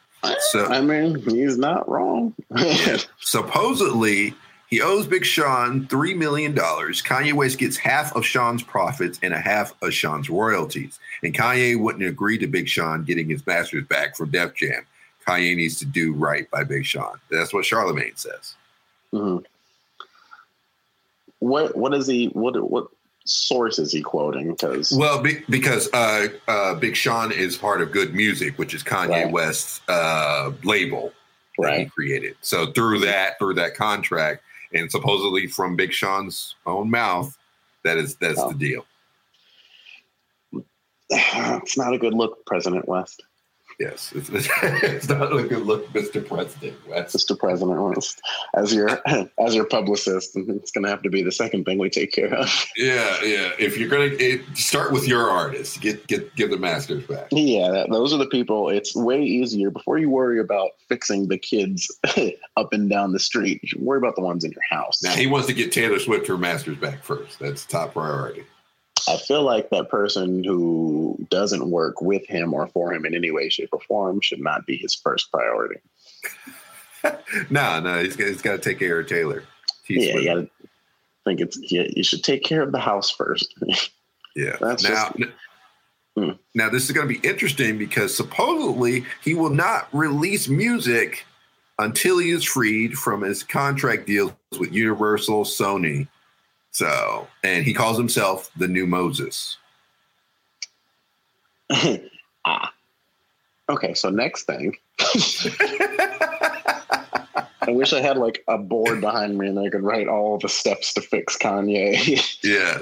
So 0.52 0.66
I 0.66 0.82
mean, 0.82 1.20
he's 1.22 1.58
not 1.58 1.90
wrong. 1.90 2.36
supposedly 3.20 4.36
he 4.72 4.82
owes 4.82 5.06
Big 5.06 5.26
Sean 5.26 5.86
$3 5.88 6.16
million. 6.16 6.56
Kanye 6.56 7.34
West 7.34 7.58
gets 7.58 7.76
half 7.76 8.16
of 8.16 8.26
Sean's 8.26 8.64
profits 8.64 9.20
and 9.22 9.34
a 9.34 9.40
half 9.40 9.74
of 9.82 9.94
Sean's 9.94 10.30
royalties. 10.30 10.98
And 11.24 11.36
Kanye 11.36 11.78
wouldn't 11.78 12.06
agree 12.06 12.38
to 12.38 12.48
Big 12.48 12.70
Sean 12.70 13.04
getting 13.04 13.30
his 13.30 13.46
masters 13.46 13.86
back 13.86 14.16
from 14.16 14.30
Def 14.32 14.56
Jam. 14.56 14.86
Kanye 15.28 15.56
needs 15.56 15.78
to 15.80 15.86
do 15.86 16.14
right 16.14 16.50
by 16.52 16.64
Big 16.64 16.86
Sean. 16.86 17.20
That's 17.30 17.54
what 17.54 17.66
Charlemagne 17.66 18.16
says. 18.16 18.56
Mhm. 19.14 19.44
What 21.40 21.76
what 21.76 21.94
is 21.94 22.08
he 22.08 22.28
what 22.28 22.56
what 22.70 22.88
source 23.26 23.80
is 23.80 23.92
he 23.92 24.02
quoting? 24.02 24.52
Because 24.52 24.92
Well, 24.92 25.22
be, 25.22 25.44
because 25.50 25.90
uh, 25.94 26.28
uh, 26.48 26.76
Big 26.76 26.96
Sean 26.96 27.32
is 27.32 27.58
part 27.58 27.82
of 27.82 27.92
Good 27.92 28.14
Music, 28.14 28.58
which 28.58 28.74
is 28.74 28.84
Kanye 28.84 29.10
Right. 29.26 29.32
West's 29.32 29.82
uh, 29.88 30.52
label 30.64 31.14
that 31.60 31.80
he 31.80 31.86
created. 31.86 32.36
So 32.42 32.72
through 32.72 33.00
that, 33.02 33.38
through 33.40 33.56
that 33.56 33.76
contract, 33.76 34.44
and 34.74 34.90
supposedly 34.92 35.48
from 35.48 35.76
Big 35.76 35.92
Sean's 35.94 36.56
own 36.66 36.90
mouth, 36.90 37.38
that 37.84 37.98
is 37.98 38.16
that's 38.16 38.40
Oh. 38.40 38.50
the 38.52 38.58
deal. 38.58 38.86
it's 41.10 41.78
not 41.78 41.94
a 41.94 41.98
good 41.98 42.14
look, 42.14 42.46
President 42.46 42.88
West, 42.88 43.24
Yes, 43.82 44.14
it's, 44.16 44.30
it's 44.64 45.10
not 45.10 45.36
a 45.36 45.44
good 45.44 45.66
look, 45.66 45.92
Mr. 45.92 46.26
President 46.26 46.78
West. 46.88 47.16
Mr. 47.16 47.38
President 47.38 47.82
West. 47.82 48.22
As 48.54 48.72
your 48.76 49.00
as 49.40 49.56
your 49.56 49.66
publicist, 49.66 50.32
it's 50.36 50.72
going 50.72 50.84
to 50.84 50.90
have 50.90 51.02
to 51.02 51.10
be 51.10 51.24
the 51.24 51.32
second 51.32 51.66
thing 51.66 51.80
we 51.80 51.90
take 51.90 52.12
care 52.12 52.32
of. 52.32 52.66
Yeah, 52.78 53.24
yeah. 53.24 53.52
If 53.58 53.80
you're 53.80 53.90
gonna 53.90 54.12
eh, 54.20 54.38
start 54.54 54.92
with 54.92 55.08
your 55.08 55.32
artist, 55.32 55.82
get 55.82 56.06
get 56.06 56.36
give 56.36 56.52
the 56.52 56.58
masters 56.58 57.06
back. 57.08 57.28
Yeah, 57.32 57.72
that, 57.72 57.90
those 57.90 58.14
are 58.14 58.18
the 58.18 58.28
people. 58.28 58.70
It's 58.70 58.96
way 58.96 59.24
easier 59.24 59.72
before 59.72 59.98
you 59.98 60.12
worry 60.12 60.40
about 60.40 60.72
fixing 60.88 61.28
the 61.28 61.40
kids 61.40 61.92
up 62.58 62.74
and 62.74 62.88
down 62.88 63.14
the 63.14 63.20
street. 63.20 63.62
You 63.64 63.70
should 63.70 63.82
worry 63.82 63.98
about 63.98 64.16
the 64.16 64.22
ones 64.22 64.44
in 64.44 64.52
your 64.52 64.62
house. 64.70 65.02
Now 65.02 65.14
he 65.14 65.26
wants 65.26 65.48
to 65.48 65.54
get 65.54 65.72
Taylor 65.72 65.98
Swift 65.98 66.28
her 66.28 66.38
masters 66.38 66.78
back 66.78 67.04
first. 67.04 67.40
That's 67.40 67.66
top 67.66 67.94
priority. 67.94 68.44
I 69.08 69.18
feel 69.18 69.44
like 69.44 69.70
that 69.70 69.90
person 69.90 70.44
who 70.44 71.18
doesn't 71.30 71.70
work 71.70 72.02
with 72.02 72.26
him 72.28 72.54
or 72.54 72.68
for 72.68 72.94
him 72.94 73.06
in 73.06 73.16
any 73.16 73.32
way, 73.32 73.50
shape, 73.50 73.70
or 73.72 73.80
form 73.82 74.22
should 74.22 74.42
not 74.42 74.66
be 74.66 74.78
his 74.78 74.96
first 74.96 75.32
priority. 75.32 75.80
No, 77.50 77.80
no, 77.80 78.04
he's, 78.04 78.16
he's 78.16 78.44
got 78.44 78.52
to 78.52 78.58
take 78.60 78.78
care 78.78 79.00
of 79.00 79.08
Taylor. 79.08 79.44
He's 79.84 80.06
yeah, 80.06 80.18
you 80.18 80.26
gotta 80.26 80.50
think 81.26 81.42
it's 81.42 81.58
yeah, 81.72 81.88
you 81.96 82.04
should 82.04 82.24
take 82.24 82.44
care 82.44 82.62
of 82.62 82.72
the 82.72 82.80
house 82.80 83.10
first. 83.10 83.56
yeah. 84.36 84.56
that's 84.62 84.84
now, 84.84 85.12
just- 85.18 85.32
Hmm. 86.18 86.32
Now, 86.54 86.70
this 86.70 86.86
is 86.86 86.92
going 86.92 87.08
to 87.08 87.20
be 87.20 87.26
interesting 87.28 87.78
because 87.78 88.16
supposedly 88.16 89.06
he 89.24 89.34
will 89.34 89.50
not 89.50 89.88
release 89.94 90.50
music 90.50 91.26
until 91.80 92.18
he 92.18 92.32
is 92.32 92.44
freed 92.44 92.96
from 92.96 93.22
his 93.22 93.44
contract 93.44 94.08
deals 94.08 94.34
with 94.60 94.74
Universal, 94.74 95.46
Sony. 95.46 96.08
So, 96.72 97.28
and 97.44 97.66
he 97.66 97.74
calls 97.74 97.98
himself 97.98 98.50
the 98.56 98.68
new 98.68 98.88
Moses. 98.88 99.58
ah. 102.46 102.74
Okay, 103.70 103.94
so 103.94 104.10
next 104.10 104.44
thing. 104.44 104.78
I 107.62 107.70
wish 107.70 107.94
I 107.94 108.02
had 108.02 108.18
like 108.18 108.44
a 108.48 108.58
board 108.58 109.02
behind 109.02 109.38
me 109.38 109.48
and 109.48 109.60
I 109.60 109.70
could 109.70 109.84
write 109.84 110.08
all 110.08 110.38
the 110.38 110.50
steps 110.50 110.94
to 110.96 111.02
fix 111.02 111.38
Kanye. 111.38 112.40
yeah. 112.44 112.80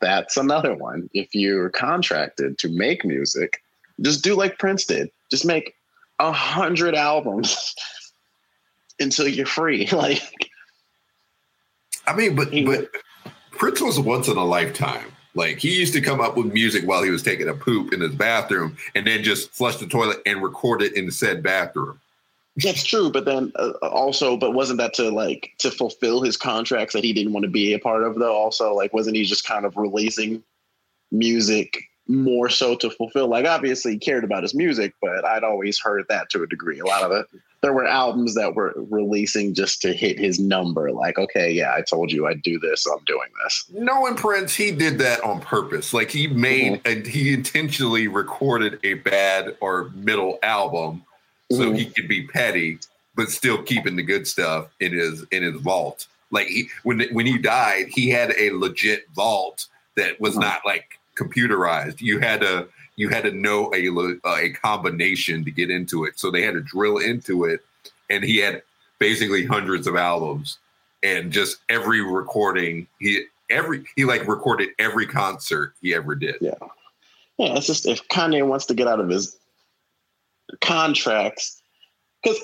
That's 0.00 0.36
another 0.36 0.74
one. 0.74 1.08
If 1.12 1.34
you're 1.34 1.70
contracted 1.70 2.58
to 2.58 2.68
make 2.68 3.04
music, 3.04 3.62
just 4.00 4.24
do 4.24 4.34
like 4.34 4.58
Prince 4.58 4.86
did. 4.86 5.10
Just 5.30 5.44
make 5.44 5.74
a 6.18 6.32
hundred 6.32 6.94
albums 6.94 7.74
until 8.98 9.28
you're 9.28 9.46
free. 9.46 9.86
Like 9.92 10.50
I 12.06 12.14
mean, 12.14 12.34
but 12.34 12.50
but 12.64 12.90
Prince 13.52 13.80
was 13.80 13.98
once 13.98 14.28
in 14.28 14.36
a 14.36 14.44
lifetime. 14.44 15.06
Like 15.34 15.58
he 15.58 15.78
used 15.78 15.94
to 15.94 16.00
come 16.00 16.20
up 16.20 16.36
with 16.36 16.52
music 16.52 16.84
while 16.84 17.02
he 17.02 17.10
was 17.10 17.22
taking 17.22 17.48
a 17.48 17.54
poop 17.54 17.92
in 17.92 18.00
his 18.00 18.14
bathroom 18.14 18.76
and 18.94 19.06
then 19.06 19.22
just 19.22 19.50
flush 19.50 19.76
the 19.76 19.86
toilet 19.86 20.20
and 20.26 20.42
record 20.42 20.82
it 20.82 20.94
in 20.94 21.06
the 21.06 21.12
said 21.12 21.42
bathroom. 21.42 21.98
That's 22.56 22.84
true, 22.84 23.10
but 23.10 23.24
then 23.24 23.50
uh, 23.56 23.70
also, 23.82 24.36
but 24.36 24.52
wasn't 24.52 24.78
that 24.78 24.92
to 24.94 25.10
like 25.10 25.52
to 25.58 25.70
fulfill 25.70 26.20
his 26.20 26.36
contracts 26.36 26.92
that 26.92 27.02
he 27.02 27.14
didn't 27.14 27.32
want 27.32 27.44
to 27.44 27.50
be 27.50 27.72
a 27.72 27.78
part 27.78 28.02
of? 28.02 28.16
Though, 28.16 28.36
also, 28.36 28.74
like, 28.74 28.92
wasn't 28.92 29.16
he 29.16 29.24
just 29.24 29.46
kind 29.46 29.64
of 29.64 29.78
releasing 29.78 30.42
music 31.10 31.84
more 32.08 32.50
so 32.50 32.76
to 32.76 32.90
fulfill? 32.90 33.28
Like, 33.28 33.46
obviously, 33.46 33.92
he 33.92 33.98
cared 33.98 34.22
about 34.22 34.42
his 34.42 34.54
music, 34.54 34.92
but 35.00 35.24
I'd 35.24 35.44
always 35.44 35.80
heard 35.80 36.04
that 36.10 36.28
to 36.30 36.42
a 36.42 36.46
degree. 36.46 36.78
A 36.80 36.84
lot 36.84 37.02
of 37.02 37.12
it, 37.12 37.26
there 37.62 37.72
were 37.72 37.86
albums 37.86 38.34
that 38.34 38.54
were 38.54 38.74
releasing 38.90 39.54
just 39.54 39.80
to 39.82 39.92
hit 39.92 40.18
his 40.18 40.40
number. 40.40 40.90
Like, 40.90 41.18
okay, 41.18 41.50
yeah, 41.50 41.74
I 41.74 41.82
told 41.82 42.10
you 42.10 42.26
I'd 42.26 42.42
do 42.42 42.58
this, 42.58 42.84
so 42.84 42.92
I'm 42.92 43.04
doing 43.04 43.28
this. 43.44 43.66
Knowing 43.72 44.16
Prince, 44.16 44.54
he 44.54 44.72
did 44.72 44.98
that 44.98 45.22
on 45.22 45.40
purpose. 45.40 45.94
Like, 45.94 46.10
he 46.10 46.26
made 46.26 46.82
mm-hmm. 46.82 46.88
and 46.88 47.06
he 47.06 47.32
intentionally 47.32 48.08
recorded 48.08 48.80
a 48.82 48.94
bad 48.94 49.56
or 49.60 49.90
middle 49.94 50.38
album 50.42 51.04
so 51.52 51.66
mm-hmm. 51.66 51.74
he 51.74 51.86
could 51.86 52.08
be 52.08 52.26
petty, 52.26 52.78
but 53.14 53.30
still 53.30 53.62
keeping 53.62 53.96
the 53.96 54.02
good 54.02 54.26
stuff 54.26 54.68
in 54.80 54.92
his 54.92 55.24
in 55.30 55.42
his 55.42 55.60
vault. 55.60 56.06
Like 56.30 56.46
he 56.46 56.68
when 56.82 57.02
when 57.12 57.26
he 57.26 57.38
died, 57.38 57.86
he 57.88 58.08
had 58.08 58.32
a 58.38 58.50
legit 58.52 59.04
vault 59.14 59.66
that 59.96 60.20
was 60.20 60.32
mm-hmm. 60.32 60.42
not 60.42 60.62
like 60.64 60.98
computerized. 61.16 62.00
You 62.00 62.20
had 62.20 62.40
to 62.40 62.68
you 62.96 63.08
had 63.08 63.24
to 63.24 63.32
know 63.32 63.72
a 63.74 63.88
uh, 64.24 64.36
a 64.36 64.50
combination 64.50 65.44
to 65.44 65.50
get 65.50 65.70
into 65.70 66.04
it. 66.04 66.18
So 66.18 66.30
they 66.30 66.42
had 66.42 66.54
to 66.54 66.60
drill 66.60 66.98
into 66.98 67.44
it, 67.44 67.60
and 68.10 68.24
he 68.24 68.38
had 68.38 68.62
basically 68.98 69.46
hundreds 69.46 69.86
of 69.86 69.96
albums, 69.96 70.58
and 71.02 71.32
just 71.32 71.58
every 71.68 72.02
recording 72.02 72.86
he 73.00 73.24
every 73.50 73.84
he 73.96 74.04
like 74.04 74.26
recorded 74.26 74.70
every 74.78 75.06
concert 75.06 75.74
he 75.80 75.94
ever 75.94 76.14
did. 76.14 76.36
Yeah, 76.40 76.54
yeah. 77.38 77.56
It's 77.56 77.66
just 77.66 77.86
if 77.86 78.06
Kanye 78.08 78.46
wants 78.46 78.66
to 78.66 78.74
get 78.74 78.88
out 78.88 79.00
of 79.00 79.08
his 79.08 79.36
contracts, 80.60 81.62
because 82.22 82.38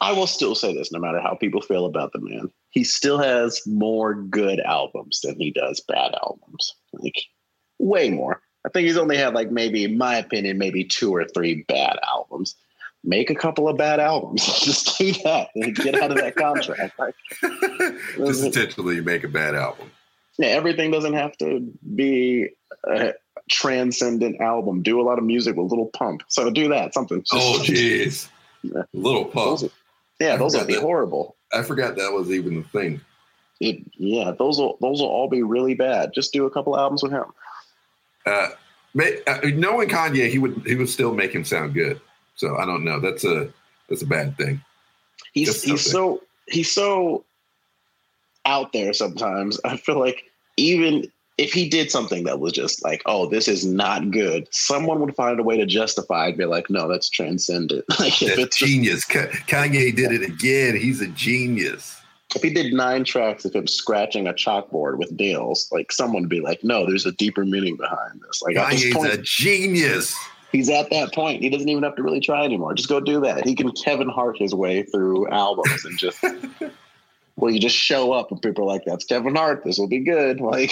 I 0.00 0.12
will 0.12 0.26
still 0.26 0.54
say 0.54 0.74
this 0.74 0.92
no 0.92 0.98
matter 0.98 1.20
how 1.20 1.34
people 1.34 1.62
feel 1.62 1.86
about 1.86 2.12
the 2.12 2.20
man, 2.20 2.50
he 2.70 2.84
still 2.84 3.18
has 3.18 3.62
more 3.66 4.14
good 4.14 4.60
albums 4.60 5.20
than 5.22 5.40
he 5.40 5.50
does 5.50 5.80
bad 5.88 6.14
albums. 6.22 6.74
Like, 6.92 7.16
way 7.78 8.10
more. 8.10 8.42
I 8.66 8.68
think 8.68 8.86
he's 8.86 8.96
only 8.96 9.16
had, 9.16 9.32
like, 9.34 9.50
maybe, 9.50 9.84
in 9.84 9.96
my 9.96 10.16
opinion, 10.16 10.58
maybe 10.58 10.84
two 10.84 11.14
or 11.14 11.24
three 11.24 11.62
bad 11.68 11.98
albums. 12.06 12.56
Make 13.04 13.30
a 13.30 13.34
couple 13.36 13.68
of 13.68 13.78
bad 13.78 14.00
albums. 14.00 14.44
Just 14.64 14.98
do 14.98 15.12
that 15.24 15.50
and 15.54 15.74
get 15.74 15.94
out 15.94 16.10
of 16.10 16.18
that 16.18 16.34
contract. 16.34 16.98
Like, 16.98 17.14
Just 18.16 18.44
intentionally 18.44 19.00
make 19.00 19.22
a 19.22 19.28
bad 19.28 19.54
album. 19.54 19.90
Yeah, 20.38 20.48
everything 20.48 20.90
doesn't 20.90 21.14
have 21.14 21.36
to 21.38 21.60
be 21.94 22.48
a 22.84 23.14
transcendent 23.48 24.40
album. 24.40 24.82
Do 24.82 25.00
a 25.00 25.04
lot 25.04 25.18
of 25.18 25.24
music 25.24 25.56
with 25.56 25.70
Lil 25.70 25.86
Pump. 25.86 26.22
So 26.28 26.50
do 26.50 26.68
that. 26.68 26.94
Something. 26.94 27.24
Oh, 27.32 27.60
jeez. 27.62 28.28
Yeah. 28.62 28.82
Lil 28.92 29.26
Pump. 29.26 29.60
Those 29.60 29.70
yeah, 30.20 30.36
those 30.36 30.56
would 30.56 30.66
be 30.66 30.74
that, 30.74 30.82
horrible. 30.82 31.36
I 31.52 31.62
forgot 31.62 31.96
that 31.96 32.12
was 32.12 32.30
even 32.30 32.56
the 32.56 32.62
thing. 32.68 33.00
It, 33.60 33.80
yeah, 33.96 34.32
those 34.38 34.58
will 34.58 34.78
those 34.80 35.00
will 35.00 35.08
all 35.08 35.28
be 35.28 35.42
really 35.42 35.74
bad. 35.74 36.12
Just 36.14 36.32
do 36.32 36.46
a 36.46 36.50
couple 36.50 36.78
albums 36.78 37.02
with 37.02 37.12
him. 37.12 37.24
Uh, 38.26 38.48
uh, 39.26 39.38
knowing 39.54 39.88
Kanye, 39.88 40.28
he 40.28 40.38
would 40.38 40.62
he 40.66 40.74
would 40.74 40.88
still 40.88 41.14
make 41.14 41.32
him 41.32 41.44
sound 41.44 41.74
good. 41.74 42.00
So 42.34 42.56
I 42.56 42.64
don't 42.64 42.84
know. 42.84 43.00
That's 43.00 43.24
a 43.24 43.52
that's 43.88 44.02
a 44.02 44.06
bad 44.06 44.36
thing. 44.36 44.60
He's 45.32 45.62
he's 45.62 45.90
so 45.90 46.22
he's 46.48 46.72
so 46.72 47.24
out 48.44 48.72
there 48.72 48.92
sometimes. 48.92 49.60
I 49.64 49.76
feel 49.76 49.98
like 49.98 50.24
even 50.56 51.10
if 51.38 51.52
he 51.52 51.68
did 51.68 51.90
something 51.90 52.24
that 52.24 52.40
was 52.40 52.52
just 52.52 52.82
like, 52.82 53.02
oh, 53.04 53.26
this 53.26 53.46
is 53.46 53.66
not 53.66 54.10
good, 54.10 54.48
someone 54.50 55.00
would 55.00 55.14
find 55.14 55.38
a 55.38 55.42
way 55.42 55.58
to 55.58 55.66
justify 55.66 56.28
it. 56.28 56.38
Be 56.38 56.46
like, 56.46 56.70
no, 56.70 56.88
that's 56.88 57.10
transcendent. 57.10 57.84
like, 58.00 58.18
that's 58.18 58.38
it's 58.38 58.56
genius. 58.56 59.06
Just, 59.06 59.30
Kanye 59.46 59.94
did 59.94 60.12
it 60.12 60.22
again. 60.22 60.76
He's 60.76 61.02
a 61.02 61.08
genius. 61.08 62.00
If 62.34 62.42
he 62.42 62.50
did 62.50 62.72
nine 62.72 63.04
tracks 63.04 63.44
of 63.44 63.54
him 63.54 63.66
scratching 63.66 64.26
a 64.26 64.32
chalkboard 64.32 64.98
with 64.98 65.12
nails, 65.12 65.68
like 65.70 65.92
someone 65.92 66.22
would 66.22 66.28
be 66.28 66.40
like, 66.40 66.62
no, 66.64 66.84
there's 66.84 67.06
a 67.06 67.12
deeper 67.12 67.44
meaning 67.44 67.76
behind 67.76 68.20
this. 68.26 68.42
Like 68.42 68.56
Kanye's 68.56 68.94
point, 68.94 69.12
a 69.12 69.18
genius. 69.18 70.14
He's 70.52 70.68
at 70.68 70.90
that 70.90 71.14
point. 71.14 71.42
He 71.42 71.50
doesn't 71.50 71.68
even 71.68 71.82
have 71.82 71.96
to 71.96 72.02
really 72.02 72.20
try 72.20 72.44
anymore. 72.44 72.74
Just 72.74 72.88
go 72.88 73.00
do 73.00 73.20
that. 73.20 73.46
He 73.46 73.54
can 73.54 73.70
Kevin 73.72 74.08
Hart 74.08 74.38
his 74.38 74.54
way 74.54 74.82
through 74.82 75.28
albums 75.28 75.84
and 75.84 75.98
just. 75.98 76.22
well, 77.36 77.52
you 77.52 77.60
just 77.60 77.76
show 77.76 78.12
up 78.12 78.30
and 78.30 78.40
people 78.40 78.64
are 78.64 78.74
like, 78.74 78.84
"That's 78.84 79.04
Kevin 79.04 79.34
Hart. 79.34 79.64
This 79.64 79.78
will 79.78 79.88
be 79.88 80.00
good." 80.00 80.40
Like, 80.40 80.70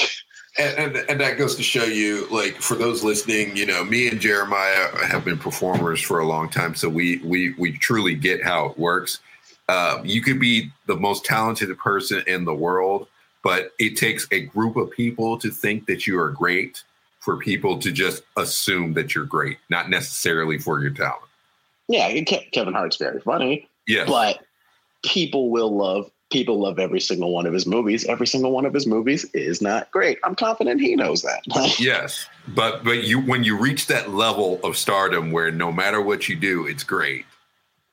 and, 0.58 0.96
and, 0.96 1.10
and 1.10 1.20
that 1.20 1.36
goes 1.36 1.56
to 1.56 1.62
show 1.62 1.84
you, 1.84 2.28
like 2.30 2.54
for 2.56 2.76
those 2.76 3.02
listening, 3.02 3.56
you 3.56 3.66
know, 3.66 3.84
me 3.84 4.08
and 4.08 4.20
Jeremiah 4.20 4.88
have 5.06 5.24
been 5.24 5.38
performers 5.38 6.00
for 6.00 6.20
a 6.20 6.26
long 6.26 6.48
time, 6.48 6.74
so 6.74 6.88
we 6.88 7.18
we 7.18 7.54
we 7.54 7.76
truly 7.76 8.14
get 8.14 8.42
how 8.42 8.66
it 8.66 8.78
works. 8.78 9.20
Uh, 9.68 10.00
you 10.04 10.20
could 10.20 10.38
be 10.38 10.70
the 10.86 10.96
most 10.96 11.24
talented 11.24 11.76
person 11.78 12.22
in 12.26 12.44
the 12.44 12.54
world, 12.54 13.06
but 13.42 13.72
it 13.78 13.96
takes 13.96 14.26
a 14.30 14.40
group 14.40 14.76
of 14.76 14.90
people 14.90 15.38
to 15.38 15.50
think 15.50 15.86
that 15.86 16.06
you 16.06 16.18
are 16.18 16.30
great 16.30 16.82
for 17.20 17.38
people 17.38 17.78
to 17.78 17.90
just 17.90 18.22
assume 18.36 18.92
that 18.92 19.14
you're 19.14 19.24
great, 19.24 19.58
not 19.70 19.88
necessarily 19.88 20.58
for 20.58 20.80
your 20.80 20.90
talent. 20.90 21.22
Yeah, 21.88 22.20
Kevin 22.52 22.74
Hart's 22.74 22.96
very 22.96 23.20
funny. 23.20 23.68
Yeah, 23.86 24.04
but 24.06 24.40
people 25.02 25.50
will 25.50 25.74
love 25.74 26.10
people 26.30 26.58
love 26.58 26.78
every 26.78 27.00
single 27.00 27.32
one 27.32 27.46
of 27.46 27.52
his 27.52 27.66
movies. 27.66 28.04
Every 28.06 28.26
single 28.26 28.50
one 28.50 28.66
of 28.66 28.74
his 28.74 28.86
movies 28.86 29.24
is 29.34 29.62
not 29.62 29.90
great. 29.92 30.18
I'm 30.24 30.34
confident 30.34 30.80
he 30.80 30.96
knows 30.96 31.22
that. 31.22 31.42
yes, 31.78 32.26
but 32.48 32.84
but 32.84 33.04
you 33.04 33.20
when 33.20 33.44
you 33.44 33.56
reach 33.56 33.86
that 33.86 34.10
level 34.10 34.60
of 34.64 34.76
stardom 34.76 35.30
where 35.30 35.50
no 35.50 35.70
matter 35.70 36.02
what 36.02 36.28
you 36.28 36.36
do, 36.36 36.66
it's 36.66 36.82
great. 36.82 37.24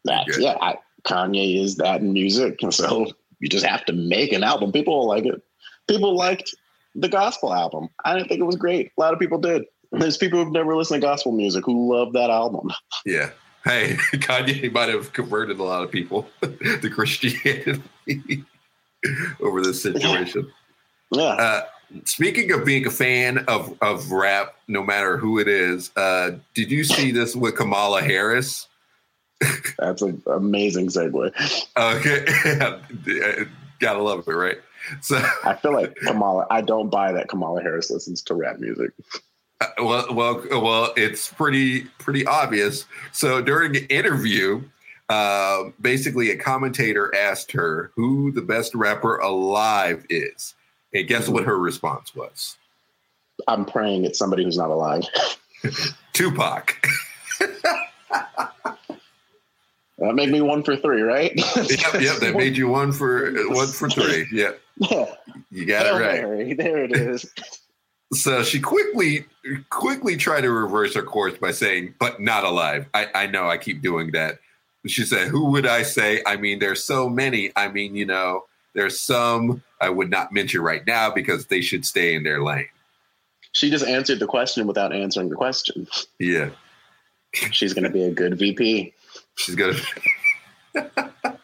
That's 0.04 0.38
yeah. 0.40 0.58
I, 0.60 0.78
Kanye 1.04 1.62
is 1.62 1.78
that 1.78 2.02
in 2.02 2.14
music, 2.14 2.62
And 2.62 2.74
so 2.74 3.08
you 3.40 3.50
just 3.50 3.66
have 3.66 3.86
to 3.86 3.94
make 3.94 4.32
an 4.32 4.44
album. 4.44 4.72
People 4.72 5.00
will 5.00 5.08
like 5.08 5.26
it. 5.26 5.42
People 5.88 6.16
liked 6.16 6.54
the 6.96 7.10
gospel 7.10 7.54
album. 7.54 7.90
I 8.06 8.16
didn't 8.16 8.30
think 8.30 8.40
it 8.40 8.46
was 8.46 8.56
great. 8.56 8.92
A 8.98 9.02
lot 9.02 9.14
of 9.14 9.20
people 9.20 9.40
did. 9.40 9.64
There's 9.92 10.18
people 10.18 10.42
who've 10.42 10.54
never 10.54 10.76
listened 10.76 11.02
to 11.02 11.08
gospel 11.08 11.32
music 11.32 11.66
who 11.66 11.94
love 11.94 12.14
that 12.14 12.30
album. 12.30 12.72
Yeah. 13.06 13.32
Hey, 13.64 13.96
Kanye 14.14 14.72
might 14.72 14.90
have 14.90 15.14
converted 15.14 15.60
a 15.60 15.64
lot 15.64 15.84
of 15.84 15.92
people 15.92 16.28
to 16.42 16.90
Christianity 16.90 18.46
over 19.42 19.62
this 19.62 19.82
situation. 19.82 20.50
Yeah. 21.12 21.24
Uh, 21.24 21.62
speaking 22.06 22.52
of 22.52 22.64
being 22.64 22.88
a 22.88 22.92
fan 22.92 23.40
of, 23.48 23.78
of 23.82 24.12
rap, 24.12 24.56
no 24.68 24.84
matter 24.84 25.18
who 25.18 25.40
it 25.40 25.48
is, 25.48 25.92
uh, 25.98 26.32
did 26.54 26.72
you 26.72 26.84
see 26.84 27.12
this 27.12 27.36
with 27.36 27.56
Kamala 27.56 28.02
Harris? 28.02 28.68
That's 29.78 30.02
an 30.02 30.22
amazing 30.28 30.88
segue. 30.88 31.32
Okay. 31.78 33.46
Gotta 33.80 34.02
love 34.02 34.28
it, 34.28 34.32
right? 34.32 34.58
So 35.02 35.24
I 35.44 35.56
feel 35.56 35.74
like 35.74 35.96
Kamala, 35.96 36.48
I 36.50 36.62
don't 36.62 36.90
buy 36.90 37.12
that 37.12 37.30
Kamala 37.30 37.62
Harris 37.62 37.90
listens 37.90 38.22
to 38.24 38.34
rap 38.34 38.60
music. 38.60 38.92
Uh, 39.60 39.68
well, 39.80 40.14
well, 40.14 40.44
well, 40.52 40.94
it's 40.98 41.28
pretty 41.28 41.82
pretty 42.00 42.26
obvious. 42.26 42.86
So 43.12 43.42
during 43.42 43.74
the 43.74 43.86
interview, 43.94 44.64
uh, 45.10 45.66
basically 45.80 46.32
a 46.32 46.38
commentator 46.38 47.14
asked 47.16 47.52
her 47.52 47.92
who 47.96 48.32
the 48.32 48.42
best 48.42 48.74
rapper 48.74 49.18
alive 49.18 50.06
is, 50.10 50.56
and 50.94 51.08
guess 51.08 51.28
what 51.28 51.44
her 51.44 51.58
response 51.58 52.16
was? 52.16 52.58
I'm 53.48 53.66
praying 53.66 54.06
it's 54.06 54.20
somebody 54.20 54.44
who's 54.44 54.58
not 54.58 54.70
alive. 54.70 55.04
Tupac. 56.14 56.88
That 60.02 60.16
made 60.16 60.32
me 60.32 60.42
one 60.42 60.64
for 60.64 60.76
three, 60.76 61.04
right? 61.04 61.32
yep, 61.36 61.94
yep. 62.02 62.18
That 62.18 62.34
made 62.36 62.58
you 62.58 62.68
one 62.68 62.92
for 62.92 63.32
one 63.50 63.68
for 63.68 63.88
three. 63.88 64.28
Yep. 64.32 64.60
Yeah. 64.78 65.14
You 65.52 65.66
got 65.66 65.86
Hail 65.86 65.98
it 65.98 66.02
right. 66.02 66.22
Mary. 66.22 66.54
There 66.54 66.84
it 66.84 66.96
is. 66.96 67.32
So 68.14 68.44
she 68.44 68.60
quickly, 68.60 69.24
quickly 69.70 70.18
tried 70.18 70.42
to 70.42 70.52
reverse 70.52 70.96
her 70.96 71.02
course 71.02 71.38
by 71.38 71.52
saying, 71.52 71.96
"But 71.98 72.20
not 72.20 72.44
alive." 72.44 72.88
I, 72.94 73.08
I 73.16 73.28
know 73.28 73.48
I 73.48 73.58
keep 73.58 73.82
doing 73.82 74.12
that. 74.12 74.40
She 74.86 75.06
said, 75.06 75.30
"Who 75.30 75.52
would 75.52 75.66
I 75.66 75.84
say? 75.84 76.22
I 76.26 76.36
mean, 76.36 76.60
there's 76.60 76.84
so 76.84 77.08
many. 77.08 77.54
I 77.56 77.70
mean, 77.70 77.96
you 77.96 78.06
know, 78.06 78.44
there's 78.74 79.00
some 79.00 79.64
I 79.80 79.88
would 79.88 80.10
not 80.10 80.34
mention 80.34 80.60
right 80.60 80.86
now 80.86 81.10
because 81.10 81.46
they 81.46 81.62
should 81.62 81.86
stay 81.86 82.14
in 82.14 82.24
their 82.24 82.44
lane." 82.44 82.68
She 83.54 83.70
just 83.70 83.86
answered 83.88 84.20
the 84.20 84.28
question 84.28 84.68
without 84.68 84.92
answering 84.92 85.30
the 85.30 85.38
question. 85.38 85.88
Yeah, 86.20 86.50
She's 87.34 87.74
going 87.74 87.86
to 87.86 87.90
be 87.90 88.04
a 88.04 88.12
good 88.12 88.38
VP, 88.38 88.94
she's 89.36 89.56
gonna. 89.56 89.78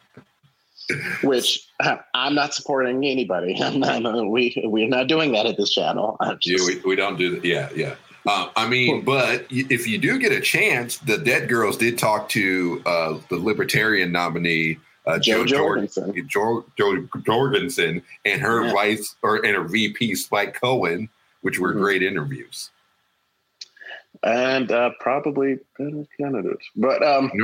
which 1.23 1.67
uh, 1.81 1.97
I'm 2.13 2.33
not 2.35 2.53
supporting 2.53 3.05
anybody. 3.05 3.55
I'm 3.61 3.79
not, 3.79 4.29
we 4.29 4.53
we're 4.65 4.87
not 4.87 5.07
doing 5.07 5.31
that 5.33 5.45
at 5.45 5.57
this 5.57 5.69
channel. 5.69 6.17
I'm 6.19 6.37
Yeah, 6.41 6.57
we, 6.65 6.79
we 6.85 6.95
don't 6.95 7.17
do 7.17 7.31
that. 7.35 7.45
Yeah, 7.45 7.69
yeah. 7.75 7.95
Um, 8.31 8.49
I 8.57 8.67
mean, 8.67 9.05
but 9.05 9.45
if 9.49 9.87
you 9.87 9.97
do 9.97 10.19
get 10.19 10.33
a 10.33 10.41
chance, 10.41 10.97
the 10.97 11.17
Dead 11.17 11.47
Girls 11.47 11.77
did 11.77 11.97
talk 11.97 12.27
to 12.29 12.81
uh, 12.85 13.17
the 13.29 13.37
Libertarian 13.37 14.11
nominee, 14.11 14.79
uh, 15.05 15.17
Joe 15.17 15.45
Joe 15.45 15.57
Jordan, 15.57 15.87
Jorgensen. 15.93 16.27
Joe, 16.27 16.65
Jo 16.77 17.07
Jorgensen, 17.25 18.01
and 18.25 18.41
her 18.41 18.65
Yeah. 18.65 18.73
vice 18.73 19.15
or 19.21 19.45
and 19.45 19.55
her 19.55 19.63
VP 19.63 20.15
Spike 20.15 20.59
Cohen, 20.59 21.07
which 21.41 21.57
were 21.57 21.73
Mhm. 21.73 21.79
great 21.79 22.03
interviews. 22.03 22.69
And 24.23 24.71
uh, 24.71 24.91
probably 24.99 25.59
better 25.77 26.05
candidates. 26.19 26.65
But 26.75 27.03
um, 27.03 27.31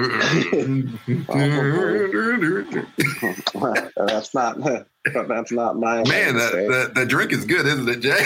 that's 3.95 4.33
not 4.33 4.57
that's 5.27 5.51
not 5.51 5.77
my 5.77 6.03
Man, 6.03 6.35
that, 6.35 6.51
that 6.53 6.91
that 6.95 7.07
drink 7.07 7.31
is 7.31 7.45
good, 7.45 7.65
isn't 7.65 7.89
it, 7.89 7.99
Jay? 7.99 8.25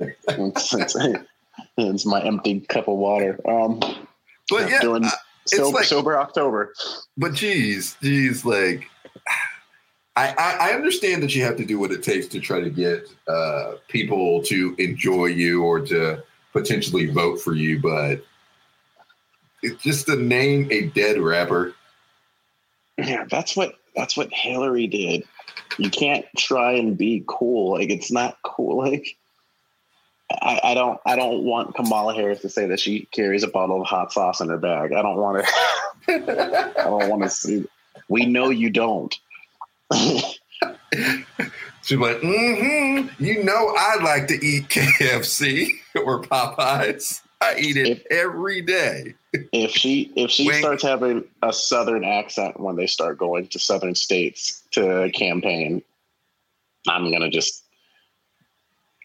it's, 0.00 0.74
it's, 0.74 0.96
it's 1.76 2.06
my 2.06 2.22
empty 2.22 2.60
cup 2.60 2.88
of 2.88 2.96
water. 2.96 3.38
Um, 3.48 3.80
But 4.50 4.68
yeah, 4.70 4.80
doing 4.80 5.04
sober, 5.46 5.78
like- 5.78 5.84
sober 5.84 6.18
October. 6.18 6.72
but 7.16 7.34
geez, 7.34 7.96
geez, 8.02 8.44
like 8.44 8.86
I, 10.16 10.34
I 10.36 10.56
I 10.70 10.74
understand 10.74 11.22
that 11.22 11.34
you 11.34 11.42
have 11.44 11.56
to 11.56 11.64
do 11.64 11.78
what 11.78 11.90
it 11.90 12.02
takes 12.02 12.26
to 12.28 12.40
try 12.40 12.60
to 12.60 12.70
get 12.70 13.08
uh, 13.28 13.72
people 13.88 14.42
to 14.44 14.74
enjoy 14.78 15.26
you 15.26 15.62
or 15.62 15.80
to 15.80 16.22
potentially 16.52 17.06
vote 17.06 17.40
for 17.40 17.54
you, 17.54 17.80
but 17.80 18.24
it's 19.62 19.82
just 19.82 20.06
to 20.06 20.16
name 20.16 20.68
a 20.70 20.86
dead 20.88 21.18
rapper. 21.18 21.74
Yeah, 22.98 23.24
that's 23.30 23.56
what 23.56 23.74
that's 23.94 24.16
what 24.16 24.32
Hillary 24.32 24.86
did. 24.86 25.24
You 25.78 25.90
can't 25.90 26.26
try 26.36 26.72
and 26.72 26.96
be 26.96 27.24
cool. 27.26 27.72
Like 27.72 27.90
it's 27.90 28.10
not 28.10 28.38
cool. 28.42 28.86
Like 30.30 30.38
I, 30.40 30.70
I 30.70 30.74
don't 30.74 30.98
I 31.04 31.14
don't 31.14 31.44
want 31.44 31.74
Kamala 31.74 32.14
Harris 32.14 32.40
to 32.40 32.48
say 32.48 32.66
that 32.68 32.80
she 32.80 33.06
carries 33.12 33.42
a 33.42 33.48
bottle 33.48 33.82
of 33.82 33.86
hot 33.86 34.14
sauce 34.14 34.40
in 34.40 34.48
her 34.48 34.56
bag. 34.56 34.94
I 34.94 35.02
don't 35.02 35.18
want 35.18 35.44
to. 35.44 36.72
I 36.78 36.84
don't 36.84 37.10
want 37.10 37.22
to 37.22 37.28
see. 37.28 37.66
We 38.08 38.24
know 38.24 38.48
you 38.48 38.70
don't. 38.70 39.14
She's 39.92 41.98
like, 41.98 42.20
mm-hmm, 42.20 43.22
you 43.22 43.44
know, 43.44 43.74
I 43.76 44.02
like 44.02 44.26
to 44.28 44.42
eat 44.42 44.68
KFC 44.68 45.81
or 46.04 46.22
Popeyes. 46.22 47.20
I 47.40 47.56
eat 47.58 47.76
it 47.76 47.88
If- 47.88 48.02
every 48.10 48.60
day. 48.62 49.14
if 49.52 49.70
she 49.72 50.12
if 50.14 50.30
she 50.30 50.46
Wink. 50.46 50.60
starts 50.60 50.82
having 50.82 51.24
a 51.42 51.52
southern 51.52 52.04
accent 52.04 52.60
when 52.60 52.76
they 52.76 52.86
start 52.86 53.18
going 53.18 53.46
to 53.48 53.58
southern 53.58 53.94
states 53.94 54.62
to 54.72 55.10
campaign, 55.14 55.82
I'm 56.88 57.10
gonna 57.10 57.30
just 57.30 57.64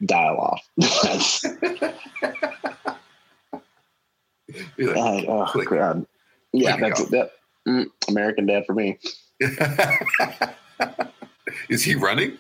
dial 0.05 0.38
off. 0.38 0.61
Like, 4.77 4.95
uh, 4.95 5.21
oh 5.27 5.45
Click. 5.51 5.69
god, 5.69 6.05
yeah, 6.53 6.77
Click 6.77 6.89
that's 6.95 7.01
off. 7.01 7.09
that. 7.09 7.31
Mm, 7.67 7.88
American 8.07 8.45
Dad 8.45 8.63
for 8.65 8.73
me. 8.73 8.97
Is 11.69 11.83
he 11.83 11.95
running? 11.95 12.38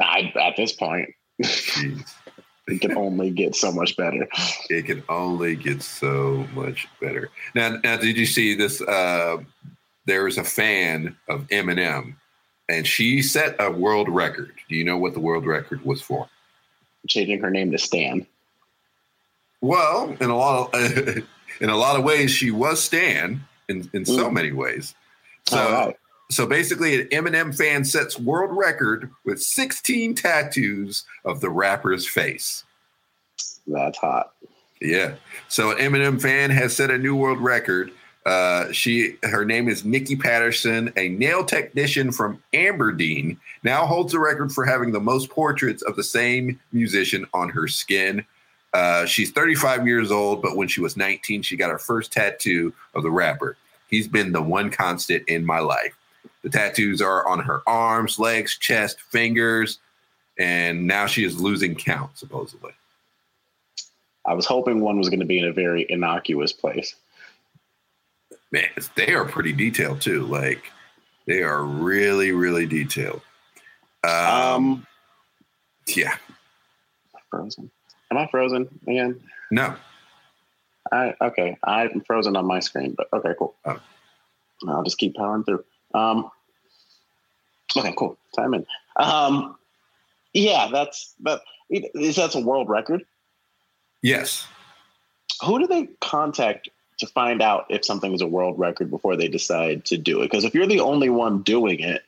I, 0.00 0.32
at 0.40 0.56
this 0.56 0.72
point, 0.72 1.10
Jeez. 1.42 2.10
It 2.66 2.80
can 2.80 2.96
only 2.96 3.30
get 3.30 3.54
so 3.54 3.70
much 3.72 3.96
better. 3.96 4.26
it 4.70 4.86
can 4.86 5.02
only 5.08 5.54
get 5.56 5.82
so 5.82 6.46
much 6.54 6.88
better. 7.00 7.28
Now, 7.54 7.78
now, 7.84 7.96
did 7.96 8.16
you 8.16 8.26
see 8.26 8.54
this? 8.54 8.80
Uh, 8.80 9.38
there 10.06 10.24
was 10.24 10.38
a 10.38 10.44
fan 10.44 11.16
of 11.28 11.46
Eminem, 11.48 12.14
and 12.68 12.86
she 12.86 13.22
set 13.22 13.56
a 13.58 13.70
world 13.70 14.08
record. 14.08 14.52
Do 14.68 14.76
you 14.76 14.84
know 14.84 14.98
what 14.98 15.14
the 15.14 15.20
world 15.20 15.46
record 15.46 15.84
was 15.84 16.00
for? 16.02 16.28
Changing 17.08 17.40
her 17.40 17.50
name 17.50 17.70
to 17.72 17.78
Stan. 17.78 18.26
Well, 19.60 20.16
in 20.20 20.30
a 20.30 20.36
lot 20.36 20.74
of 20.74 20.98
in 21.60 21.70
a 21.70 21.76
lot 21.76 21.96
of 21.98 22.04
ways, 22.04 22.30
she 22.30 22.50
was 22.50 22.82
Stan 22.82 23.42
in 23.68 23.88
in 23.92 24.04
so 24.04 24.28
Mm. 24.28 24.32
many 24.32 24.52
ways. 24.52 24.94
So. 25.46 25.94
So 26.34 26.46
basically, 26.46 27.00
an 27.00 27.08
Eminem 27.08 27.56
fan 27.56 27.84
sets 27.84 28.18
world 28.18 28.50
record 28.50 29.08
with 29.24 29.40
16 29.40 30.16
tattoos 30.16 31.04
of 31.24 31.40
the 31.40 31.48
rapper's 31.48 32.08
face. 32.08 32.64
That's 33.68 33.98
hot. 33.98 34.32
Yeah. 34.80 35.14
So 35.46 35.70
an 35.70 35.78
Eminem 35.78 36.20
fan 36.20 36.50
has 36.50 36.74
set 36.74 36.90
a 36.90 36.98
new 36.98 37.14
world 37.14 37.38
record. 37.38 37.92
Uh, 38.26 38.72
she 38.72 39.16
her 39.22 39.44
name 39.44 39.68
is 39.68 39.84
Nikki 39.84 40.16
Patterson, 40.16 40.92
a 40.96 41.10
nail 41.10 41.44
technician 41.44 42.10
from 42.10 42.42
Aberdeen, 42.52 43.38
now 43.62 43.86
holds 43.86 44.12
the 44.12 44.18
record 44.18 44.50
for 44.50 44.64
having 44.64 44.90
the 44.90 45.00
most 45.00 45.30
portraits 45.30 45.82
of 45.82 45.94
the 45.94 46.02
same 46.02 46.58
musician 46.72 47.26
on 47.32 47.48
her 47.50 47.68
skin. 47.68 48.24
Uh, 48.72 49.06
she's 49.06 49.30
35 49.30 49.86
years 49.86 50.10
old, 50.10 50.42
but 50.42 50.56
when 50.56 50.66
she 50.66 50.80
was 50.80 50.96
19, 50.96 51.42
she 51.42 51.56
got 51.56 51.70
her 51.70 51.78
first 51.78 52.12
tattoo 52.12 52.72
of 52.94 53.04
the 53.04 53.10
rapper. 53.10 53.56
He's 53.88 54.08
been 54.08 54.32
the 54.32 54.42
one 54.42 54.70
constant 54.70 55.28
in 55.28 55.46
my 55.46 55.60
life. 55.60 55.94
The 56.44 56.50
tattoos 56.50 57.02
are 57.02 57.26
on 57.26 57.40
her 57.40 57.62
arms, 57.66 58.18
legs, 58.18 58.56
chest, 58.58 59.00
fingers, 59.00 59.78
and 60.38 60.86
now 60.86 61.06
she 61.06 61.24
is 61.24 61.40
losing 61.40 61.74
count, 61.74 62.16
supposedly. 62.16 62.72
I 64.26 64.34
was 64.34 64.46
hoping 64.46 64.80
one 64.80 64.98
was 64.98 65.08
going 65.08 65.20
to 65.20 65.26
be 65.26 65.38
in 65.38 65.46
a 65.46 65.52
very 65.52 65.86
innocuous 65.88 66.52
place. 66.52 66.94
man, 68.52 68.68
they 68.94 69.14
are 69.14 69.24
pretty 69.24 69.52
detailed 69.52 70.00
too. 70.00 70.22
Like 70.26 70.62
they 71.26 71.42
are 71.42 71.64
really, 71.64 72.32
really 72.32 72.66
detailed. 72.66 73.22
Um, 74.04 74.12
Um, 74.12 74.86
yeah, 75.88 76.16
frozen. 77.30 77.70
Am 78.10 78.18
I 78.18 78.26
frozen 78.26 78.68
again? 78.86 79.18
no, 79.50 79.74
I 80.92 81.14
okay. 81.22 81.56
I'm 81.64 82.02
frozen 82.02 82.36
on 82.36 82.46
my 82.46 82.60
screen, 82.60 82.94
but 82.96 83.08
okay, 83.14 83.32
cool. 83.38 83.54
Oh. 83.64 83.80
I'll 84.68 84.82
just 84.84 84.98
keep 84.98 85.14
powering 85.16 85.44
through. 85.44 85.64
Um, 85.94 86.30
okay, 87.76 87.94
cool. 87.96 88.16
Time 88.36 88.54
in. 88.54 88.66
Um, 88.96 89.56
yeah, 90.32 90.68
that's 90.72 91.14
that. 91.20 91.40
Is 91.70 92.16
that's 92.16 92.34
a 92.34 92.40
world 92.40 92.68
record? 92.68 93.04
yes, 94.02 94.46
Who 95.44 95.58
do 95.58 95.66
they 95.66 95.88
contact 96.00 96.68
to 96.98 97.06
find 97.08 97.42
out 97.42 97.66
if 97.70 97.84
something 97.84 98.12
is 98.12 98.20
a 98.20 98.26
world 98.26 98.58
record 98.58 98.90
before 98.90 99.16
they 99.16 99.28
decide 99.28 99.84
to 99.86 99.96
do 99.96 100.20
it? 100.20 100.30
Because 100.30 100.44
if 100.44 100.54
you're 100.54 100.66
the 100.66 100.80
only 100.80 101.08
one 101.08 101.42
doing 101.42 101.80
it, 101.80 102.02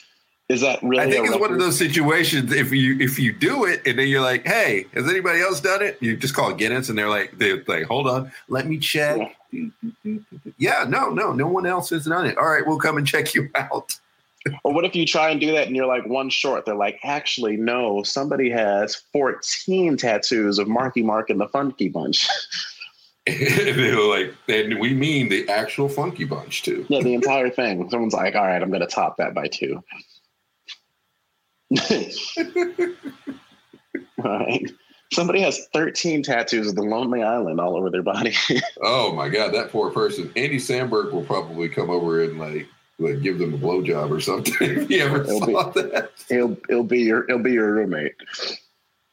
is 0.48 0.60
that 0.60 0.82
really? 0.82 1.02
I 1.02 1.10
think 1.10 1.26
it's 1.26 1.38
one 1.38 1.52
of 1.52 1.58
those 1.58 1.78
situations. 1.78 2.52
If 2.52 2.70
you 2.72 2.98
if 3.00 3.18
you 3.18 3.32
do 3.32 3.64
it 3.64 3.80
and 3.86 3.98
then 3.98 4.08
you're 4.08 4.20
like, 4.22 4.46
hey, 4.46 4.86
has 4.92 5.08
anybody 5.08 5.40
else 5.40 5.60
done 5.60 5.82
it? 5.82 5.96
You 6.00 6.16
just 6.16 6.34
call 6.34 6.52
Guinness 6.52 6.90
and 6.90 6.98
they're 6.98 7.08
like, 7.08 7.38
they're 7.38 7.64
like, 7.66 7.84
hold 7.84 8.06
on, 8.08 8.30
let 8.48 8.66
me 8.66 8.78
check. 8.78 9.36
Yeah, 10.58 10.84
no, 10.86 11.10
no, 11.10 11.32
no 11.32 11.46
one 11.46 11.64
else 11.64 11.90
has 11.90 12.04
done 12.04 12.26
it. 12.26 12.36
All 12.36 12.46
right, 12.46 12.66
we'll 12.66 12.78
come 12.78 12.98
and 12.98 13.06
check 13.06 13.34
you 13.34 13.48
out. 13.54 13.98
Or 14.64 14.72
what 14.72 14.84
if 14.84 14.94
you 14.94 15.04
try 15.04 15.30
and 15.30 15.40
do 15.40 15.52
that 15.52 15.66
and 15.66 15.76
you're 15.76 15.86
like 15.86 16.06
one 16.06 16.30
short? 16.30 16.64
They're 16.64 16.74
like, 16.74 16.98
actually, 17.02 17.56
no, 17.56 18.02
somebody 18.02 18.50
has 18.50 18.94
14 19.12 19.96
tattoos 19.96 20.58
of 20.58 20.68
Marky 20.68 21.02
Mark 21.02 21.28
and 21.30 21.40
the 21.40 21.48
Funky 21.48 21.88
Bunch. 21.88 22.26
they're 23.38 24.00
like, 24.00 24.34
and 24.48 24.78
we 24.78 24.94
mean 24.94 25.28
the 25.28 25.46
actual 25.48 25.88
Funky 25.88 26.24
Bunch 26.24 26.62
too. 26.62 26.86
yeah, 26.88 27.02
the 27.02 27.12
entire 27.12 27.50
thing. 27.50 27.88
Someone's 27.90 28.14
like, 28.14 28.34
all 28.34 28.46
right, 28.46 28.62
I'm 28.62 28.70
going 28.70 28.80
to 28.80 28.86
top 28.86 29.18
that 29.18 29.34
by 29.34 29.48
two. 29.48 29.82
all 31.78 31.98
right. 34.38 34.64
Somebody 35.12 35.40
has 35.40 35.66
13 35.74 36.22
tattoos 36.22 36.68
of 36.68 36.74
the 36.74 36.82
Lonely 36.82 37.22
Island 37.22 37.60
all 37.60 37.76
over 37.76 37.90
their 37.90 38.02
body. 38.02 38.34
Oh 38.82 39.12
my 39.12 39.28
god, 39.28 39.52
that 39.54 39.70
poor 39.70 39.90
person. 39.90 40.30
Andy 40.36 40.58
Samberg 40.58 41.12
will 41.12 41.24
probably 41.24 41.68
come 41.68 41.90
over 41.90 42.22
and 42.22 42.38
like, 42.38 42.66
like 42.98 43.22
give 43.22 43.38
them 43.38 43.54
a 43.54 43.58
blowjob 43.58 44.10
or 44.10 44.20
something. 44.20 44.54
if 44.60 44.90
you 44.90 45.04
ever 45.04 45.22
It'll 45.22 45.40
saw 45.40 45.70
that. 45.70 46.10
it'll, 46.28 46.56
it'll 46.68 46.84
be 46.84 47.00
your 47.00 47.24
it'll 47.24 47.42
be 47.42 47.52
your 47.52 47.72
roommate. 47.72 48.14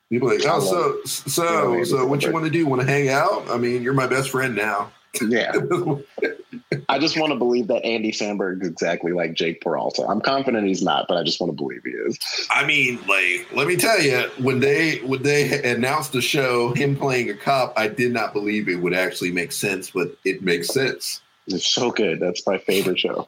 You'd 0.09 0.21
be 0.21 0.27
like, 0.27 0.41
oh, 0.45 0.59
so 0.59 1.03
so 1.05 1.83
so 1.83 2.05
what 2.05 2.23
you 2.23 2.31
want 2.31 2.45
to 2.45 2.51
do? 2.51 2.65
Want 2.65 2.81
to 2.81 2.87
hang 2.87 3.09
out? 3.09 3.49
I 3.49 3.57
mean, 3.57 3.81
you're 3.81 3.93
my 3.93 4.07
best 4.07 4.29
friend 4.29 4.55
now. 4.55 4.91
Yeah. 5.21 5.53
I 6.89 6.99
just 6.99 7.17
want 7.17 7.31
to 7.31 7.37
believe 7.37 7.67
that 7.67 7.83
Andy 7.85 8.11
Samberg 8.11 8.61
is 8.61 8.67
exactly 8.69 9.11
like 9.11 9.33
Jake 9.33 9.61
Peralta. 9.61 10.05
I'm 10.07 10.21
confident 10.21 10.67
he's 10.67 10.83
not, 10.83 11.07
but 11.07 11.17
I 11.17 11.23
just 11.23 11.39
want 11.39 11.51
to 11.51 11.55
believe 11.55 11.81
he 11.83 11.91
is. 11.91 12.19
I 12.49 12.65
mean, 12.65 12.99
like, 13.07 13.47
let 13.53 13.67
me 13.67 13.75
tell 13.77 14.01
you, 14.01 14.29
when 14.37 14.59
they 14.59 14.97
when 14.99 15.23
they 15.23 15.61
announced 15.63 16.11
the 16.11 16.21
show, 16.21 16.73
him 16.73 16.95
playing 16.95 17.29
a 17.29 17.33
cop, 17.33 17.73
I 17.77 17.87
did 17.87 18.11
not 18.11 18.33
believe 18.33 18.67
it 18.67 18.75
would 18.75 18.93
actually 18.93 19.31
make 19.31 19.51
sense, 19.51 19.89
but 19.91 20.17
it 20.25 20.41
makes 20.41 20.67
sense. 20.69 21.21
It's 21.47 21.67
so 21.67 21.91
good. 21.91 22.19
That's 22.19 22.45
my 22.45 22.57
favorite 22.57 22.99
show. 22.99 23.27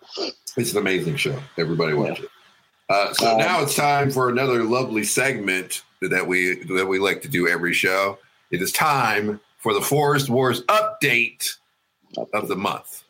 It's 0.58 0.72
an 0.72 0.80
amazing 0.80 1.16
show. 1.16 1.40
Everybody 1.58 1.94
watch 1.94 2.20
yeah. 2.20 2.26
it. 2.26 2.32
Uh, 2.90 3.14
so 3.14 3.32
um, 3.34 3.38
now 3.38 3.62
it's 3.62 3.76
time 3.76 4.10
for 4.10 4.30
another 4.30 4.64
lovely 4.64 5.04
segment 5.04 5.84
that 6.02 6.26
we 6.26 6.64
that 6.76 6.86
we 6.86 7.00
like 7.00 7.22
to 7.22 7.28
do 7.28 7.48
every 7.48 7.74
show. 7.74 8.18
It 8.52 8.62
is 8.62 8.72
time 8.72 9.40
for 9.58 9.74
the 9.74 9.82
Forest 9.82 10.30
Wars 10.30 10.64
update 10.64 11.58
of 12.34 12.48
the 12.48 12.56
month. 12.56 13.04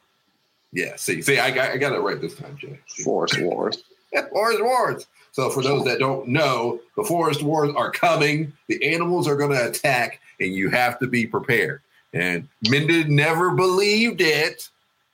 Yeah, 0.73 0.95
see, 0.95 1.21
see, 1.21 1.39
I 1.39 1.51
got, 1.51 1.71
I 1.71 1.77
got 1.77 1.93
it 1.93 1.99
right 1.99 2.19
this 2.19 2.35
time, 2.35 2.57
Jay. 2.57 2.79
Forest 3.03 3.39
Wars. 3.41 3.83
Forest 4.31 4.63
Wars. 4.63 5.07
So 5.31 5.49
for 5.49 5.61
those 5.61 5.85
that 5.85 5.99
don't 5.99 6.27
know, 6.27 6.79
the 6.95 7.03
Forest 7.03 7.43
Wars 7.43 7.71
are 7.75 7.91
coming. 7.91 8.51
The 8.67 8.83
animals 8.93 9.27
are 9.27 9.35
going 9.35 9.51
to 9.51 9.67
attack, 9.67 10.19
and 10.39 10.53
you 10.53 10.69
have 10.69 10.97
to 10.99 11.07
be 11.07 11.27
prepared. 11.27 11.81
And 12.13 12.47
Minda 12.69 13.03
never 13.05 13.51
believed 13.51 14.21
it, 14.21 14.69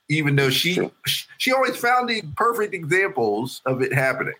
even 0.08 0.36
though 0.36 0.50
she 0.50 0.90
she 1.38 1.52
always 1.52 1.76
found 1.76 2.08
the 2.08 2.22
perfect 2.36 2.74
examples 2.74 3.62
of 3.66 3.82
it 3.82 3.92
happening. 3.92 4.34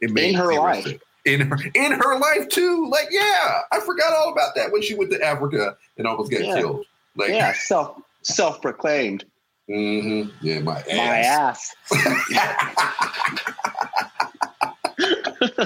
It 0.00 0.16
in 0.16 0.34
her 0.34 0.54
life. 0.54 0.86
In 1.24 1.40
her 1.40 1.58
in 1.74 1.92
her 1.92 2.18
life 2.18 2.48
too. 2.48 2.88
Like, 2.90 3.08
yeah, 3.10 3.62
I 3.72 3.80
forgot 3.80 4.12
all 4.12 4.32
about 4.32 4.54
that 4.56 4.70
when 4.72 4.82
she 4.82 4.94
went 4.94 5.10
to 5.12 5.22
Africa 5.22 5.76
and 5.98 6.06
almost 6.06 6.30
got 6.30 6.44
yeah. 6.44 6.58
killed. 6.58 6.86
Like, 7.16 7.30
yeah, 7.30 7.52
self 7.54 8.00
self 8.22 8.62
proclaimed. 8.62 9.24
Mm-hmm. 9.68 10.30
Yeah, 10.46 10.60
my 10.60 10.80
ass. 10.88 11.74
My 11.90 12.00
ass. 12.00 12.62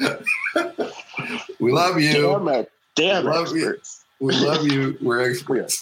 we 1.60 1.72
love 1.72 2.00
you. 2.00 2.12
Damn 2.12 2.48
it. 2.48 2.72
Damn 2.94 3.24
we 3.24 3.30
love 3.30 3.42
experts. 3.46 3.99
You. 3.99 3.99
We 4.20 4.34
love 4.34 4.66
you. 4.66 4.98
We're 5.00 5.30
experts. 5.30 5.80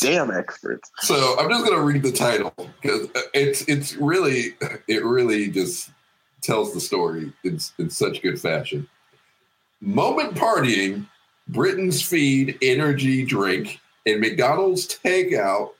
Damn 0.00 0.32
experts. 0.32 0.90
So 0.98 1.36
I'm 1.38 1.48
just 1.48 1.64
gonna 1.64 1.82
read 1.82 2.02
the 2.02 2.10
title 2.10 2.52
because 2.56 3.08
uh, 3.14 3.20
it's 3.32 3.62
it's 3.68 3.94
really 3.94 4.56
it 4.88 5.04
really 5.04 5.48
just 5.48 5.90
tells 6.40 6.74
the 6.74 6.80
story 6.80 7.32
in, 7.44 7.60
in 7.78 7.88
such 7.88 8.20
good 8.20 8.40
fashion. 8.40 8.88
Moment 9.80 10.34
partying, 10.34 11.06
Britain's 11.48 12.02
feed 12.02 12.58
energy 12.62 13.24
drink, 13.24 13.78
and 14.06 14.20
McDonald's 14.20 14.86
takeout 14.86 15.70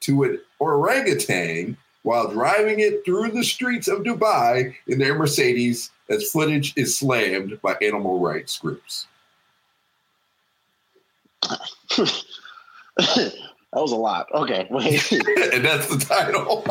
to 0.00 0.22
an 0.22 0.40
orangutan 0.60 1.76
while 2.02 2.28
driving 2.28 2.80
it 2.80 3.04
through 3.04 3.32
the 3.32 3.44
streets 3.44 3.88
of 3.88 4.02
Dubai 4.02 4.74
in 4.86 4.98
their 4.98 5.16
Mercedes 5.16 5.90
as 6.08 6.30
footage 6.30 6.72
is 6.76 6.96
slammed 6.96 7.60
by 7.62 7.74
animal 7.80 8.20
rights 8.20 8.58
groups. 8.58 9.06
That 13.72 13.80
was 13.80 13.92
a 13.92 13.96
lot. 13.96 14.26
Okay, 14.34 14.66
wait. 14.70 15.10
and 15.52 15.64
that's 15.64 15.88
the 15.88 15.98
title. 15.98 16.62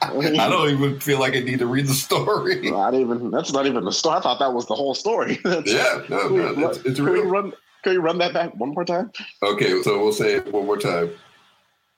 I 0.00 0.48
don't 0.48 0.70
even 0.70 1.00
feel 1.00 1.18
like 1.18 1.34
I 1.34 1.40
need 1.40 1.58
to 1.58 1.66
read 1.66 1.86
the 1.86 1.94
story. 1.94 2.60
Not 2.70 2.94
even. 2.94 3.30
That's 3.30 3.52
not 3.52 3.66
even 3.66 3.84
the 3.84 3.92
story. 3.92 4.18
I 4.18 4.20
thought 4.20 4.38
that 4.38 4.52
was 4.52 4.66
the 4.66 4.74
whole 4.74 4.94
story. 4.94 5.40
yeah, 5.44 6.02
no, 6.08 6.28
no, 6.28 6.70
it's, 6.70 6.78
it's 6.78 7.00
real. 7.00 7.24
Run, 7.24 7.52
can 7.82 7.94
you 7.94 8.00
run 8.00 8.18
that 8.18 8.32
back 8.32 8.54
one 8.54 8.70
more 8.70 8.84
time? 8.84 9.10
Okay, 9.42 9.82
so 9.82 10.00
we'll 10.00 10.12
say 10.12 10.34
it 10.34 10.52
one 10.52 10.66
more 10.66 10.78
time. 10.78 11.10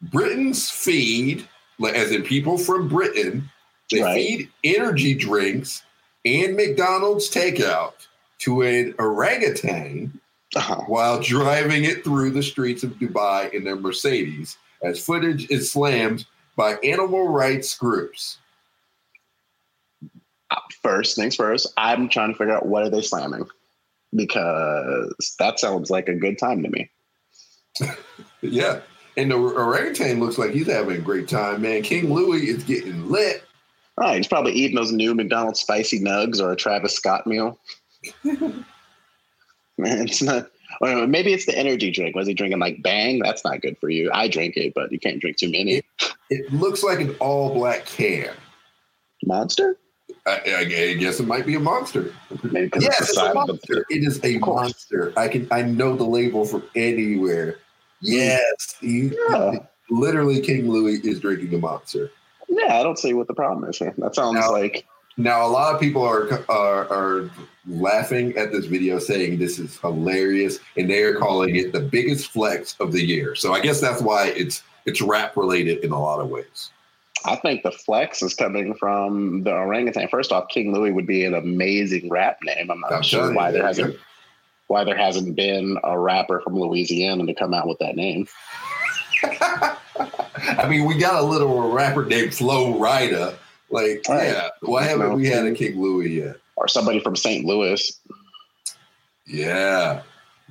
Britain's 0.00 0.70
feed, 0.70 1.46
as 1.94 2.10
in 2.10 2.22
people 2.22 2.56
from 2.56 2.88
Britain, 2.88 3.50
they 3.90 4.00
right. 4.00 4.14
feed 4.14 4.50
energy 4.64 5.14
drinks 5.14 5.82
and 6.24 6.56
McDonald's 6.56 7.30
takeout 7.30 7.92
to 8.38 8.62
an 8.62 8.94
orangutan 8.98 10.18
uh-huh. 10.56 10.82
while 10.86 11.20
driving 11.20 11.84
it 11.84 12.02
through 12.02 12.30
the 12.30 12.42
streets 12.42 12.82
of 12.82 12.92
Dubai 12.92 13.52
in 13.52 13.64
their 13.64 13.76
Mercedes, 13.76 14.56
as 14.82 15.04
footage 15.04 15.48
is 15.50 15.70
slammed 15.70 16.26
by 16.56 16.76
animal 16.82 17.28
rights 17.28 17.76
groups. 17.76 18.38
First 20.82 21.16
things 21.16 21.36
first, 21.36 21.72
I'm 21.76 22.08
trying 22.08 22.32
to 22.32 22.38
figure 22.38 22.54
out 22.54 22.66
what 22.66 22.84
are 22.84 22.90
they 22.90 23.02
slamming 23.02 23.46
because 24.14 25.36
that 25.38 25.58
sounds 25.58 25.90
like 25.90 26.08
a 26.08 26.14
good 26.14 26.38
time 26.38 26.62
to 26.62 26.70
me. 26.70 26.90
yeah. 28.40 28.80
And 29.16 29.30
the 29.30 29.36
orangutan 29.36 30.20
looks 30.20 30.38
like 30.38 30.52
he's 30.52 30.68
having 30.68 30.96
a 30.96 31.00
great 31.00 31.28
time, 31.28 31.62
man. 31.62 31.82
King 31.82 32.12
Louie 32.12 32.48
is 32.48 32.62
getting 32.64 33.10
lit. 33.10 33.42
Right, 33.98 34.18
he's 34.18 34.28
probably 34.28 34.52
eating 34.52 34.76
those 34.76 34.92
new 34.92 35.14
McDonald's 35.14 35.60
spicy 35.60 36.00
nugs 36.00 36.40
or 36.40 36.52
a 36.52 36.56
Travis 36.56 36.94
Scott 36.94 37.26
meal. 37.26 37.58
Man, 39.78 40.08
it's 40.08 40.22
not. 40.22 40.50
maybe 40.80 41.32
it's 41.32 41.46
the 41.46 41.56
energy 41.56 41.90
drink. 41.90 42.16
Was 42.16 42.26
he 42.26 42.34
drinking 42.34 42.60
like 42.60 42.82
Bang? 42.82 43.18
That's 43.18 43.44
not 43.44 43.60
good 43.60 43.76
for 43.78 43.90
you. 43.90 44.10
I 44.12 44.28
drink 44.28 44.56
it, 44.56 44.72
but 44.74 44.90
you 44.90 44.98
can't 44.98 45.20
drink 45.20 45.36
too 45.36 45.50
many. 45.50 45.76
It, 45.76 45.84
it 46.30 46.52
looks 46.52 46.82
like 46.82 47.00
an 47.00 47.14
all 47.20 47.52
black 47.52 47.84
can. 47.86 48.30
Monster? 49.24 49.78
I, 50.26 50.40
I, 50.58 50.94
guess 50.94 51.20
it 51.20 51.26
might 51.26 51.46
be 51.46 51.54
a 51.54 51.60
monster. 51.60 52.12
Maybe 52.42 52.70
yes, 52.80 53.10
it's 53.10 53.16
a 53.16 53.34
monster. 53.34 53.84
It 53.90 54.02
is 54.04 54.20
a 54.24 54.38
monster. 54.38 55.12
I 55.16 55.28
can. 55.28 55.46
I 55.50 55.62
know 55.62 55.94
the 55.94 56.04
label 56.04 56.44
from 56.44 56.64
anywhere. 56.74 57.58
Yes, 58.00 58.76
he, 58.80 59.12
yeah. 59.30 59.58
literally 59.90 60.40
King 60.40 60.70
Louie 60.70 61.00
is 61.02 61.20
drinking 61.20 61.54
a 61.54 61.58
monster. 61.58 62.10
Yeah, 62.48 62.78
I 62.78 62.82
don't 62.82 62.98
see 62.98 63.14
what 63.14 63.26
the 63.26 63.34
problem 63.34 63.68
is 63.68 63.78
here. 63.78 63.94
That 63.98 64.14
sounds 64.14 64.40
now, 64.40 64.52
like 64.52 64.86
now, 65.16 65.46
a 65.46 65.48
lot 65.48 65.74
of 65.74 65.80
people 65.80 66.02
are, 66.02 66.44
are, 66.50 66.92
are 66.92 67.30
laughing 67.66 68.36
at 68.36 68.52
this 68.52 68.66
video, 68.66 68.98
saying 68.98 69.38
this 69.38 69.58
is 69.58 69.78
hilarious, 69.78 70.58
and 70.76 70.88
they 70.88 71.02
are 71.02 71.16
calling 71.16 71.56
it 71.56 71.72
the 71.72 71.80
biggest 71.80 72.28
flex 72.28 72.76
of 72.80 72.92
the 72.92 73.04
year. 73.04 73.34
So 73.34 73.52
I 73.52 73.60
guess 73.60 73.80
that's 73.80 74.02
why 74.02 74.28
it's 74.28 74.62
it's 74.84 75.00
rap 75.00 75.36
related 75.36 75.84
in 75.84 75.92
a 75.92 76.00
lot 76.00 76.20
of 76.20 76.28
ways. 76.28 76.70
I 77.24 77.36
think 77.36 77.62
the 77.64 77.72
flex 77.72 78.22
is 78.22 78.34
coming 78.34 78.74
from 78.74 79.42
the 79.42 79.52
orangutan. 79.52 80.08
First 80.08 80.30
off, 80.30 80.48
King 80.48 80.72
Louie 80.72 80.92
would 80.92 81.06
be 81.06 81.24
an 81.24 81.34
amazing 81.34 82.08
rap 82.08 82.38
name. 82.42 82.70
I'm 82.70 82.80
not 82.80 82.92
I'm 82.92 83.02
sure 83.02 83.32
why 83.34 83.50
there 83.50 83.66
hasn't 83.66 83.96
why 84.68 84.84
there 84.84 84.96
hasn't 84.96 85.34
been 85.36 85.78
a 85.84 85.98
rapper 85.98 86.40
from 86.40 86.58
Louisiana 86.58 87.26
to 87.26 87.34
come 87.34 87.54
out 87.54 87.68
with 87.68 87.78
that 87.78 87.96
name. 87.96 88.26
I 89.24 90.68
mean, 90.68 90.84
we 90.84 90.98
got 90.98 91.20
a 91.20 91.26
little 91.26 91.70
rapper 91.70 92.04
named 92.04 92.34
Flo 92.34 92.74
Rida 92.74 93.36
like, 93.70 94.04
right. 94.08 94.28
yeah, 94.28 94.48
why 94.60 94.84
haven't 94.84 95.14
we 95.14 95.26
had 95.26 95.44
a 95.44 95.52
King 95.52 95.80
Louie 95.80 96.20
yet? 96.20 96.36
Or 96.56 96.68
somebody 96.68 97.00
from 97.00 97.16
St. 97.16 97.44
Louis. 97.44 98.00
Yeah. 99.26 100.02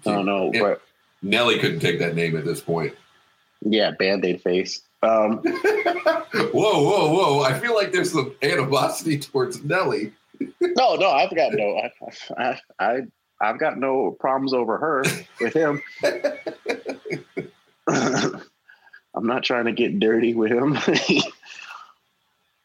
I 0.06 0.12
don't 0.12 0.26
know. 0.26 0.52
But 0.52 0.82
Nelly 1.22 1.60
couldn't 1.60 1.80
take 1.80 2.00
that 2.00 2.16
name 2.16 2.38
at 2.38 2.46
this 2.46 2.62
point. 2.62 2.94
Yeah, 3.62 3.92
band 3.92 4.24
aid 4.24 4.42
face. 4.42 4.82
Um, 5.02 5.38
whoa, 5.44 6.52
whoa, 6.54 7.14
whoa. 7.14 7.42
I 7.42 7.58
feel 7.60 7.76
like 7.76 7.92
there's 7.92 8.12
some 8.12 8.36
animosity 8.42 9.18
towards 9.18 9.64
Nelly. 9.64 10.14
no, 10.62 10.96
no, 10.96 11.10
I've 11.10 11.36
got 11.36 11.54
no 11.54 11.78
I, 11.78 11.92
I, 12.38 12.60
I 12.80 13.02
I've 13.42 13.60
got 13.60 13.78
no 13.78 14.12
problems 14.20 14.54
over 14.54 14.78
her 14.78 15.04
with 15.40 15.54
him. 15.54 15.82
I'm 17.88 19.28
not 19.28 19.44
trying 19.44 19.66
to 19.66 19.72
get 19.72 20.00
dirty 20.00 20.34
with 20.34 20.52
him. 20.52 20.78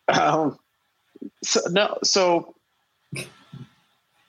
Um, 0.09 0.59
so 1.43 1.61
no, 1.71 1.99
so 2.03 2.55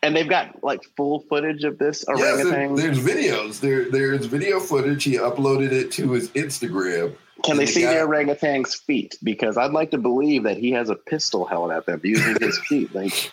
and 0.04 0.16
they've 0.16 0.30
got 0.30 0.64
like 0.64 0.84
full 0.98 1.22
footage 1.22 1.64
of 1.64 1.78
this 1.78 2.04
orangutan. 2.06 2.76
Yes, 2.76 2.82
there's 2.82 3.00
videos. 3.00 3.60
There, 3.60 3.90
there's 3.90 4.26
video 4.26 4.60
footage. 4.60 5.04
He 5.04 5.18
uploaded 5.18 5.72
it 5.72 5.92
to 5.94 6.12
his 6.12 6.30
Instagram. 6.30 7.16
Can 7.44 7.58
they 7.58 7.66
the 7.66 7.72
see 7.72 7.82
guy, 7.82 7.96
the 7.96 8.02
orangutan's 8.02 8.76
feet? 8.76 9.18
Because 9.24 9.58
I'd 9.58 9.72
like 9.72 9.92
to 9.92 9.98
believe 9.98 10.44
that 10.44 10.58
he 10.58 10.72
has 10.72 10.90
a 10.90 10.96
pistol 10.96 11.46
held 11.46 11.72
at 11.72 11.86
them 11.86 12.02
using 12.04 12.38
his 12.40 12.60
feet. 12.68 12.94
Like, 12.94 13.32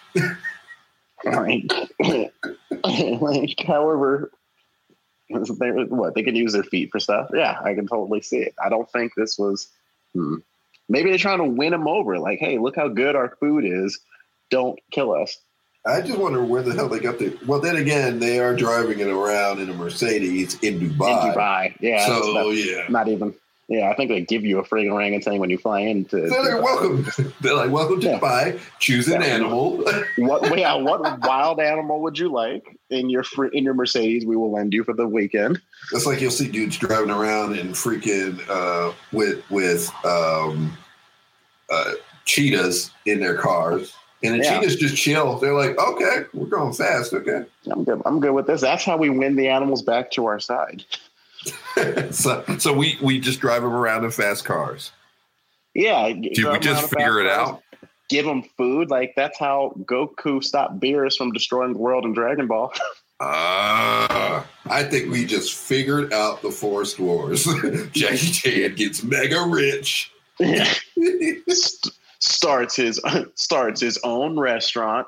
like, 1.25 1.73
like, 3.21 3.61
however, 3.67 4.31
what 5.29 6.15
they 6.15 6.23
can 6.23 6.37
use 6.37 6.53
their 6.53 6.63
feet 6.63 6.91
for 6.91 7.01
stuff. 7.01 7.31
Yeah, 7.33 7.59
I 7.63 7.75
can 7.75 7.87
totally 7.87 8.23
see 8.23 8.39
it. 8.39 8.55
I 8.63 8.69
don't 8.69 8.91
think 8.91 9.13
this 9.15 9.39
was. 9.39 9.69
Hmm. 10.15 10.37
Maybe 10.91 11.11
they're 11.11 11.19
trying 11.19 11.39
to 11.39 11.45
win 11.45 11.73
them 11.73 11.87
over. 11.87 12.19
Like, 12.19 12.39
hey, 12.39 12.57
look 12.57 12.77
how 12.77 12.89
good 12.89 13.15
our 13.15 13.37
food 13.41 13.67
is. 13.67 14.01
Don't 14.51 14.79
kill 14.91 15.13
us. 15.15 15.37
I 15.87 16.01
just 16.03 16.19
wonder 16.19 16.45
where 16.45 16.63
the 16.63 16.75
hell 16.75 16.89
they 16.89 16.99
got 17.01 17.19
the. 17.19 17.37
Well, 17.47 17.61
then 17.61 17.77
again, 17.77 18.19
they 18.19 18.41
are 18.41 18.55
driving 18.55 18.99
it 19.01 19.09
around 19.09 19.61
in 19.61 19.71
a 19.71 19.75
Mercedes 19.75 20.59
in 20.61 20.81
Dubai. 20.81 20.91
In 21.25 21.33
Dubai, 21.33 21.75
yeah. 21.81 22.07
So 22.07 22.51
yeah, 22.51 22.87
not 22.89 23.09
even. 23.09 23.35
Yeah, 23.71 23.91
I 23.91 23.95
think 23.95 24.09
they 24.11 24.23
give 24.23 24.47
you 24.47 24.59
a 24.61 24.65
friggin' 24.65 24.91
orangutan 24.91 25.21
saying 25.23 25.41
when 25.41 25.51
you 25.51 25.59
fly 25.59 25.81
into. 25.81 26.23
They're 26.27 26.55
like, 26.55 26.65
welcome. 26.65 27.07
They're 27.43 27.53
like, 27.55 27.71
welcome 27.71 28.01
to 28.01 28.07
Yeah. 28.07 28.19
Dubai. 28.19 28.61
Choose 28.79 29.09
an 29.09 29.21
Yeah. 29.21 29.27
animal. 29.29 29.85
What? 30.17 30.59
Yeah, 30.59 30.75
what 30.75 31.21
wild 31.21 31.61
animal 31.61 32.01
would 32.01 32.19
you 32.19 32.31
like 32.33 32.65
in 32.91 33.11
your 33.11 33.25
in 33.53 33.65
your 33.65 33.75
Mercedes? 33.75 34.25
We 34.25 34.37
will 34.37 34.51
lend 34.51 34.73
you 34.73 34.85
for 34.85 34.95
the 34.95 35.07
weekend. 35.07 35.61
It's 35.93 36.07
like 36.07 36.21
you'll 36.23 36.31
see 36.31 36.49
dudes 36.49 36.79
driving 36.79 37.11
around 37.11 37.59
and 37.59 37.75
freaking 37.75 38.41
uh, 38.49 38.95
with 39.13 39.49
with 39.51 39.91
um, 40.05 40.77
uh, 41.71 41.93
cheetahs 42.25 42.91
in 43.05 43.21
their 43.21 43.37
cars, 43.37 43.95
and 44.23 44.35
the 44.35 44.45
Yeah. 44.45 44.59
cheetahs 44.61 44.77
just 44.77 44.97
chill. 44.97 45.39
They're 45.39 45.55
like, 45.55 45.79
okay, 45.79 46.25
we're 46.35 46.47
going 46.47 46.73
fast. 46.73 47.13
Okay, 47.13 47.45
I'm 47.71 47.85
good. 47.85 48.03
I'm 48.05 48.21
good 48.21 48.33
with 48.33 48.47
this. 48.47 48.61
That's 48.61 48.85
how 48.85 48.97
we 48.97 49.11
win 49.11 49.37
the 49.37 49.49
animals 49.49 49.83
back 49.83 50.11
to 50.13 50.27
our 50.27 50.41
side. 50.41 50.85
so 52.11 52.45
so 52.59 52.73
we 52.73 52.99
we 53.03 53.21
just 53.21 53.41
drive 53.41 53.63
them 53.63 53.73
around 53.73 54.05
in 54.05 54.11
fast 54.11 54.45
cars. 54.45 54.93
Yeah. 55.75 56.09
Did 56.13 56.45
we 56.45 56.59
just 56.59 56.91
figure 56.91 57.21
it 57.21 57.29
out? 57.29 57.63
Give 58.09 58.25
them 58.25 58.43
food. 58.57 58.91
Like 58.91 59.13
that's 59.17 59.39
how 59.39 59.75
Goku 59.85 60.43
stopped 60.43 60.81
Beerus 60.81 61.17
from 61.17 61.31
destroying 61.33 61.75
the 61.75 61.79
world 61.79 62.05
in 62.05 62.13
Dragon 62.13 62.47
Ball. 62.47 62.73
Ah, 63.21 64.47
I 64.67 64.85
think 64.85 65.11
we 65.11 65.25
just 65.25 65.53
figured 65.53 66.13
out 66.13 66.41
the 66.41 66.53
Forest 66.53 67.01
Wars. 67.01 67.45
Jackie 67.93 68.17
Chan 68.31 68.77
gets 68.77 69.03
mega 69.03 69.45
rich. 69.45 70.13
St- 70.41 71.93
starts 72.21 72.77
his 72.77 73.01
starts 73.35 73.81
his 73.81 73.99
own 74.05 74.39
restaurant. 74.39 75.07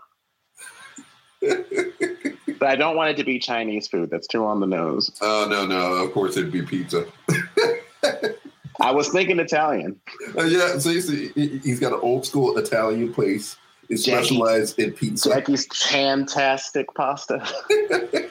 but 1.40 2.68
I 2.68 2.76
don't 2.76 2.96
want 2.96 3.10
it 3.10 3.16
to 3.16 3.24
be 3.24 3.38
Chinese 3.38 3.88
food. 3.88 4.10
That's 4.10 4.26
too 4.26 4.44
on 4.44 4.60
the 4.60 4.66
nose. 4.66 5.10
Oh 5.20 5.46
no, 5.48 5.66
no! 5.66 5.94
Of 5.94 6.12
course 6.12 6.36
it'd 6.36 6.52
be 6.52 6.62
pizza. 6.62 7.06
I 8.80 8.90
was 8.92 9.08
thinking 9.10 9.38
Italian. 9.40 10.00
Uh, 10.38 10.44
yeah, 10.44 10.78
so 10.78 10.88
you 10.90 11.00
see, 11.02 11.28
he- 11.34 11.58
he's 11.58 11.78
got 11.80 11.92
an 11.92 12.00
old 12.02 12.24
school 12.26 12.56
Italian 12.56 13.12
place. 13.12 13.56
It's 13.90 14.04
Jackie- 14.04 14.26
specialized 14.26 14.78
in 14.78 14.92
pizza. 14.92 15.28
Jackie's 15.30 15.66
fantastic 15.66 16.86
pasta. 16.94 17.46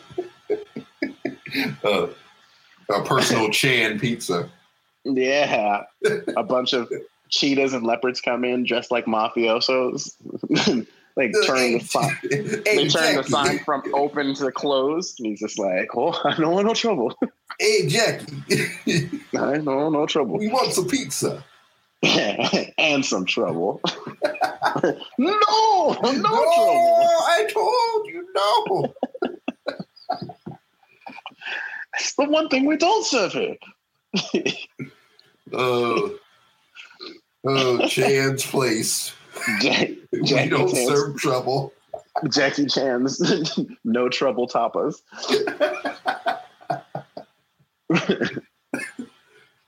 Uh, 1.83 2.07
a 2.93 3.01
personal 3.03 3.49
Chan 3.49 3.99
pizza. 3.99 4.49
Yeah, 5.03 5.81
a 6.37 6.43
bunch 6.43 6.73
of 6.73 6.91
cheetahs 7.29 7.73
and 7.73 7.85
leopards 7.85 8.21
come 8.21 8.43
in 8.43 8.63
dressed 8.65 8.91
like 8.91 9.05
mafiosos, 9.05 10.15
like 11.15 11.33
turning 11.45 11.79
the 11.79 11.85
sign. 11.85 12.17
Hey, 12.29 12.41
They 12.41 12.87
turn 12.87 13.15
the 13.15 13.23
sign 13.23 13.59
from 13.59 13.83
open 13.93 14.33
to 14.35 14.51
closed, 14.51 15.19
and 15.19 15.27
he's 15.27 15.39
just 15.39 15.59
like, 15.59 15.89
"Oh, 15.95 16.19
I 16.25 16.35
don't 16.35 16.53
want 16.53 16.67
no 16.67 16.73
trouble. 16.73 17.15
Hey, 17.59 17.87
Jackie, 17.87 18.41
I 19.33 19.55
don't 19.57 19.65
want 19.65 19.91
no 19.93 20.05
trouble, 20.05 20.37
we 20.37 20.47
want 20.47 20.71
some 20.71 20.87
pizza. 20.87 21.43
and 22.77 23.03
some 23.03 23.25
trouble." 23.25 23.81
no, 23.83 24.97
no, 25.17 25.97
trouble. 25.97 26.07
I 26.07 27.49
told 27.51 28.07
you 28.07 28.25
no. 28.33 28.93
It's 31.95 32.13
the 32.15 32.29
one 32.29 32.47
thing 32.47 32.65
we 32.65 32.77
don't 32.77 33.05
serve 33.05 33.33
here. 33.33 33.57
Oh, 35.51 36.17
oh, 37.45 37.87
Chan's 37.87 38.45
place. 38.45 39.13
Jack, 39.61 39.89
We 40.11 40.23
Jackie 40.23 40.49
don't 40.49 40.69
Chan's- 40.73 40.87
serve 40.89 41.17
trouble. 41.17 41.73
Jackie 42.31 42.65
Chan's 42.65 43.21
no 43.85 44.09
trouble 44.09 44.47
tapas. 44.47 44.95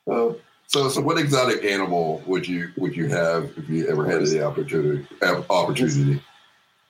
Oh, 0.07 0.35
so, 0.67 0.89
so 0.89 1.01
what 1.01 1.17
exotic 1.17 1.63
animal 1.63 2.21
would 2.25 2.47
you 2.47 2.71
would 2.77 2.95
you 2.95 3.07
have 3.07 3.51
if 3.57 3.69
you 3.69 3.87
ever 3.87 4.05
had 4.05 4.25
the 4.25 4.43
opportunity? 4.43 5.05
Uh, 5.21 5.41
opportunity. 5.49 6.21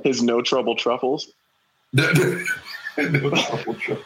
His 0.04 0.24
no 0.24 0.42
trouble 0.42 0.76
truffles. 0.76 1.32
no, 1.94 2.12
trouble, 2.14 3.74
trouble. 3.76 4.02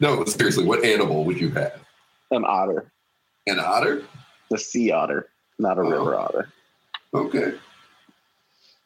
no, 0.00 0.24
seriously, 0.24 0.64
what 0.64 0.84
animal 0.84 1.24
would 1.24 1.40
you 1.40 1.50
have? 1.50 1.80
An 2.30 2.44
otter, 2.46 2.90
An 3.46 3.58
otter? 3.58 4.04
the 4.50 4.56
sea 4.58 4.90
otter, 4.92 5.28
not 5.62 5.78
a 5.78 5.82
Oh. 5.82 5.88
river 5.90 6.14
otter. 6.16 6.48
Okay. 7.14 7.54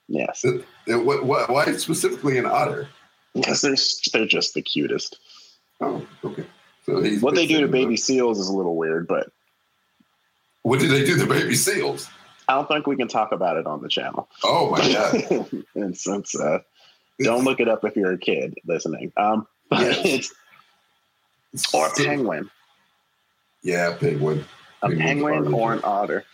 Yes, 0.08 0.44
Uh, 0.44 0.60
What, 1.00 1.24
what, 1.24 1.50
why 1.50 1.72
specifically 1.76 2.38
an 2.38 2.46
otter? 2.46 2.88
because 3.34 3.60
they're 3.60 3.76
they're 4.12 4.26
just 4.28 4.54
the 4.54 4.62
cutest. 4.62 5.18
Oh, 5.80 6.06
okay. 6.24 6.46
So 6.86 7.02
he's 7.02 7.20
What 7.20 7.34
they 7.34 7.46
do 7.46 7.60
to 7.60 7.68
baby 7.68 7.96
seals 7.96 8.38
is 8.38 8.48
a 8.48 8.52
little 8.54 8.76
weird, 8.76 9.06
but 9.08 9.30
What 10.62 10.78
do 10.80 10.86
they 10.88 11.04
do 11.04 11.16
to 11.18 11.26
baby 11.26 11.54
seals? 11.56 12.08
I 12.48 12.54
don't 12.54 12.68
think 12.68 12.86
we 12.86 12.96
can 12.96 13.08
talk 13.08 13.32
about 13.32 13.56
it 13.56 13.66
on 13.66 13.82
the 13.82 13.88
channel. 13.88 14.28
Oh 14.44 14.70
my 14.70 14.78
god! 14.92 15.64
and 15.74 15.96
since 15.96 16.34
uh, 16.38 16.60
don't 17.20 17.42
look 17.44 17.58
it 17.60 17.68
up 17.68 17.84
if 17.84 17.96
you're 17.96 18.12
a 18.12 18.18
kid 18.18 18.54
listening. 18.66 19.12
Um, 19.16 19.46
Yes. 19.72 20.30
it's 21.52 21.74
or 21.74 21.88
a 21.88 21.90
penguin, 21.90 22.48
Yeah, 23.62 23.96
penguin. 23.98 24.44
a 24.82 24.88
Penguin's 24.88 25.04
penguin 25.04 25.52
or 25.54 25.72
an 25.72 25.80
otter. 25.82 26.24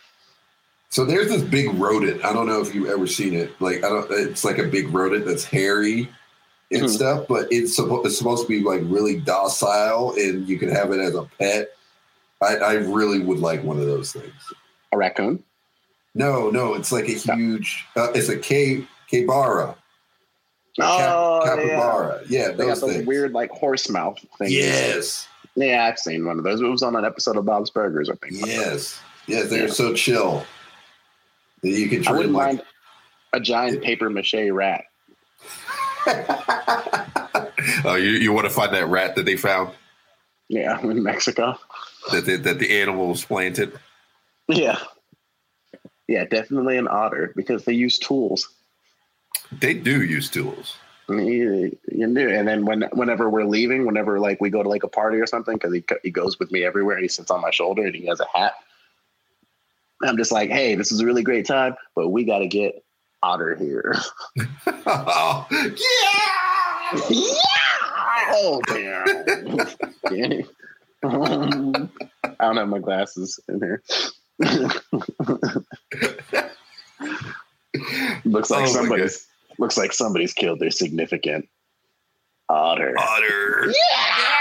So 0.93 1.03
there's 1.05 1.27
this 1.27 1.41
big 1.41 1.73
rodent. 1.79 2.23
I 2.23 2.31
don't 2.33 2.45
know 2.45 2.61
if 2.61 2.75
you've 2.75 2.87
ever 2.87 3.07
seen 3.07 3.33
it. 3.33 3.59
Like 3.59 3.77
I 3.83 3.89
don't. 3.89 4.05
It's 4.11 4.43
like 4.43 4.59
a 4.59 4.63
big 4.67 4.93
rodent 4.93 5.25
that's 5.25 5.43
hairy 5.43 6.07
and 6.71 6.83
Mhm. 6.83 6.89
stuff, 6.89 7.25
but 7.27 7.47
it's 7.51 7.75
supposed 7.75 8.05
it's 8.05 8.15
supposed 8.15 8.43
to 8.43 8.47
be 8.47 8.61
like 8.63 8.81
really 8.83 9.19
docile, 9.19 10.13
and 10.15 10.47
you 10.47 10.59
can 10.59 10.69
have 10.69 10.91
it 10.91 10.99
as 10.99 11.15
a 11.15 11.23
pet. 11.39 11.71
I, 12.43 12.57
I 12.57 12.73
really 12.73 13.17
would 13.17 13.39
like 13.39 13.63
one 13.63 13.79
of 13.79 13.87
those 13.87 14.11
things. 14.13 14.33
A 14.91 14.97
raccoon. 14.97 15.43
No, 16.13 16.51
no, 16.51 16.75
it's 16.75 16.91
like 16.91 17.05
a 17.09 17.13
huge. 17.13 17.85
Uh, 17.95 18.11
it's 18.13 18.29
a 18.29 18.37
K 18.37 18.85
Kbara. 19.11 19.73
Oh, 20.79 21.39
yeah. 21.43 21.49
capybara. 21.55 22.21
Yeah, 22.29 22.49
They 22.51 22.67
got 22.67 22.79
those 22.79 22.81
those 22.81 23.05
weird 23.07 23.31
like 23.33 23.49
horse 23.49 23.89
mouth 23.89 24.19
things. 24.37 24.51
Yes, 24.53 25.27
Yeah, 25.55 25.85
I've 25.87 25.97
seen 25.97 26.23
one 26.27 26.37
of 26.37 26.43
those. 26.43 26.61
It 26.61 26.65
was 26.65 26.83
on 26.83 26.95
an 26.95 27.03
episode 27.03 27.35
of 27.37 27.45
Bob's 27.45 27.71
Burgers, 27.71 28.11
I 28.11 28.15
think. 28.15 28.45
yes, 28.45 28.99
yes. 29.25 29.49
They're 29.49 29.65
Yeah. 29.67 29.73
so 29.73 29.93
chill. 29.95 30.45
That 31.63 31.69
You 31.69 31.89
can 31.89 32.07
I 32.07 32.11
wouldn't 32.11 32.33
like 32.33 32.47
mind 32.57 32.63
a 33.33 33.39
giant 33.39 33.81
paper 33.83 34.09
mache 34.09 34.35
rat. 34.51 34.85
oh, 37.85 37.95
you, 37.95 38.09
you 38.11 38.31
want 38.33 38.45
to 38.45 38.53
find 38.53 38.73
that 38.73 38.87
rat 38.87 39.15
that 39.15 39.25
they 39.25 39.35
found 39.37 39.71
Yeah, 40.49 40.79
in 40.81 41.01
Mexico. 41.03 41.57
that 42.11 42.25
the, 42.25 42.37
that 42.37 42.59
the 42.59 42.81
animal 42.81 43.07
was 43.07 43.23
planted? 43.25 43.77
Yeah. 44.47 44.77
Yeah, 46.07 46.25
definitely 46.25 46.77
an 46.77 46.87
otter 46.87 47.31
because 47.35 47.63
they 47.65 47.73
use 47.73 47.97
tools. 47.97 48.49
They 49.51 49.73
do 49.73 50.03
use 50.03 50.29
tools. 50.29 50.75
You, 51.09 51.77
you 51.91 52.13
do. 52.13 52.29
And 52.29 52.47
then 52.47 52.65
when 52.65 52.83
whenever 52.93 53.29
we're 53.29 53.43
leaving, 53.45 53.85
whenever 53.85 54.19
like 54.19 54.39
we 54.41 54.49
go 54.49 54.63
to 54.63 54.69
like 54.69 54.83
a 54.83 54.87
party 54.87 55.17
or 55.17 55.27
something, 55.27 55.55
because 55.55 55.73
he 55.73 55.83
he 56.01 56.11
goes 56.11 56.39
with 56.39 56.51
me 56.51 56.63
everywhere 56.63 56.97
he 56.97 57.07
sits 57.07 57.29
on 57.31 57.41
my 57.41 57.51
shoulder 57.51 57.85
and 57.85 57.95
he 57.95 58.05
has 58.07 58.19
a 58.19 58.27
hat. 58.33 58.53
I'm 60.03 60.17
just 60.17 60.31
like, 60.31 60.49
hey, 60.49 60.75
this 60.75 60.91
is 60.91 60.99
a 60.99 61.05
really 61.05 61.23
great 61.23 61.45
time, 61.45 61.75
but 61.95 62.09
we 62.09 62.23
got 62.23 62.39
to 62.39 62.47
get 62.47 62.83
Otter 63.21 63.55
here. 63.55 63.95
oh, 64.85 65.47
yeah! 65.51 66.99
yeah! 67.09 67.35
Oh 68.35 68.61
damn! 68.67 69.05
I 71.03 72.45
don't 72.45 72.57
have 72.57 72.67
my 72.67 72.79
glasses 72.79 73.39
in 73.47 73.59
here. 73.59 73.83
looks 78.25 78.49
like 78.49 78.63
Oh, 78.63 78.65
somebody's 78.65 79.27
looks 79.59 79.77
like 79.77 79.91
somebody's 79.93 80.33
killed 80.33 80.59
their 80.59 80.71
significant 80.71 81.47
otter. 82.49 82.95
Otter. 82.97 83.65
Oh. 83.67 84.32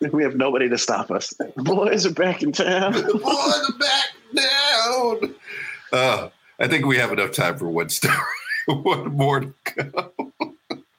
We 0.12 0.22
have 0.22 0.34
nobody 0.34 0.68
to 0.68 0.78
stop 0.78 1.10
us. 1.10 1.28
The 1.30 1.52
boys 1.62 2.06
are 2.06 2.12
back 2.12 2.42
in 2.42 2.52
town. 2.52 2.92
The 2.92 3.02
boys 3.22 3.68
are 3.68 3.78
back 3.78 4.08
down. 4.34 5.34
Uh, 5.92 6.28
I 6.58 6.68
think 6.68 6.86
we 6.86 6.96
have 6.96 7.12
enough 7.12 7.32
time 7.32 7.58
for 7.58 7.68
one 7.68 7.90
story. 7.90 8.14
one 8.66 9.14
more 9.14 9.40
to 9.40 9.54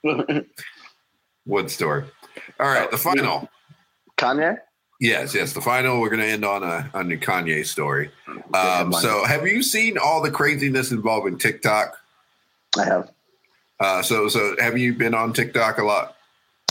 go. 0.03 0.45
One 1.45 1.69
story. 1.69 2.05
All 2.59 2.67
right, 2.67 2.89
the 2.91 2.97
final. 2.97 3.49
Kanye? 4.17 4.59
Yes, 4.99 5.33
yes, 5.33 5.53
the 5.53 5.61
final. 5.61 5.99
We're 5.99 6.09
going 6.09 6.21
to 6.21 6.27
end 6.27 6.45
on 6.45 6.61
a 6.61 6.89
on 6.93 7.09
the 7.09 7.17
Kanye 7.17 7.65
story. 7.65 8.11
Um, 8.53 8.93
so, 8.93 9.25
have 9.25 9.47
you 9.47 9.63
seen 9.63 9.97
all 9.97 10.21
the 10.21 10.29
craziness 10.29 10.91
involving 10.91 11.39
TikTok? 11.39 11.97
I 12.77 12.85
have. 12.85 13.11
Uh, 13.79 14.03
so, 14.03 14.27
so 14.27 14.55
have 14.59 14.77
you 14.77 14.93
been 14.93 15.15
on 15.15 15.33
TikTok 15.33 15.79
a 15.79 15.83
lot? 15.83 16.15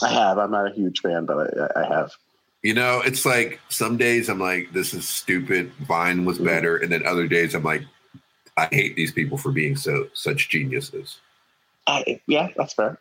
I 0.03 0.13
have. 0.13 0.39
I'm 0.39 0.51
not 0.51 0.71
a 0.71 0.75
huge 0.75 1.01
fan, 1.01 1.27
but 1.27 1.59
I, 1.59 1.81
I 1.81 1.87
have. 1.87 2.13
You 2.63 2.75
know, 2.75 3.01
it's 3.05 3.25
like 3.25 3.61
some 3.69 3.97
days 3.97 4.29
I'm 4.29 4.41
like, 4.41 4.73
this 4.73 4.93
is 4.93 5.09
stupid. 5.09 5.73
Vine 5.81 6.25
was 6.25 6.39
better, 6.39 6.77
and 6.77 6.93
then 6.93 7.07
other 7.07 7.27
days 7.27 7.55
I'm 7.55 7.65
like, 7.65 7.83
I 8.57 8.69
hate 8.71 8.97
these 8.97 9.13
people 9.13 9.39
for 9.39 9.51
being 9.51 9.77
so 9.77 10.09
such 10.13 10.51
geniuses. 10.51 11.19
I, 11.87 12.21
yeah, 12.27 12.49
that's 12.57 12.75
fair. 12.75 12.99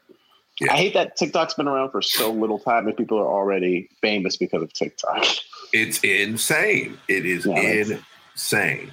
Yeah. 0.60 0.74
I 0.74 0.78
hate 0.78 0.94
that 0.94 1.16
TikTok's 1.16 1.54
been 1.54 1.68
around 1.68 1.92
for 1.92 2.02
so 2.02 2.32
little 2.32 2.60
time 2.60 2.88
and 2.88 2.96
people 2.96 3.18
are 3.18 3.28
already 3.28 3.90
famous 4.02 4.38
because 4.38 4.62
of 4.62 4.74
TikTok. 4.74 5.26
It's 5.72 6.00
insane. 6.04 6.98
It 7.08 7.28
is 7.28 7.46
yeah, 7.46 7.96
insane. 8.34 8.90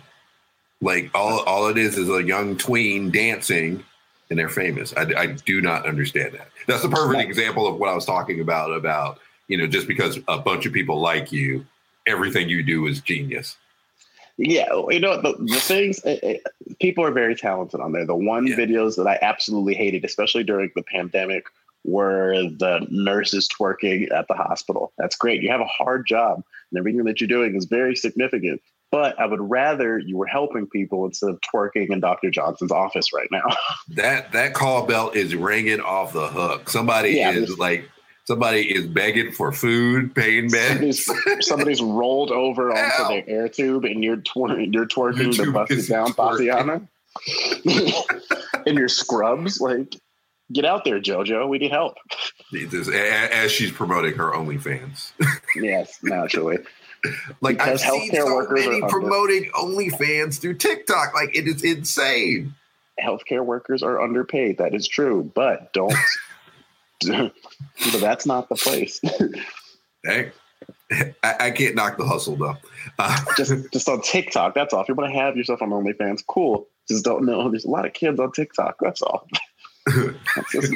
Like 0.82 1.10
all 1.14 1.42
all 1.44 1.68
it 1.68 1.78
is 1.78 1.96
is 1.96 2.10
a 2.10 2.22
young 2.22 2.58
tween 2.58 3.10
dancing 3.10 3.82
and 4.30 4.38
they're 4.38 4.48
famous. 4.48 4.92
I, 4.96 5.02
I 5.16 5.26
do 5.26 5.60
not 5.60 5.86
understand 5.86 6.34
that. 6.34 6.48
That's 6.66 6.82
the 6.82 6.88
perfect 6.88 7.22
example 7.22 7.66
of 7.66 7.78
what 7.78 7.88
I 7.88 7.94
was 7.94 8.04
talking 8.04 8.40
about. 8.40 8.72
About 8.72 9.18
you 9.48 9.56
know, 9.56 9.66
just 9.66 9.86
because 9.86 10.18
a 10.28 10.38
bunch 10.38 10.66
of 10.66 10.72
people 10.72 11.00
like 11.00 11.32
you, 11.32 11.64
everything 12.06 12.48
you 12.48 12.62
do 12.62 12.86
is 12.86 13.00
genius. 13.00 13.56
Yeah, 14.38 14.68
you 14.90 15.00
know 15.00 15.20
the, 15.20 15.34
the 15.38 15.60
things 15.60 15.98
it, 16.04 16.22
it, 16.22 16.42
people 16.78 17.02
are 17.04 17.10
very 17.10 17.34
talented 17.34 17.80
on 17.80 17.92
there. 17.92 18.04
The 18.04 18.14
one 18.14 18.46
yeah. 18.46 18.56
videos 18.56 18.96
that 18.96 19.06
I 19.06 19.18
absolutely 19.22 19.74
hated, 19.74 20.04
especially 20.04 20.44
during 20.44 20.70
the 20.76 20.82
pandemic, 20.82 21.46
were 21.84 22.34
the 22.58 22.86
nurses 22.90 23.48
twerking 23.48 24.12
at 24.12 24.28
the 24.28 24.34
hospital. 24.34 24.92
That's 24.98 25.16
great. 25.16 25.42
You 25.42 25.50
have 25.50 25.62
a 25.62 25.66
hard 25.66 26.06
job, 26.06 26.42
and 26.70 26.78
everything 26.78 27.04
that 27.04 27.20
you're 27.20 27.28
doing 27.28 27.54
is 27.54 27.64
very 27.64 27.96
significant. 27.96 28.60
But 28.92 29.18
I 29.20 29.26
would 29.26 29.40
rather 29.40 29.98
you 29.98 30.16
were 30.16 30.26
helping 30.26 30.66
people 30.68 31.04
instead 31.04 31.30
of 31.30 31.40
twerking 31.52 31.90
in 31.90 32.00
Dr. 32.00 32.30
Johnson's 32.30 32.70
office 32.70 33.12
right 33.12 33.28
now. 33.30 33.44
that 33.96 34.32
that 34.32 34.54
call 34.54 34.86
bell 34.86 35.10
is 35.10 35.34
ringing 35.34 35.80
off 35.80 36.12
the 36.12 36.28
hook. 36.28 36.70
Somebody 36.70 37.10
yeah, 37.10 37.32
is 37.32 37.58
like 37.58 37.88
somebody 38.26 38.62
is 38.72 38.86
begging 38.86 39.32
for 39.32 39.52
food, 39.52 40.14
paying 40.14 40.48
meds. 40.48 40.94
Somebody's, 40.94 41.46
somebody's 41.46 41.82
rolled 41.82 42.30
over 42.30 42.70
onto 42.76 43.08
their 43.08 43.28
air 43.28 43.48
tube 43.48 43.84
and 43.84 44.04
you're 44.04 44.18
twer- 44.18 44.60
you're 44.60 44.86
twerking 44.86 45.32
YouTube 45.32 45.46
the 45.46 45.52
busted 45.52 45.86
down 45.88 46.12
Thotiana 46.12 46.86
in 48.66 48.76
your 48.76 48.88
scrubs. 48.88 49.60
Like, 49.60 49.96
get 50.52 50.64
out 50.64 50.84
there, 50.84 51.00
JoJo. 51.00 51.48
We 51.48 51.58
need 51.58 51.70
help. 51.70 51.96
Jesus, 52.52 52.88
as 52.88 53.50
she's 53.50 53.70
promoting 53.70 54.14
her 54.14 54.32
OnlyFans. 54.32 55.12
yes, 55.56 55.98
naturally. 56.02 56.58
Like 57.40 57.58
because 57.58 57.82
I've 57.82 57.90
seen 57.90 58.12
so 58.12 58.46
many 58.50 58.80
promoting 58.88 59.50
OnlyFans 59.52 60.40
through 60.40 60.54
TikTok. 60.54 61.14
Like 61.14 61.36
it 61.36 61.46
is 61.46 61.62
insane. 61.62 62.54
Healthcare 63.02 63.44
workers 63.44 63.82
are 63.82 64.00
underpaid. 64.00 64.58
That 64.58 64.74
is 64.74 64.88
true, 64.88 65.30
but 65.34 65.72
don't. 65.72 65.94
but 67.06 68.00
that's 68.00 68.24
not 68.24 68.48
the 68.48 68.54
place. 68.54 69.00
hey, 70.02 70.32
I, 71.22 71.34
I, 71.40 71.50
can't 71.50 71.74
knock 71.74 71.98
the 71.98 72.06
hustle 72.06 72.36
though. 72.36 72.56
Uh, 72.98 73.18
just 73.36 73.52
just 73.72 73.88
on 73.88 74.00
TikTok. 74.00 74.54
That's 74.54 74.72
all. 74.72 74.80
If 74.80 74.88
you 74.88 74.94
want 74.94 75.12
to 75.12 75.18
have 75.18 75.36
yourself 75.36 75.60
on 75.60 75.70
OnlyFans, 75.70 76.22
cool. 76.26 76.68
Just 76.88 77.04
don't 77.04 77.26
know. 77.26 77.50
There's 77.50 77.66
a 77.66 77.70
lot 77.70 77.84
of 77.84 77.92
kids 77.92 78.18
on 78.18 78.32
TikTok. 78.32 78.76
That's 78.80 79.02
all. 79.02 79.26
that's 79.86 80.52
just 80.52 80.72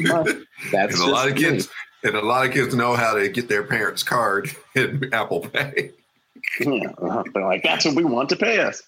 that's 0.73 1.01
and 1.01 1.09
a 1.09 1.13
lot 1.13 1.29
of 1.29 1.37
kids. 1.37 1.69
Me. 1.69 1.73
And 2.03 2.17
a 2.17 2.23
lot 2.23 2.47
of 2.47 2.53
kids 2.53 2.75
know 2.75 2.95
how 2.95 3.15
to 3.15 3.29
get 3.29 3.49
their 3.49 3.63
parents' 3.63 4.03
card 4.03 4.51
in 4.75 5.13
Apple 5.13 5.41
Pay 5.41 5.93
yeah, 6.61 6.91
uh-huh. 6.99 7.25
they're 7.33 7.45
like, 7.45 7.63
that's 7.63 7.85
what 7.85 7.95
we 7.95 8.05
want 8.05 8.29
to 8.31 8.37
pay 8.37 8.61
us. 8.61 8.83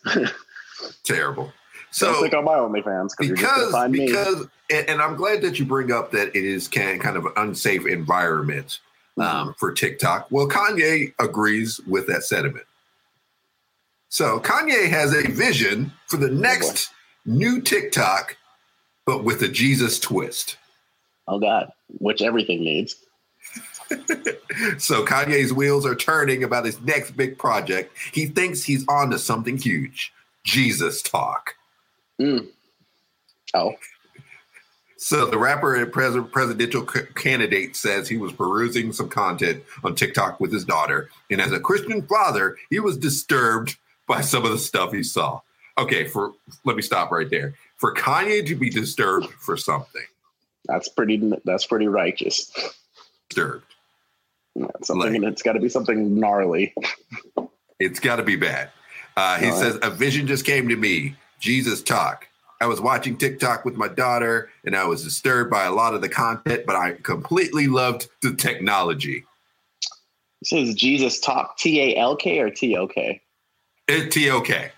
Terrible. 1.04 1.52
So 1.90 2.14
click 2.14 2.32
on 2.32 2.44
my 2.44 2.54
OnlyFans 2.54 3.10
because 3.18 3.90
because 3.92 4.46
and, 4.70 4.88
and, 4.88 5.02
I'm 5.02 5.14
glad 5.14 5.42
that 5.42 5.58
you 5.58 5.66
bring 5.66 5.92
up 5.92 6.10
that 6.12 6.28
it 6.28 6.44
is 6.44 6.66
can, 6.66 6.98
kind 6.98 7.18
of 7.18 7.26
an 7.26 7.32
unsafe 7.36 7.86
environment 7.86 8.80
um, 9.18 9.26
mm-hmm. 9.26 9.50
for 9.58 9.72
TikTok. 9.72 10.28
Well, 10.30 10.48
Kanye 10.48 11.12
agrees 11.18 11.80
with 11.86 12.06
that 12.06 12.22
sentiment. 12.22 12.64
So 14.08 14.40
Kanye 14.40 14.88
has 14.88 15.14
a 15.14 15.30
vision 15.30 15.92
for 16.06 16.16
the 16.16 16.30
oh, 16.30 16.34
next 16.34 16.88
oh 16.90 16.96
new 17.26 17.60
TikTok, 17.60 18.36
but 19.04 19.22
with 19.22 19.42
a 19.42 19.48
Jesus 19.48 19.98
twist. 19.98 20.56
Oh 21.28 21.38
God, 21.38 21.70
which 21.98 22.22
everything 22.22 22.60
needs. 22.64 22.96
So 24.78 25.04
Kanye's 25.04 25.52
wheels 25.52 25.86
are 25.86 25.94
turning 25.94 26.44
about 26.44 26.64
his 26.64 26.80
next 26.82 27.12
big 27.12 27.38
project. 27.38 27.96
He 28.12 28.26
thinks 28.26 28.62
he's 28.62 28.86
on 28.88 29.10
to 29.10 29.18
something 29.18 29.56
huge. 29.56 30.12
Jesus 30.44 31.02
talk. 31.02 31.54
Mm. 32.20 32.48
Oh. 33.54 33.74
So 34.96 35.26
the 35.26 35.36
rapper 35.38 35.74
and 35.74 35.92
pres- 35.92 36.28
presidential 36.30 36.86
c- 36.86 37.00
candidate 37.16 37.74
says 37.74 38.08
he 38.08 38.16
was 38.16 38.32
perusing 38.32 38.92
some 38.92 39.08
content 39.08 39.64
on 39.82 39.96
TikTok 39.96 40.38
with 40.38 40.52
his 40.52 40.64
daughter, 40.64 41.10
and 41.28 41.40
as 41.40 41.50
a 41.50 41.58
Christian 41.58 42.02
father, 42.02 42.56
he 42.70 42.78
was 42.78 42.96
disturbed 42.96 43.76
by 44.06 44.20
some 44.20 44.44
of 44.44 44.52
the 44.52 44.58
stuff 44.58 44.92
he 44.92 45.02
saw. 45.02 45.40
Okay, 45.76 46.06
for 46.06 46.34
let 46.64 46.76
me 46.76 46.82
stop 46.82 47.10
right 47.10 47.28
there. 47.28 47.54
For 47.78 47.92
Kanye 47.92 48.46
to 48.46 48.54
be 48.54 48.70
disturbed 48.70 49.26
for 49.40 49.56
something, 49.56 50.06
that's 50.66 50.88
pretty. 50.88 51.20
That's 51.44 51.66
pretty 51.66 51.88
righteous. 51.88 52.52
Disturbed. 53.28 53.71
Something 54.82 55.22
like, 55.22 55.32
it's 55.32 55.42
got 55.42 55.52
to 55.52 55.60
be 55.60 55.68
something 55.68 56.18
gnarly. 56.18 56.74
it's 57.78 58.00
got 58.00 58.16
to 58.16 58.22
be 58.22 58.36
bad. 58.36 58.70
Uh, 59.16 59.38
he 59.38 59.50
says, 59.50 59.78
A 59.82 59.90
vision 59.90 60.26
just 60.26 60.44
came 60.44 60.68
to 60.68 60.76
me. 60.76 61.16
Jesus 61.38 61.82
talk. 61.82 62.28
I 62.60 62.66
was 62.66 62.80
watching 62.80 63.16
TikTok 63.16 63.64
with 63.64 63.74
my 63.74 63.88
daughter 63.88 64.50
and 64.64 64.76
I 64.76 64.84
was 64.84 65.02
disturbed 65.02 65.50
by 65.50 65.64
a 65.64 65.72
lot 65.72 65.94
of 65.94 66.00
the 66.00 66.08
content, 66.08 66.62
but 66.64 66.76
I 66.76 66.92
completely 66.92 67.66
loved 67.66 68.08
the 68.22 68.34
technology. 68.34 69.24
It 70.40 70.46
says 70.46 70.74
Jesus 70.74 71.18
talk 71.18 71.58
T 71.58 71.80
A 71.80 71.96
L 71.96 72.14
K 72.14 72.38
or 72.38 72.50
T 72.50 72.76
O 72.76 72.86
K? 72.86 73.20
T 73.88 74.30
O 74.30 74.40
K. 74.40 74.70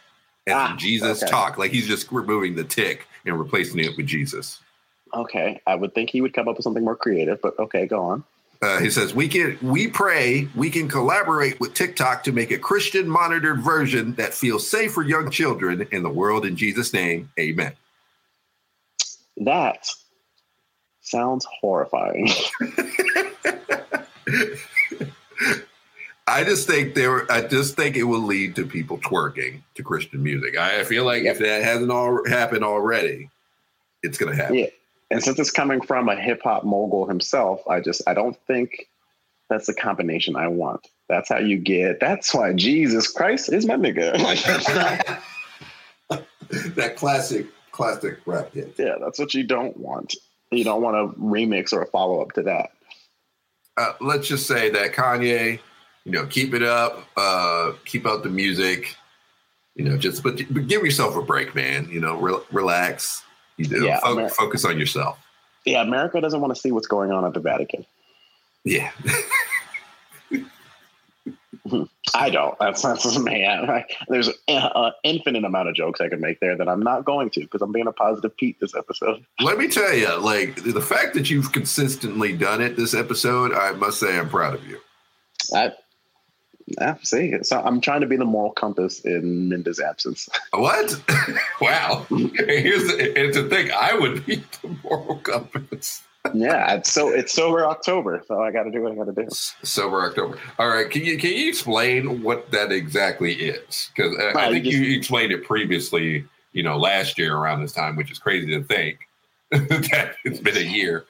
And 0.47 0.55
ah, 0.55 0.75
Jesus 0.79 1.23
okay. 1.23 1.31
talk. 1.31 1.59
Like 1.59 1.73
he's 1.73 1.87
just 1.87 2.11
removing 2.11 2.55
the 2.55 2.65
tick 2.65 3.07
and 3.27 3.39
replacing 3.39 3.81
it 3.81 3.97
with 3.97 4.07
Jesus. 4.07 4.61
Okay. 5.13 5.61
I 5.67 5.75
would 5.75 5.95
think 5.95 6.11
he 6.11 6.21
would 6.21 6.33
come 6.33 6.49
up 6.49 6.57
with 6.57 6.65
something 6.65 6.85
more 6.85 6.97
creative, 6.97 7.41
but 7.43 7.59
okay, 7.59 7.87
go 7.87 8.03
on. 8.03 8.25
Uh, 8.65 8.81
he 8.81 8.89
says 8.89 9.15
we 9.15 9.29
can 9.29 9.59
we 9.61 9.87
pray 9.87 10.49
we 10.55 10.71
can 10.71 10.89
collaborate 10.89 11.61
with 11.61 11.75
TikTok 11.75 12.25
to 12.25 12.33
make 12.33 12.51
a 12.51 12.57
Christian 12.57 13.07
monitored 13.07 13.61
version 13.61 14.15
that 14.15 14.33
feels 14.33 14.67
safe 14.67 14.95
for 14.95 15.03
young 15.03 15.31
children 15.31 15.87
in 15.93 16.03
the 16.03 16.09
world. 16.09 16.47
In 16.47 16.57
Jesus' 16.57 16.95
name, 16.95 17.31
Amen. 17.39 17.75
That 19.37 19.87
sounds 21.03 21.47
horrifying. 21.61 22.31
I 26.27 26.43
just 26.43 26.67
think 26.67 26.95
there. 26.95 27.31
I 27.31 27.43
just 27.43 27.77
think 27.77 27.97
it 27.97 28.05
will 28.05 28.23
lead 28.23 28.57
to 28.57 28.65
people 28.65 28.97
twerking 28.97 29.61
to 29.75 29.83
Christian 29.83 30.23
music. 30.23 30.57
I 30.57 30.85
feel 30.85 31.05
like 31.05 31.25
if 31.25 31.39
that 31.41 31.63
hasn't 31.65 31.91
all 31.91 32.27
happened 32.27 32.65
already, 32.65 33.29
it's 34.03 34.17
going 34.17 34.35
to 34.35 34.43
happen. 34.43 34.57
Yeah. 34.57 34.67
And 35.15 35.23
since 35.23 35.39
it's 35.39 35.53
coming 35.53 35.81
from 35.81 36.09
a 36.09 36.17
hip 36.17 36.41
hop 36.43 36.65
mogul 36.65 37.07
himself, 37.07 37.63
I 37.69 37.79
just 37.79 38.03
I 38.09 38.15
don't 38.15 38.37
think 38.49 38.89
that's 39.49 39.69
the 39.69 39.75
combination 39.75 40.35
I 40.35 40.49
want. 40.49 40.89
That's 41.09 41.29
how 41.29 41.39
you 41.39 41.57
get. 41.57 42.01
That's 42.01 42.35
why 42.35 42.53
Jesus 42.53 43.07
Christ 43.07 43.53
is 43.53 43.65
my 43.65 43.75
nigga. 43.75 44.13
that 46.75 46.97
classic, 46.97 47.47
classic 47.71 48.19
rap 48.27 48.53
hit. 48.53 48.75
Yeah, 48.77 48.97
that's 49.01 49.21
what 49.21 49.35
you 49.35 49.45
don't 49.45 49.77
want. 49.77 50.17
You 50.51 50.65
don't 50.65 50.83
want 50.83 50.97
a 50.97 51.17
remix 51.17 51.73
or 51.73 51.83
a 51.83 51.87
follow 51.87 52.21
up 52.21 52.33
to 52.33 52.43
that. 52.43 52.73
Uh, 53.77 53.93
let's 54.01 54.27
just 54.27 54.49
say 54.49 54.69
that 54.71 54.95
Kanye, 54.95 55.61
you 56.05 56.11
know, 56.11 56.27
keep 56.27 56.55
it 56.55 56.65
up, 56.65 57.05
uh, 57.17 57.75
keep 57.85 58.05
out 58.05 58.25
the 58.25 58.31
music, 58.31 58.97
you 59.77 59.85
know, 59.85 59.97
just 59.97 60.25
but, 60.25 60.41
but 60.51 60.67
give 60.67 60.83
yourself 60.83 61.15
a 61.15 61.23
break, 61.23 61.55
man. 61.55 61.89
You 61.89 62.01
know, 62.01 62.17
re- 62.17 62.43
relax, 62.51 63.23
you 63.57 63.67
do. 63.67 63.85
Yeah, 63.85 64.01
Fo- 64.01 64.29
focus 64.29 64.65
on 64.65 64.79
yourself. 64.79 65.19
Yeah, 65.65 65.83
America 65.83 66.21
doesn't 66.21 66.41
want 66.41 66.55
to 66.55 66.61
see 66.61 66.73
what's 66.73 66.87
going 66.87 67.11
on 67.11 67.25
at 67.25 67.35
the 67.35 67.41
Vatican. 67.41 67.87
Yeah. 68.65 68.91
I 72.15 72.31
don't. 72.31 72.59
That's 72.59 72.83
that's 72.83 73.19
man. 73.19 73.85
There's 74.09 74.29
an 74.49 74.93
infinite 75.03 75.45
amount 75.45 75.69
of 75.69 75.75
jokes 75.75 76.01
I 76.01 76.09
could 76.09 76.21
make 76.21 76.41
there 76.41 76.57
that 76.57 76.69
I'm 76.69 76.81
not 76.81 77.05
going 77.05 77.31
to 77.31 77.41
because 77.41 77.63
I'm 77.63 77.73
being 77.73 77.87
a 77.87 77.93
positive 77.93 78.37
Pete 78.37 78.61
this 78.61 78.75
episode. 78.75 79.25
Let 79.41 79.57
me 79.59 79.69
tell 79.69 79.95
you, 79.95 80.15
like 80.21 80.63
the 80.63 80.83
fact 80.83 81.15
that 81.15 81.31
you've 81.31 81.53
consistently 81.53 82.37
done 82.37 82.61
it 82.61 82.77
this 82.77 82.95
episode, 82.95 83.53
I 83.53 83.73
must 83.73 83.99
say 83.99 84.19
I'm 84.19 84.29
proud 84.29 84.55
of 84.55 84.67
you. 84.67 84.79
I 85.55 85.73
yeah, 86.67 86.97
see, 87.03 87.35
so 87.43 87.61
I'm 87.61 87.81
trying 87.81 88.01
to 88.01 88.07
be 88.07 88.17
the 88.17 88.25
moral 88.25 88.53
compass 88.53 89.01
in 89.01 89.49
Minda's 89.49 89.81
absence. 89.81 90.29
What? 90.53 91.01
wow. 91.61 92.07
Here's 92.09 92.87
the, 92.87 93.13
it's 93.21 93.37
a 93.37 93.49
thing. 93.49 93.71
I 93.73 93.95
would 93.95 94.25
be 94.25 94.37
the 94.63 94.77
moral 94.83 95.17
compass. 95.17 96.03
yeah, 96.33 96.75
it's 96.75 96.91
so 96.91 97.11
it's 97.11 97.35
sober 97.35 97.67
October, 97.67 98.23
so 98.27 98.41
I 98.41 98.51
got 98.51 98.63
to 98.63 98.71
do 98.71 98.83
what 98.83 98.93
I 98.93 98.95
got 98.95 99.15
to 99.15 99.25
do. 99.25 99.29
Sober 99.31 100.03
October. 100.03 100.39
All 100.59 100.69
right, 100.69 100.91
can 100.91 101.05
you 101.05 101.19
can 101.19 101.33
you 101.33 101.49
explain 101.49 102.23
what 102.23 102.51
that 102.53 102.73
exactly 102.73 103.35
is? 103.35 103.91
Because 103.95 104.17
uh, 104.17 104.39
I, 104.39 104.47
I 104.47 104.51
think 104.51 104.65
you, 104.65 104.71
just, 104.71 104.85
you 104.85 104.97
explained 104.97 105.33
it 105.33 105.45
previously. 105.45 106.25
You 106.53 106.63
know, 106.63 106.79
last 106.79 107.19
year 107.19 107.37
around 107.37 107.63
this 107.63 107.73
time, 107.73 107.97
which 107.97 108.13
is 108.13 108.19
crazy 108.19 108.47
to 108.53 108.63
think 108.63 109.01
that 109.51 110.15
it's 110.25 110.41
been 110.41 110.57
a 110.57 110.61
year. 110.61 111.05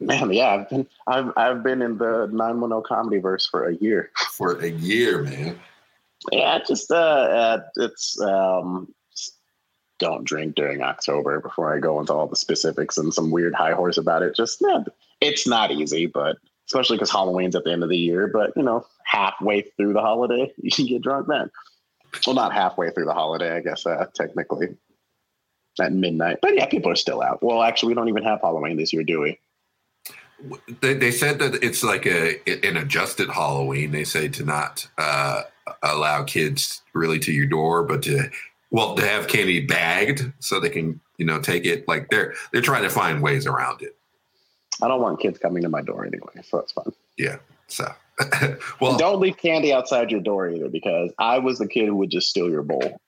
Man, 0.00 0.32
yeah, 0.32 0.54
I've 0.54 0.70
been 0.70 0.86
I've 1.06 1.32
I've 1.36 1.62
been 1.62 1.82
in 1.82 1.98
the 1.98 2.28
nine 2.32 2.60
one 2.60 2.70
zero 2.70 2.80
oh 2.80 2.82
comedy 2.82 3.18
verse 3.18 3.46
for 3.46 3.68
a 3.68 3.74
year. 3.76 4.10
For 4.32 4.60
a 4.60 4.68
year, 4.68 5.22
man. 5.22 5.58
Yeah, 6.30 6.58
just 6.66 6.90
uh, 6.90 6.94
uh 6.94 7.60
it's 7.76 8.20
um, 8.20 8.94
don't 9.98 10.24
drink 10.24 10.54
during 10.54 10.82
October 10.82 11.40
before 11.40 11.74
I 11.74 11.80
go 11.80 11.98
into 11.98 12.12
all 12.12 12.28
the 12.28 12.36
specifics 12.36 12.96
and 12.96 13.12
some 13.12 13.30
weird 13.30 13.54
high 13.54 13.72
horse 13.72 13.98
about 13.98 14.22
it. 14.22 14.36
Just 14.36 14.60
yeah, 14.60 14.84
it's 15.20 15.46
not 15.46 15.72
easy, 15.72 16.06
but 16.06 16.36
especially 16.66 16.96
because 16.96 17.10
Halloween's 17.10 17.56
at 17.56 17.64
the 17.64 17.72
end 17.72 17.82
of 17.82 17.88
the 17.88 17.98
year. 17.98 18.28
But 18.28 18.52
you 18.56 18.62
know, 18.62 18.86
halfway 19.04 19.62
through 19.62 19.94
the 19.94 20.00
holiday, 20.00 20.52
you 20.62 20.70
can 20.70 20.86
get 20.86 21.02
drunk 21.02 21.26
then. 21.28 21.50
Well, 22.26 22.36
not 22.36 22.52
halfway 22.52 22.90
through 22.90 23.04
the 23.04 23.14
holiday, 23.14 23.54
I 23.54 23.60
guess 23.60 23.84
uh, 23.84 24.06
technically 24.14 24.76
at 25.80 25.92
midnight. 25.92 26.38
But 26.40 26.54
yeah, 26.54 26.66
people 26.66 26.90
are 26.90 26.96
still 26.96 27.22
out. 27.22 27.42
Well, 27.42 27.62
actually, 27.62 27.88
we 27.88 27.94
don't 27.94 28.08
even 28.08 28.24
have 28.24 28.40
Halloween 28.40 28.76
this 28.76 28.92
year, 28.92 29.04
do 29.04 29.20
we? 29.20 29.38
They, 30.80 30.94
they 30.94 31.10
said 31.10 31.38
that 31.40 31.62
it's 31.62 31.82
like 31.82 32.06
a 32.06 32.40
an 32.66 32.76
adjusted 32.76 33.28
Halloween. 33.28 33.90
They 33.90 34.04
say 34.04 34.28
to 34.28 34.44
not 34.44 34.88
uh, 34.96 35.42
allow 35.82 36.24
kids 36.24 36.82
really 36.92 37.18
to 37.20 37.32
your 37.32 37.46
door, 37.46 37.82
but 37.82 38.02
to 38.04 38.30
well 38.70 38.94
to 38.94 39.06
have 39.06 39.26
candy 39.26 39.60
bagged 39.60 40.32
so 40.38 40.60
they 40.60 40.70
can 40.70 41.00
you 41.16 41.26
know 41.26 41.40
take 41.40 41.66
it. 41.66 41.88
Like 41.88 42.10
they're 42.10 42.34
they're 42.52 42.62
trying 42.62 42.84
to 42.84 42.90
find 42.90 43.22
ways 43.22 43.46
around 43.46 43.82
it. 43.82 43.96
I 44.80 44.88
don't 44.88 45.00
want 45.00 45.20
kids 45.20 45.38
coming 45.38 45.62
to 45.64 45.68
my 45.68 45.82
door 45.82 46.06
anyway, 46.06 46.42
so 46.44 46.58
it's 46.58 46.72
fine. 46.72 46.92
Yeah. 47.16 47.38
So 47.66 47.92
well, 48.80 48.96
don't 48.96 49.20
leave 49.20 49.36
candy 49.36 49.72
outside 49.72 50.10
your 50.10 50.20
door 50.20 50.48
either, 50.48 50.68
because 50.68 51.12
I 51.18 51.38
was 51.38 51.58
the 51.58 51.68
kid 51.68 51.86
who 51.86 51.96
would 51.96 52.10
just 52.10 52.28
steal 52.28 52.50
your 52.50 52.62
bowl. 52.62 53.00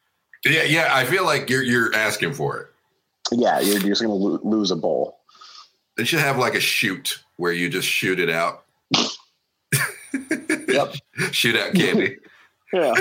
Yeah, 0.44 0.62
yeah. 0.62 0.88
I 0.92 1.04
feel 1.04 1.24
like 1.24 1.50
you're 1.50 1.62
you're 1.62 1.94
asking 1.94 2.34
for 2.34 2.58
it. 2.58 2.66
Yeah, 3.32 3.60
you're 3.60 3.80
just 3.80 4.02
going 4.02 4.10
to 4.10 4.26
lo- 4.26 4.40
lose 4.42 4.70
a 4.70 4.76
bowl. 4.76 5.19
They 5.97 6.05
should 6.05 6.20
have 6.20 6.38
like 6.38 6.55
a 6.55 6.61
shoot 6.61 7.22
where 7.36 7.53
you 7.53 7.68
just 7.68 7.88
shoot 7.88 8.18
it 8.20 8.30
out. 8.30 8.64
yep. 10.68 10.95
shoot 11.32 11.57
out 11.57 11.74
candy. 11.74 12.16
yeah. 12.72 12.95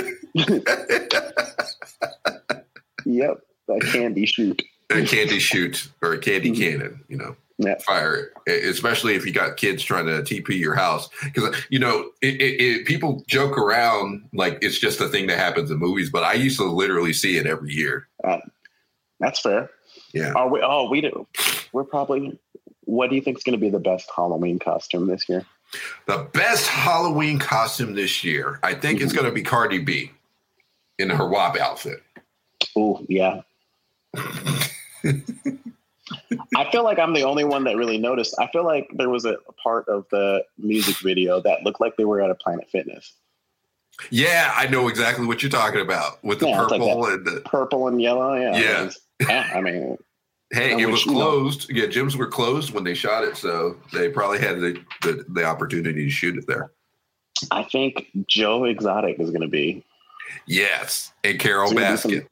yep. 3.04 3.38
A 3.68 3.78
candy 3.80 4.26
shoot. 4.26 4.62
A 4.90 5.04
candy 5.04 5.38
shoot 5.38 5.88
or 6.02 6.12
a 6.12 6.18
candy 6.18 6.50
Mm-hmm. 6.50 6.60
cannon, 6.60 7.04
you 7.08 7.16
know. 7.16 7.36
Yeah. 7.58 7.76
Fire 7.78 8.30
it, 8.46 8.64
especially 8.64 9.14
if 9.16 9.26
you 9.26 9.32
got 9.32 9.58
kids 9.58 9.82
trying 9.82 10.06
to 10.06 10.22
TP 10.22 10.58
your 10.58 10.74
house. 10.74 11.10
Because, 11.22 11.54
you 11.68 11.78
know, 11.78 12.10
it, 12.22 12.40
it, 12.40 12.60
it, 12.60 12.86
people 12.86 13.22
joke 13.28 13.58
around 13.58 14.26
like 14.32 14.58
it's 14.62 14.78
just 14.78 14.98
a 15.02 15.08
thing 15.08 15.26
that 15.26 15.38
happens 15.38 15.70
in 15.70 15.78
movies, 15.78 16.08
but 16.10 16.24
I 16.24 16.32
used 16.32 16.58
to 16.58 16.64
literally 16.64 17.12
see 17.12 17.36
it 17.36 17.46
every 17.46 17.72
year. 17.74 18.08
That's 19.20 19.40
fair. 19.40 19.68
Yeah. 20.14 20.32
Are 20.32 20.48
we? 20.48 20.60
Oh, 20.62 20.88
we 20.90 21.02
do. 21.02 21.26
We're 21.72 21.84
probably. 21.84 22.38
What 22.90 23.08
do 23.08 23.14
you 23.14 23.22
think 23.22 23.38
is 23.38 23.44
going 23.44 23.56
to 23.56 23.60
be 23.60 23.70
the 23.70 23.78
best 23.78 24.10
Halloween 24.14 24.58
costume 24.58 25.06
this 25.06 25.28
year? 25.28 25.46
The 26.06 26.28
best 26.32 26.66
Halloween 26.66 27.38
costume 27.38 27.94
this 27.94 28.24
year, 28.24 28.58
I 28.64 28.74
think 28.74 29.00
it's 29.00 29.12
going 29.12 29.26
to 29.26 29.32
be 29.32 29.42
Cardi 29.42 29.78
B 29.78 30.10
in 30.98 31.08
her 31.08 31.28
WAP 31.28 31.56
outfit. 31.56 32.02
Oh, 32.76 33.06
yeah. 33.08 33.42
I 34.16 34.70
feel 36.72 36.82
like 36.82 36.98
I'm 36.98 37.14
the 37.14 37.22
only 37.22 37.44
one 37.44 37.62
that 37.64 37.76
really 37.76 37.96
noticed. 37.96 38.34
I 38.40 38.48
feel 38.48 38.64
like 38.64 38.90
there 38.94 39.08
was 39.08 39.24
a 39.24 39.36
part 39.62 39.88
of 39.88 40.04
the 40.10 40.44
music 40.58 40.98
video 40.98 41.40
that 41.42 41.62
looked 41.62 41.80
like 41.80 41.96
they 41.96 42.04
were 42.04 42.20
at 42.20 42.30
a 42.30 42.34
Planet 42.34 42.68
Fitness. 42.70 43.12
Yeah, 44.10 44.52
I 44.56 44.66
know 44.66 44.88
exactly 44.88 45.26
what 45.26 45.44
you're 45.44 45.50
talking 45.50 45.80
about 45.80 46.22
with 46.24 46.40
the 46.40 46.48
Yeah, 46.48 46.62
it's 46.62 46.70
like 46.72 46.80
purple 46.80 47.06
and 47.06 47.24
the. 47.24 47.40
Purple 47.44 47.86
and 47.86 48.02
yellow. 48.02 48.34
Yeah. 48.34 48.58
Yeah. 48.58 48.82
was- 48.84 49.00
yeah. 49.20 49.48
I 49.54 49.60
mean, 49.60 49.96
Hey, 50.52 50.80
it 50.80 50.86
was 50.86 51.04
you 51.06 51.12
know- 51.12 51.18
closed. 51.20 51.70
Yeah, 51.70 51.86
gyms 51.86 52.16
were 52.16 52.26
closed 52.26 52.72
when 52.72 52.84
they 52.84 52.94
shot 52.94 53.24
it, 53.24 53.36
so 53.36 53.76
they 53.92 54.08
probably 54.08 54.38
had 54.40 54.60
the, 54.60 54.80
the, 55.02 55.24
the 55.28 55.44
opportunity 55.44 56.04
to 56.04 56.10
shoot 56.10 56.36
it 56.36 56.46
there. 56.46 56.72
I 57.50 57.62
think 57.62 58.06
Joe 58.26 58.64
Exotic 58.64 59.18
is 59.20 59.30
going 59.30 59.42
to 59.42 59.48
be. 59.48 59.84
Yes, 60.46 61.12
and 61.24 61.38
Carol 61.38 61.70
There's 61.72 61.80
gonna 61.82 61.96
some- 61.98 62.10
Baskin. 62.10 62.26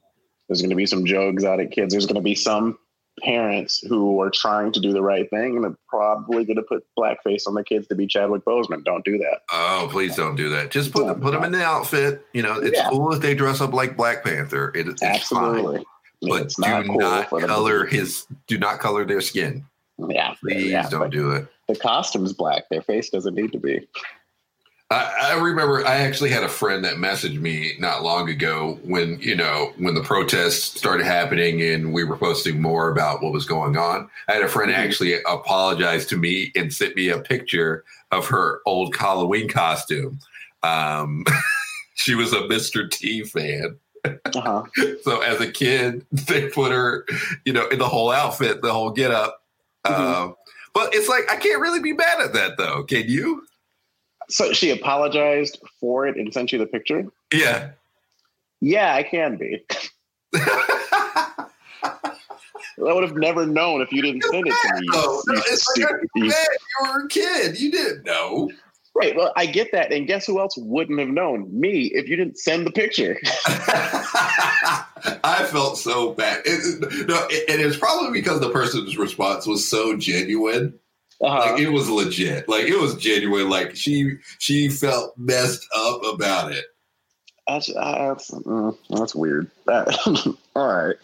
There's 0.47 0.61
going 0.61 0.69
to 0.71 0.75
be 0.75 0.85
some 0.87 1.05
Joe 1.05 1.29
Exotic 1.29 1.71
kids. 1.71 1.93
There's 1.93 2.07
going 2.07 2.15
to 2.15 2.21
be 2.21 2.33
some 2.35 2.77
parents 3.23 3.83
who 3.87 4.19
are 4.21 4.29
trying 4.31 4.71
to 4.71 4.79
do 4.79 4.93
the 4.93 5.01
right 5.01 5.29
thing 5.29 5.55
and 5.57 5.65
are 5.65 5.77
probably 5.87 6.43
going 6.45 6.55
to 6.57 6.63
put 6.63 6.83
blackface 6.97 7.47
on 7.47 7.53
the 7.53 7.63
kids 7.63 7.85
to 7.87 7.95
be 7.95 8.07
Chadwick 8.07 8.43
Boseman. 8.45 8.83
Don't 8.83 9.03
do 9.05 9.17
that. 9.19 9.41
Oh, 9.51 9.87
please 9.91 10.15
don't 10.15 10.35
do 10.35 10.49
that. 10.49 10.71
Just 10.71 10.91
put 10.91 11.05
them, 11.05 11.19
put 11.21 11.33
them 11.33 11.43
in 11.43 11.51
the 11.51 11.63
outfit. 11.63 12.25
You 12.33 12.41
know, 12.43 12.59
it's 12.59 12.77
Yeah. 12.77 12.89
cool 12.89 13.13
if 13.13 13.21
they 13.21 13.35
dress 13.35 13.61
up 13.61 13.73
like 13.73 13.95
Black 13.95 14.23
Panther. 14.23 14.71
It, 14.73 14.87
it's 15.01 15.27
fine. 15.27 15.83
But 16.21 16.41
it's 16.43 16.59
not 16.59 16.83
do 16.83 16.89
cool 16.89 16.99
not 16.99 17.29
for 17.29 17.39
them. 17.39 17.49
color 17.49 17.85
his. 17.85 18.25
Do 18.47 18.57
not 18.57 18.79
color 18.79 19.05
their 19.05 19.21
skin. 19.21 19.65
Yeah, 20.09 20.33
Please 20.41 20.71
yeah, 20.71 20.89
don't 20.89 21.09
do 21.09 21.31
it. 21.31 21.47
The 21.67 21.75
costume's 21.75 22.33
black. 22.33 22.69
Their 22.69 22.81
face 22.81 23.09
doesn't 23.09 23.35
need 23.35 23.51
to 23.51 23.59
be. 23.59 23.87
I, 24.91 25.13
I 25.21 25.33
remember 25.39 25.85
I 25.85 25.97
actually 25.97 26.31
had 26.31 26.43
a 26.43 26.49
friend 26.49 26.83
that 26.83 26.95
messaged 26.95 27.39
me 27.39 27.73
not 27.79 28.01
long 28.01 28.27
ago 28.29 28.79
when 28.83 29.19
you 29.21 29.35
know 29.35 29.71
when 29.77 29.93
the 29.93 30.01
protests 30.01 30.77
started 30.79 31.05
happening 31.05 31.61
and 31.61 31.93
we 31.93 32.03
were 32.03 32.17
posting 32.17 32.59
more 32.61 32.89
about 32.89 33.21
what 33.21 33.31
was 33.33 33.45
going 33.45 33.77
on. 33.77 34.09
I 34.27 34.33
had 34.33 34.41
a 34.43 34.47
friend 34.47 34.71
Mhm. 34.71 34.77
actually 34.77 35.21
apologize 35.23 36.05
to 36.07 36.17
me 36.17 36.51
and 36.55 36.73
sent 36.73 36.95
me 36.95 37.09
a 37.09 37.19
picture 37.19 37.83
of 38.11 38.25
her 38.27 38.61
old 38.65 38.95
Halloween 38.95 39.47
costume. 39.47 40.19
Um, 40.63 41.23
she 41.95 42.15
was 42.15 42.33
a 42.33 42.41
Mr. 42.43 42.89
T 42.89 43.23
fan. 43.23 43.77
Uh-huh. 44.05 44.63
So 45.03 45.21
as 45.21 45.39
a 45.41 45.51
kid, 45.51 46.05
they 46.11 46.49
put 46.49 46.71
her, 46.71 47.05
you 47.45 47.53
know, 47.53 47.67
in 47.67 47.79
the 47.79 47.87
whole 47.87 48.11
outfit, 48.11 48.61
the 48.61 48.71
whole 48.73 48.91
get 48.91 49.11
up. 49.11 49.43
Mhm. 49.85 49.91
Um, 49.99 50.35
but 50.73 50.93
it's 50.93 51.07
like 51.09 51.23
I 51.31 51.35
can't 51.37 51.59
really 51.61 51.79
be 51.81 51.93
mad 51.93 52.19
at 52.21 52.33
that 52.33 52.57
though. 52.57 52.83
Can 52.83 53.07
you? 53.07 53.45
So 54.29 54.53
she 54.53 54.69
apologized 54.71 55.59
for 55.79 56.05
it 56.07 56.15
and 56.17 56.33
sent 56.33 56.51
you 56.51 56.59
the 56.59 56.65
picture. 56.67 57.05
Yeah. 57.33 57.71
Yeah, 58.61 58.93
I 58.93 59.03
can 59.03 59.37
be. 59.37 59.63
I 62.81 62.93
would 62.93 63.03
have 63.03 63.15
never 63.17 63.45
known 63.45 63.81
if 63.81 63.91
you 63.91 64.01
didn't 64.01 64.23
send 64.23 64.47
it 64.47 64.53
to 64.53 64.73
me. 64.81 64.87
No, 64.93 65.21
no, 65.27 65.41
it's 65.47 65.65
like, 65.77 65.91
you- 66.15 66.25
you 66.25 66.31
were 66.81 67.05
a 67.05 67.07
kid. 67.07 67.59
You 67.59 67.71
didn't 67.71 68.05
know. 68.05 68.49
Right. 68.99 69.15
Well, 69.15 69.31
I 69.37 69.45
get 69.45 69.71
that. 69.71 69.93
And 69.93 70.07
guess 70.07 70.25
who 70.25 70.39
else 70.39 70.55
wouldn't 70.57 70.99
have 70.99 71.07
known? 71.07 71.47
Me, 71.57 71.83
if 71.93 72.09
you 72.09 72.17
didn't 72.17 72.37
send 72.37 72.67
the 72.67 72.71
picture. 72.71 73.17
I 75.23 75.47
felt 75.49 75.77
so 75.77 76.13
bad. 76.13 76.41
It, 76.45 77.07
no, 77.07 77.25
it- 77.29 77.49
and 77.49 77.61
it's 77.61 77.77
probably 77.77 78.11
because 78.11 78.41
the 78.41 78.49
person's 78.49 78.97
response 78.97 79.47
was 79.47 79.65
so 79.67 79.95
genuine. 79.95 80.77
Uh-huh. 81.21 81.51
Like 81.51 81.61
it 81.61 81.69
was 81.69 81.89
legit. 81.89 82.47
Like 82.49 82.65
it 82.65 82.79
was 82.79 82.95
genuine. 82.95 83.49
Like 83.49 83.75
she 83.75 84.17
she 84.37 84.69
felt 84.69 85.17
messed 85.17 85.65
up 85.75 86.01
about 86.13 86.51
it. 86.51 86.65
That's, 87.47 87.69
uh, 87.75 88.09
that's, 88.09 88.31
mm, 88.31 88.77
that's 88.89 89.15
weird. 89.15 89.49
That, 89.65 89.87
all 90.55 90.67
right. 90.67 90.95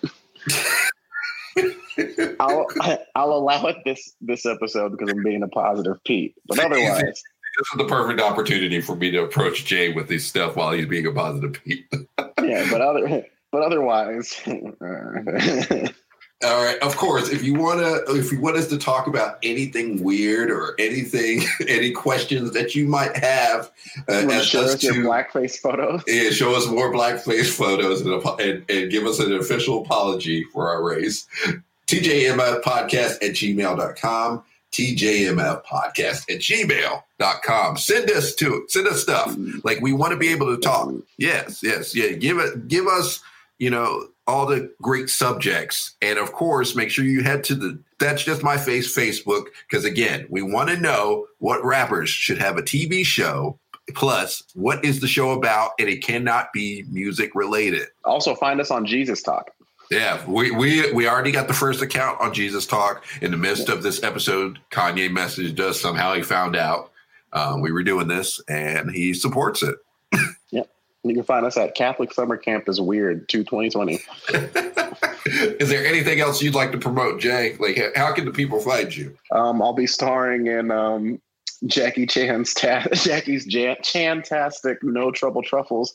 I'll 2.40 2.68
I'll 3.16 3.32
allow 3.32 3.66
it 3.68 3.78
this 3.86 4.16
this 4.22 4.46
episode 4.46 4.92
because 4.92 5.10
I'm 5.10 5.24
being 5.24 5.44
a 5.44 5.48
positive 5.48 6.04
Pete. 6.04 6.36
But 6.48 6.60
otherwise, 6.60 7.24
This 7.58 7.68
is 7.72 7.78
the 7.78 7.86
perfect 7.86 8.20
opportunity 8.20 8.82
for 8.82 8.96
me 8.96 9.12
to 9.12 9.24
approach 9.24 9.66
Jay 9.66 9.94
with 9.94 10.08
this 10.08 10.26
stuff 10.26 10.56
while 10.56 10.72
he's 10.72 10.86
being 10.86 11.06
a 11.06 11.12
positive 11.12 11.54
Pete. 11.54 11.86
yeah. 12.42 12.68
But 12.70 12.82
other 12.82 13.26
but 13.52 13.62
otherwise, 13.62 14.42
All 16.44 16.64
right. 16.64 16.78
Of 16.80 16.98
course, 16.98 17.30
if 17.30 17.44
you 17.44 17.54
want 17.54 17.80
to, 17.80 18.16
if 18.16 18.32
you 18.32 18.42
want 18.42 18.58
us 18.58 18.68
to 18.68 18.78
talk 18.78 19.08
about 19.08 19.38
anything 19.42 20.04
weird 20.04 20.52
or 20.52 20.76
anything, 20.78 21.44
any 21.68 21.92
questions 21.92 22.52
that 22.52 22.76
you 22.76 22.88
might 22.88 23.16
have, 23.16 23.72
uh, 24.10 24.28
as 24.30 24.46
show 24.46 24.62
us 24.62 24.76
us 24.76 24.84
your 24.84 24.96
to 24.96 25.00
blackface 25.00 25.58
photos. 25.58 26.04
yeah, 26.08 26.30
show 26.32 26.54
us 26.54 26.68
more 26.68 26.94
blackface 26.94 27.56
photos 27.56 28.02
and, 28.02 28.22
and, 28.42 28.66
and 28.70 28.92
give 28.92 29.06
us 29.06 29.20
an 29.20 29.34
official 29.34 29.82
apology 29.82 30.44
for 30.52 30.70
our 30.70 30.84
race. 30.84 31.26
TJMF 31.88 32.62
podcast 32.64 33.24
at 33.24 33.32
gmail.com. 33.32 34.44
TJMF 34.76 35.64
podcast 35.66 36.30
at 36.30 36.42
gmail.com. 36.42 37.78
Send 37.78 38.12
us 38.12 38.36
to 38.36 38.66
send 38.68 38.88
us 38.88 39.02
stuff. 39.02 39.34
Like 39.64 39.80
we 39.80 39.94
want 39.94 40.12
to 40.12 40.18
be 40.18 40.28
able 40.30 40.54
to 40.54 40.62
talk. 40.62 40.94
Yes, 41.18 41.62
yes, 41.64 41.96
yeah. 41.96 42.12
Give 42.12 42.40
it, 42.40 42.68
give 42.68 42.86
us, 42.86 43.22
you 43.58 43.70
know, 43.70 44.10
all 44.28 44.46
the 44.46 44.74
great 44.82 45.10
subjects, 45.10 45.96
and 46.02 46.20
of 46.20 46.34
course, 46.34 46.76
make 46.76 46.90
sure 46.90 47.06
you 47.06 47.24
head 47.24 47.44
to 47.46 47.56
the 47.56 47.80
That's 48.00 48.24
Just 48.24 48.44
My 48.44 48.58
Face 48.58 48.94
Facebook 48.94 49.46
because 49.70 49.86
again, 49.86 50.28
we 50.30 50.42
want 50.42 50.70
to 50.70 50.78
know 50.78 51.28
what 51.40 51.64
rappers 51.64 52.10
should 52.10 52.40
have 52.40 52.58
a 52.58 52.62
TV 52.62 53.06
show. 53.06 53.58
Plus, 53.94 54.44
what 54.56 54.84
is 54.84 55.00
the 55.00 55.08
show 55.08 55.32
about? 55.32 55.72
And 55.80 55.88
it 55.88 56.04
cannot 56.04 56.52
be 56.52 56.84
music 56.90 57.34
related. 57.36 57.88
Also, 58.04 58.36
find 58.36 58.60
us 58.60 58.72
on 58.72 58.86
Jesus 58.86 59.22
Talk. 59.22 59.52
Yeah, 59.92 60.26
we 60.28 60.52
we 60.52 60.92
we 60.94 61.08
already 61.08 61.32
got 61.32 61.48
the 61.48 61.54
first 61.54 61.82
account 61.82 62.20
on 62.20 62.34
Jesus 62.34 62.66
Talk. 62.66 63.04
In 63.22 63.32
the 63.32 63.38
midst 63.38 63.70
of 63.70 63.84
this 63.84 64.02
episode, 64.04 64.60
Kanye 64.72 65.10
messaged 65.10 65.60
us. 65.60 65.80
Somehow 65.80 66.14
he 66.14 66.22
found 66.24 66.56
out 66.56 66.92
um, 67.34 67.62
we 67.62 67.72
were 67.72 67.84
doing 67.84 68.08
this, 68.08 68.42
and 68.48 68.90
he 68.92 69.14
supports 69.14 69.64
it. 69.64 69.76
Yep, 70.52 70.70
you 71.04 71.14
can 71.16 71.24
find 71.24 71.46
us 71.46 71.58
at 71.58 71.76
Catholic 71.76 72.14
Summer 72.14 72.38
Camp 72.38 72.70
is 72.70 72.80
Weird 72.80 73.28
to 73.30 73.44
2020. 73.44 74.00
Is 75.26 75.70
there 75.70 75.86
anything 75.86 76.20
else 76.20 76.42
you'd 76.42 76.54
like 76.56 76.72
to 76.72 76.78
promote, 76.78 77.20
Jay? 77.20 77.58
Like, 77.60 77.96
how 77.96 78.14
can 78.14 78.26
the 78.26 78.32
people 78.32 78.60
find 78.62 78.96
you? 78.96 79.18
Um, 79.32 79.62
I'll 79.62 79.74
be 79.74 79.88
starring 79.88 80.48
in 80.48 80.70
um, 80.72 81.20
Jackie 81.66 82.06
Chan's 82.06 82.54
ta- 82.54 82.88
Jackie's 82.94 83.46
Jan- 83.46 83.78
Chantastic 83.82 84.84
No 84.84 85.12
Trouble 85.12 85.42
Truffles, 85.42 85.94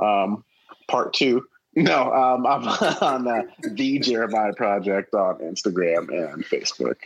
um, 0.00 0.44
part 0.86 1.14
two. 1.14 1.44
No, 1.78 2.12
um, 2.12 2.44
I'm 2.44 2.66
on 3.00 3.28
uh, 3.28 3.42
the 3.62 4.00
Jeremiah 4.00 4.52
Project 4.52 5.14
on 5.14 5.36
Instagram 5.38 6.08
and 6.10 6.44
Facebook. 6.44 6.96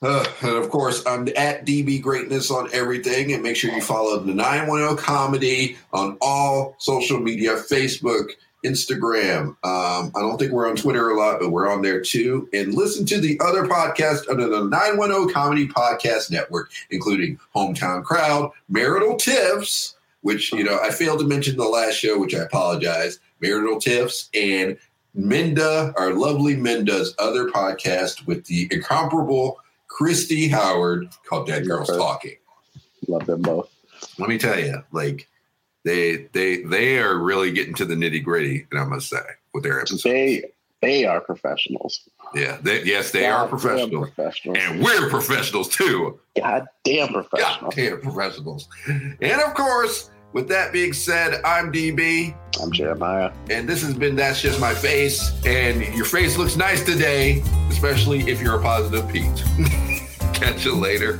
Uh, 0.00 0.24
and 0.40 0.56
of 0.56 0.70
course, 0.70 1.04
I'm 1.06 1.28
at 1.36 1.66
DB 1.66 2.00
Greatness 2.00 2.50
on 2.50 2.70
everything. 2.72 3.32
And 3.34 3.42
make 3.42 3.54
sure 3.54 3.70
you 3.70 3.82
follow 3.82 4.18
the 4.18 4.32
910 4.32 4.96
Comedy 4.96 5.76
on 5.92 6.16
all 6.22 6.74
social 6.78 7.20
media 7.20 7.56
Facebook, 7.56 8.30
Instagram. 8.64 9.48
Um, 9.62 10.10
I 10.16 10.20
don't 10.20 10.38
think 10.38 10.52
we're 10.52 10.70
on 10.70 10.76
Twitter 10.76 11.10
a 11.10 11.18
lot, 11.18 11.38
but 11.38 11.50
we're 11.50 11.70
on 11.70 11.82
there 11.82 12.00
too. 12.00 12.48
And 12.54 12.72
listen 12.72 13.04
to 13.06 13.20
the 13.20 13.38
other 13.44 13.64
podcasts 13.64 14.26
under 14.26 14.48
the 14.48 14.64
910 14.64 15.34
Comedy 15.34 15.68
Podcast 15.68 16.30
Network, 16.30 16.70
including 16.90 17.38
Hometown 17.54 18.04
Crowd, 18.04 18.52
Marital 18.70 19.16
Tips, 19.16 19.96
which, 20.22 20.50
you 20.52 20.64
know, 20.64 20.78
I 20.82 20.90
failed 20.90 21.18
to 21.18 21.26
mention 21.26 21.56
the 21.56 21.64
last 21.64 21.94
show, 21.94 22.18
which 22.18 22.34
I 22.34 22.38
apologize, 22.38 23.18
Marital 23.42 23.80
Tiffs, 23.80 24.30
and 24.32 24.78
Minda, 25.14 25.92
our 25.98 26.14
lovely 26.14 26.56
Minda's 26.56 27.14
other 27.18 27.50
podcast 27.50 28.26
with 28.26 28.46
the 28.46 28.68
incomparable 28.70 29.58
Christy 29.88 30.48
Howard 30.48 31.08
called 31.28 31.46
Dead 31.46 31.66
Girls 31.66 31.88
her. 31.88 31.98
Talking. 31.98 32.36
Love 33.08 33.26
them 33.26 33.42
both. 33.42 33.70
Let 34.18 34.28
me 34.28 34.38
tell 34.38 34.58
you, 34.58 34.82
like 34.92 35.28
they 35.84 36.28
they 36.32 36.62
they 36.62 36.98
are 36.98 37.18
really 37.18 37.52
getting 37.52 37.74
to 37.74 37.84
the 37.84 37.94
nitty 37.94 38.22
gritty, 38.22 38.66
and 38.70 38.80
I 38.80 38.84
must 38.84 39.08
say 39.10 39.18
with 39.52 39.64
their 39.64 39.80
episodes. 39.80 40.02
They 40.04 40.44
they 40.80 41.04
are 41.04 41.20
professionals. 41.20 42.08
yeah, 42.34 42.58
they, 42.60 42.82
yes, 42.82 43.12
they 43.12 43.26
are 43.26 43.46
professionals, 43.46 44.10
professionals. 44.10 44.58
and 44.60 44.82
we're 44.82 45.08
professionals 45.08 45.68
too. 45.68 46.18
goddamn 46.36 47.08
professionals. 47.12 47.74
Goddamn 47.74 48.00
professionals. 48.00 48.68
And 48.88 49.40
of 49.42 49.54
course, 49.54 50.10
with 50.32 50.48
that 50.48 50.72
being 50.72 50.92
said, 50.92 51.40
I'm 51.44 51.72
DB, 51.72 52.34
I'm 52.62 52.72
Jeremiah. 52.72 53.32
and 53.50 53.68
this 53.68 53.82
has 53.82 53.94
been 53.94 54.16
That's 54.16 54.40
Just 54.40 54.60
My 54.60 54.74
Face. 54.74 55.32
And 55.44 55.82
your 55.94 56.04
face 56.04 56.36
looks 56.36 56.56
nice 56.56 56.82
today, 56.84 57.42
especially 57.70 58.20
if 58.30 58.40
you're 58.40 58.58
a 58.58 58.62
positive 58.62 59.08
Pete. 59.10 59.44
Catch 60.34 60.64
you 60.64 60.74
later. 60.74 61.18